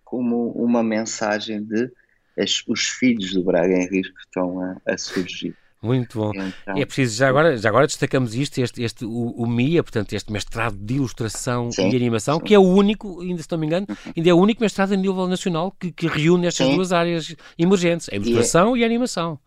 como 0.04 0.50
uma 0.52 0.82
mensagem 0.82 1.62
de 1.62 1.90
as, 2.38 2.62
os 2.66 2.88
filhos 2.88 3.32
do 3.32 3.42
Braga 3.42 3.74
Henrique 3.74 4.12
que 4.12 4.20
estão 4.20 4.60
a, 4.60 4.76
a 4.86 4.98
surgir. 4.98 5.56
Muito 5.84 6.18
bom. 6.18 6.32
Então, 6.34 6.78
é 6.78 6.86
preciso, 6.86 7.18
já 7.18 7.28
agora, 7.28 7.58
já 7.58 7.68
agora 7.68 7.86
destacamos 7.86 8.34
isto, 8.34 8.58
este, 8.58 8.82
este, 8.82 9.04
o, 9.04 9.34
o 9.36 9.46
MIA, 9.46 9.82
portanto, 9.82 10.14
este 10.14 10.32
mestrado 10.32 10.74
de 10.76 10.94
ilustração 10.94 11.70
sim, 11.70 11.90
e 11.90 11.96
animação, 11.96 12.38
sim. 12.38 12.44
que 12.44 12.54
é 12.54 12.58
o 12.58 12.62
único, 12.62 13.20
ainda 13.20 13.42
se 13.42 13.50
não 13.50 13.58
me 13.58 13.66
engano, 13.66 13.86
uhum. 13.90 14.12
ainda 14.16 14.30
é 14.30 14.32
o 14.32 14.38
único 14.38 14.62
mestrado 14.62 14.94
a 14.94 14.96
nível 14.96 15.28
nacional 15.28 15.70
que, 15.78 15.92
que 15.92 16.06
reúne 16.06 16.46
estas 16.46 16.66
sim. 16.66 16.74
duas 16.74 16.90
áreas 16.90 17.36
emergentes, 17.58 18.08
a 18.10 18.16
ilustração 18.16 18.74
e, 18.74 18.80
é, 18.80 18.80
e 18.80 18.84
a 18.84 18.86
animação. 18.86 19.38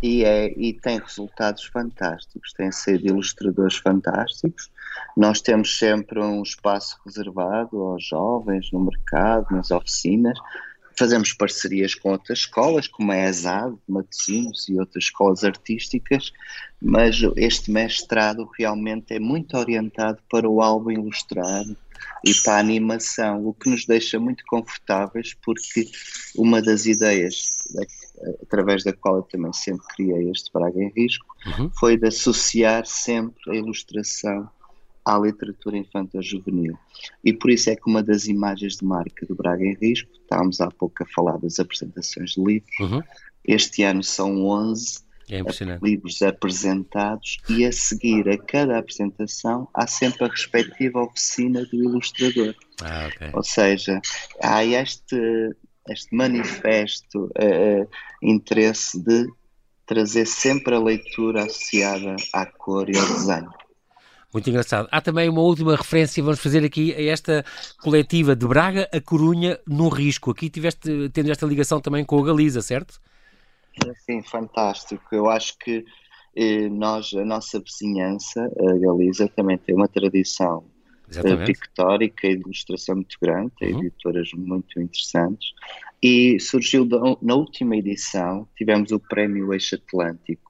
E, 0.00 0.24
é, 0.24 0.54
e 0.56 0.72
tem 0.74 1.00
resultados 1.00 1.64
fantásticos, 1.64 2.52
tem 2.52 2.70
sido 2.70 3.08
ilustradores 3.08 3.76
fantásticos. 3.76 4.70
Nós 5.16 5.40
temos 5.40 5.76
sempre 5.76 6.20
um 6.20 6.40
espaço 6.40 6.98
reservado 7.04 7.76
aos 7.82 8.06
jovens 8.06 8.70
no 8.70 8.78
mercado, 8.78 9.46
nas 9.50 9.72
oficinas, 9.72 10.38
Fazemos 11.00 11.32
parcerias 11.32 11.94
com 11.94 12.10
outras 12.10 12.40
escolas, 12.40 12.86
como 12.86 13.10
a 13.10 13.16
ESAD, 13.16 13.74
Matosinhos 13.88 14.68
e 14.68 14.78
outras 14.78 15.04
escolas 15.04 15.42
artísticas, 15.42 16.30
mas 16.78 17.16
este 17.36 17.70
mestrado 17.70 18.46
realmente 18.58 19.14
é 19.14 19.18
muito 19.18 19.56
orientado 19.56 20.18
para 20.30 20.46
o 20.46 20.60
álbum 20.60 20.90
ilustrado 20.90 21.74
e 22.22 22.34
para 22.34 22.56
a 22.56 22.58
animação, 22.58 23.46
o 23.46 23.54
que 23.54 23.70
nos 23.70 23.86
deixa 23.86 24.18
muito 24.20 24.44
confortáveis, 24.46 25.34
porque 25.42 25.88
uma 26.36 26.60
das 26.60 26.84
ideias 26.84 27.62
através 28.42 28.84
da 28.84 28.92
qual 28.92 29.16
eu 29.16 29.22
também 29.22 29.54
sempre 29.54 29.86
criei 29.96 30.30
este 30.30 30.52
Braga 30.52 30.82
em 30.82 30.92
Risco 30.94 31.24
uhum. 31.46 31.70
foi 31.80 31.96
de 31.96 32.08
associar 32.08 32.84
sempre 32.84 33.40
a 33.52 33.54
ilustração 33.54 34.50
à 35.14 35.18
literatura 35.18 35.76
infantil 35.76 36.22
juvenil. 36.22 36.78
E 37.24 37.32
por 37.32 37.50
isso 37.50 37.70
é 37.70 37.76
que 37.76 37.88
uma 37.88 38.02
das 38.02 38.26
imagens 38.26 38.76
de 38.76 38.84
marca 38.84 39.26
do 39.26 39.34
Braga 39.34 39.64
em 39.64 39.74
Risco, 39.74 40.10
estávamos 40.12 40.60
há 40.60 40.70
pouco 40.70 41.02
a 41.02 41.06
falar 41.06 41.38
das 41.38 41.58
apresentações 41.58 42.32
de 42.32 42.42
livros, 42.42 42.80
uhum. 42.80 43.02
este 43.44 43.82
ano 43.82 44.02
são 44.02 44.46
11 44.46 45.10
é 45.32 45.42
livros 45.80 46.22
apresentados 46.22 47.38
e 47.48 47.64
a 47.64 47.70
seguir 47.70 48.28
a 48.28 48.36
cada 48.36 48.78
apresentação 48.78 49.68
há 49.72 49.86
sempre 49.86 50.24
a 50.24 50.28
respectiva 50.28 51.02
oficina 51.02 51.64
do 51.66 51.76
ilustrador. 51.76 52.54
Ah, 52.82 53.06
okay. 53.06 53.30
Ou 53.32 53.44
seja, 53.44 54.00
há 54.42 54.64
este, 54.64 55.54
este 55.88 56.14
manifesto 56.16 57.26
uh, 57.26 57.88
interesse 58.20 58.98
de 58.98 59.28
trazer 59.86 60.26
sempre 60.26 60.74
a 60.74 60.80
leitura 60.80 61.44
associada 61.44 62.16
à 62.32 62.44
cor 62.46 62.90
e 62.90 62.98
ao 62.98 63.06
desenho. 63.06 63.52
Muito 64.32 64.48
engraçado. 64.48 64.88
Há 64.92 65.00
também 65.00 65.28
uma 65.28 65.40
última 65.40 65.74
referência, 65.74 66.22
vamos 66.22 66.40
fazer 66.40 66.64
aqui, 66.64 66.94
a 66.94 67.02
esta 67.02 67.44
coletiva 67.82 68.36
de 68.36 68.46
Braga 68.46 68.88
a 68.92 69.00
Corunha 69.00 69.58
no 69.66 69.88
risco. 69.88 70.30
Aqui 70.30 70.48
tiveste, 70.48 71.08
tendo 71.12 71.30
esta 71.30 71.46
ligação 71.46 71.80
também 71.80 72.04
com 72.04 72.18
a 72.20 72.26
Galiza, 72.26 72.62
certo? 72.62 73.00
Sim, 74.04 74.22
fantástico. 74.22 75.04
Eu 75.12 75.28
acho 75.28 75.58
que 75.58 75.84
eh, 76.36 76.68
nós, 76.68 77.12
a 77.14 77.24
nossa 77.24 77.60
vizinhança, 77.60 78.44
a 78.44 78.78
Galiza, 78.78 79.28
também 79.28 79.58
tem 79.58 79.74
uma 79.74 79.88
tradição 79.88 80.64
eh, 81.12 81.44
pictórica 81.44 82.28
e 82.28 82.36
de 82.36 82.42
ilustração 82.42 82.96
muito 82.96 83.16
grande, 83.20 83.50
tem 83.58 83.72
uhum. 83.72 83.80
editoras 83.80 84.30
muito 84.34 84.80
interessantes. 84.80 85.52
E 86.02 86.38
surgiu 86.38 86.88
na 87.20 87.34
última 87.34 87.76
edição, 87.76 88.46
tivemos 88.56 88.92
o 88.92 89.00
Prémio 89.00 89.52
Eixo 89.52 89.74
Atlântico 89.74 90.49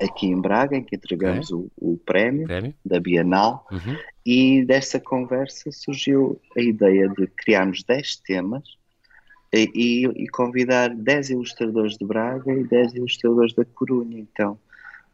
aqui 0.00 0.26
em 0.26 0.40
Braga, 0.40 0.76
em 0.76 0.82
que 0.82 0.96
entregamos 0.96 1.50
o, 1.50 1.70
o 1.76 1.96
prémio, 1.98 2.46
prémio, 2.46 2.74
da 2.84 3.00
Bienal, 3.00 3.66
uhum. 3.70 3.96
e 4.24 4.64
dessa 4.64 5.00
conversa 5.00 5.70
surgiu 5.72 6.40
a 6.56 6.60
ideia 6.60 7.08
de 7.08 7.26
criarmos 7.26 7.82
10 7.82 8.16
temas 8.16 8.62
e, 9.52 9.70
e, 9.74 10.24
e, 10.24 10.28
convidar 10.28 10.94
10 10.94 11.30
ilustradores 11.30 11.96
de 11.96 12.04
Braga 12.04 12.52
e 12.52 12.64
10 12.64 12.94
ilustradores 12.94 13.54
da 13.54 13.64
Corunha. 13.64 14.18
Então, 14.18 14.58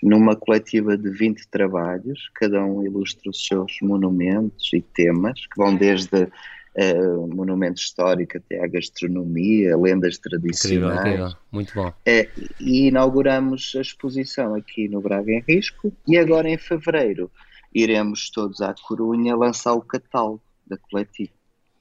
numa 0.02 0.36
coletiva 0.36 0.98
de 0.98 1.08
20 1.08 1.48
trabalhos, 1.48 2.30
cada 2.34 2.62
um 2.64 2.84
ilustra 2.84 3.30
os 3.30 3.46
seus 3.46 3.78
monumentos 3.80 4.70
e 4.72 4.82
temas, 4.82 5.46
que 5.46 5.56
vão 5.56 5.74
desde 5.74 6.28
uh, 6.76 7.34
monumento 7.34 7.80
histórico 7.80 8.38
até 8.38 8.62
à 8.62 8.66
gastronomia, 8.66 9.76
lendas 9.76 10.18
tradicionais. 10.18 10.98
Incrível, 10.98 11.26
incrível. 11.26 11.38
Muito 11.50 11.74
bom. 11.74 11.88
Uh, 11.88 12.50
e 12.60 12.88
inauguramos 12.88 13.72
a 13.76 13.80
exposição 13.80 14.54
aqui 14.54 14.88
no 14.88 15.00
Braga 15.00 15.32
em 15.32 15.44
Risco 15.46 15.92
e 16.06 16.16
agora 16.16 16.48
em 16.48 16.58
fevereiro 16.58 17.30
iremos 17.74 18.30
todos 18.30 18.60
à 18.60 18.74
Corunha 18.86 19.36
lançar 19.36 19.74
o 19.74 19.80
catálogo 19.80 20.42
da 20.66 20.76
coletiva. 20.76 21.32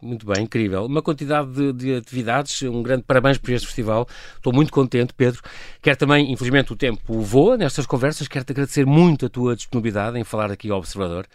Muito 0.03 0.25
bem, 0.25 0.43
incrível. 0.43 0.85
Uma 0.85 1.01
quantidade 1.01 1.49
de, 1.53 1.71
de, 1.71 1.95
atividades, 1.95 2.61
um 2.63 2.83
grande 2.83 3.03
parabéns 3.03 3.37
por 3.37 3.51
este 3.51 3.65
festival. 3.65 4.05
Estou 4.35 4.51
muito 4.51 4.69
contente, 4.69 5.13
Pedro. 5.13 5.41
Quero 5.81 5.95
também, 5.95 6.29
infelizmente, 6.29 6.73
o 6.73 6.75
tempo 6.75 7.21
voa 7.21 7.55
nestas 7.55 7.85
conversas. 7.85 8.27
Quero-te 8.27 8.51
agradecer 8.51 8.85
muito 8.85 9.25
a 9.25 9.29
tua 9.29 9.55
disponibilidade 9.55 10.19
em 10.19 10.25
falar 10.25 10.51
aqui 10.51 10.69
ao 10.69 10.77
Observador. 10.77 11.25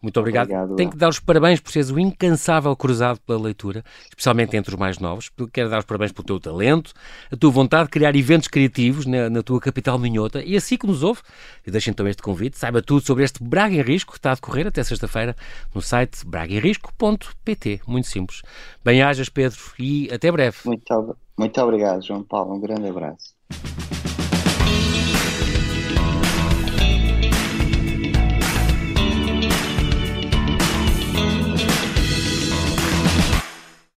Muito 0.00 0.20
obrigado. 0.20 0.46
obrigado. 0.46 0.76
Tenho 0.76 0.90
que 0.90 0.96
dar 0.96 1.08
os 1.08 1.18
parabéns 1.18 1.58
por 1.58 1.72
seres 1.72 1.90
o 1.90 1.98
incansável 1.98 2.74
cruzado 2.76 3.20
pela 3.20 3.40
leitura, 3.40 3.84
especialmente 4.08 4.56
entre 4.56 4.74
os 4.74 4.78
mais 4.78 4.98
novos. 4.98 5.30
Quero 5.52 5.70
dar 5.70 5.78
os 5.78 5.84
parabéns 5.84 6.12
pelo 6.12 6.26
teu 6.26 6.38
talento, 6.38 6.92
a 7.32 7.36
tua 7.36 7.50
vontade 7.50 7.84
de 7.84 7.90
criar 7.90 8.14
eventos 8.14 8.48
criativos 8.48 9.06
na, 9.06 9.30
na 9.30 9.42
tua 9.42 9.60
capital 9.60 9.98
minhota. 9.98 10.42
E 10.42 10.56
assim 10.56 10.76
que 10.76 10.86
nos 10.86 11.02
ouve, 11.02 11.22
e 11.66 11.70
deixem 11.70 11.90
então 11.90 12.06
este 12.06 12.22
convite, 12.22 12.58
saiba 12.58 12.82
tudo 12.82 13.04
sobre 13.04 13.24
este 13.24 13.42
Braga 13.42 13.74
em 13.74 13.82
Risco, 13.82 14.12
que 14.12 14.18
está 14.18 14.32
a 14.32 14.34
decorrer 14.34 14.66
até 14.66 14.82
sexta-feira 14.82 15.34
no 15.74 15.80
site 15.80 16.24
bragaemrisco.pt. 16.26 17.80
Muito 17.86 18.08
simples. 18.08 18.42
Bem-ajas, 18.84 19.28
Pedro, 19.28 19.58
e 19.78 20.08
até 20.12 20.30
breve. 20.30 20.56
Muito, 20.64 21.16
muito 21.38 21.60
obrigado, 21.60 22.04
João 22.04 22.22
Paulo. 22.22 22.54
Um 22.54 22.60
grande 22.60 22.88
abraço. 22.88 23.35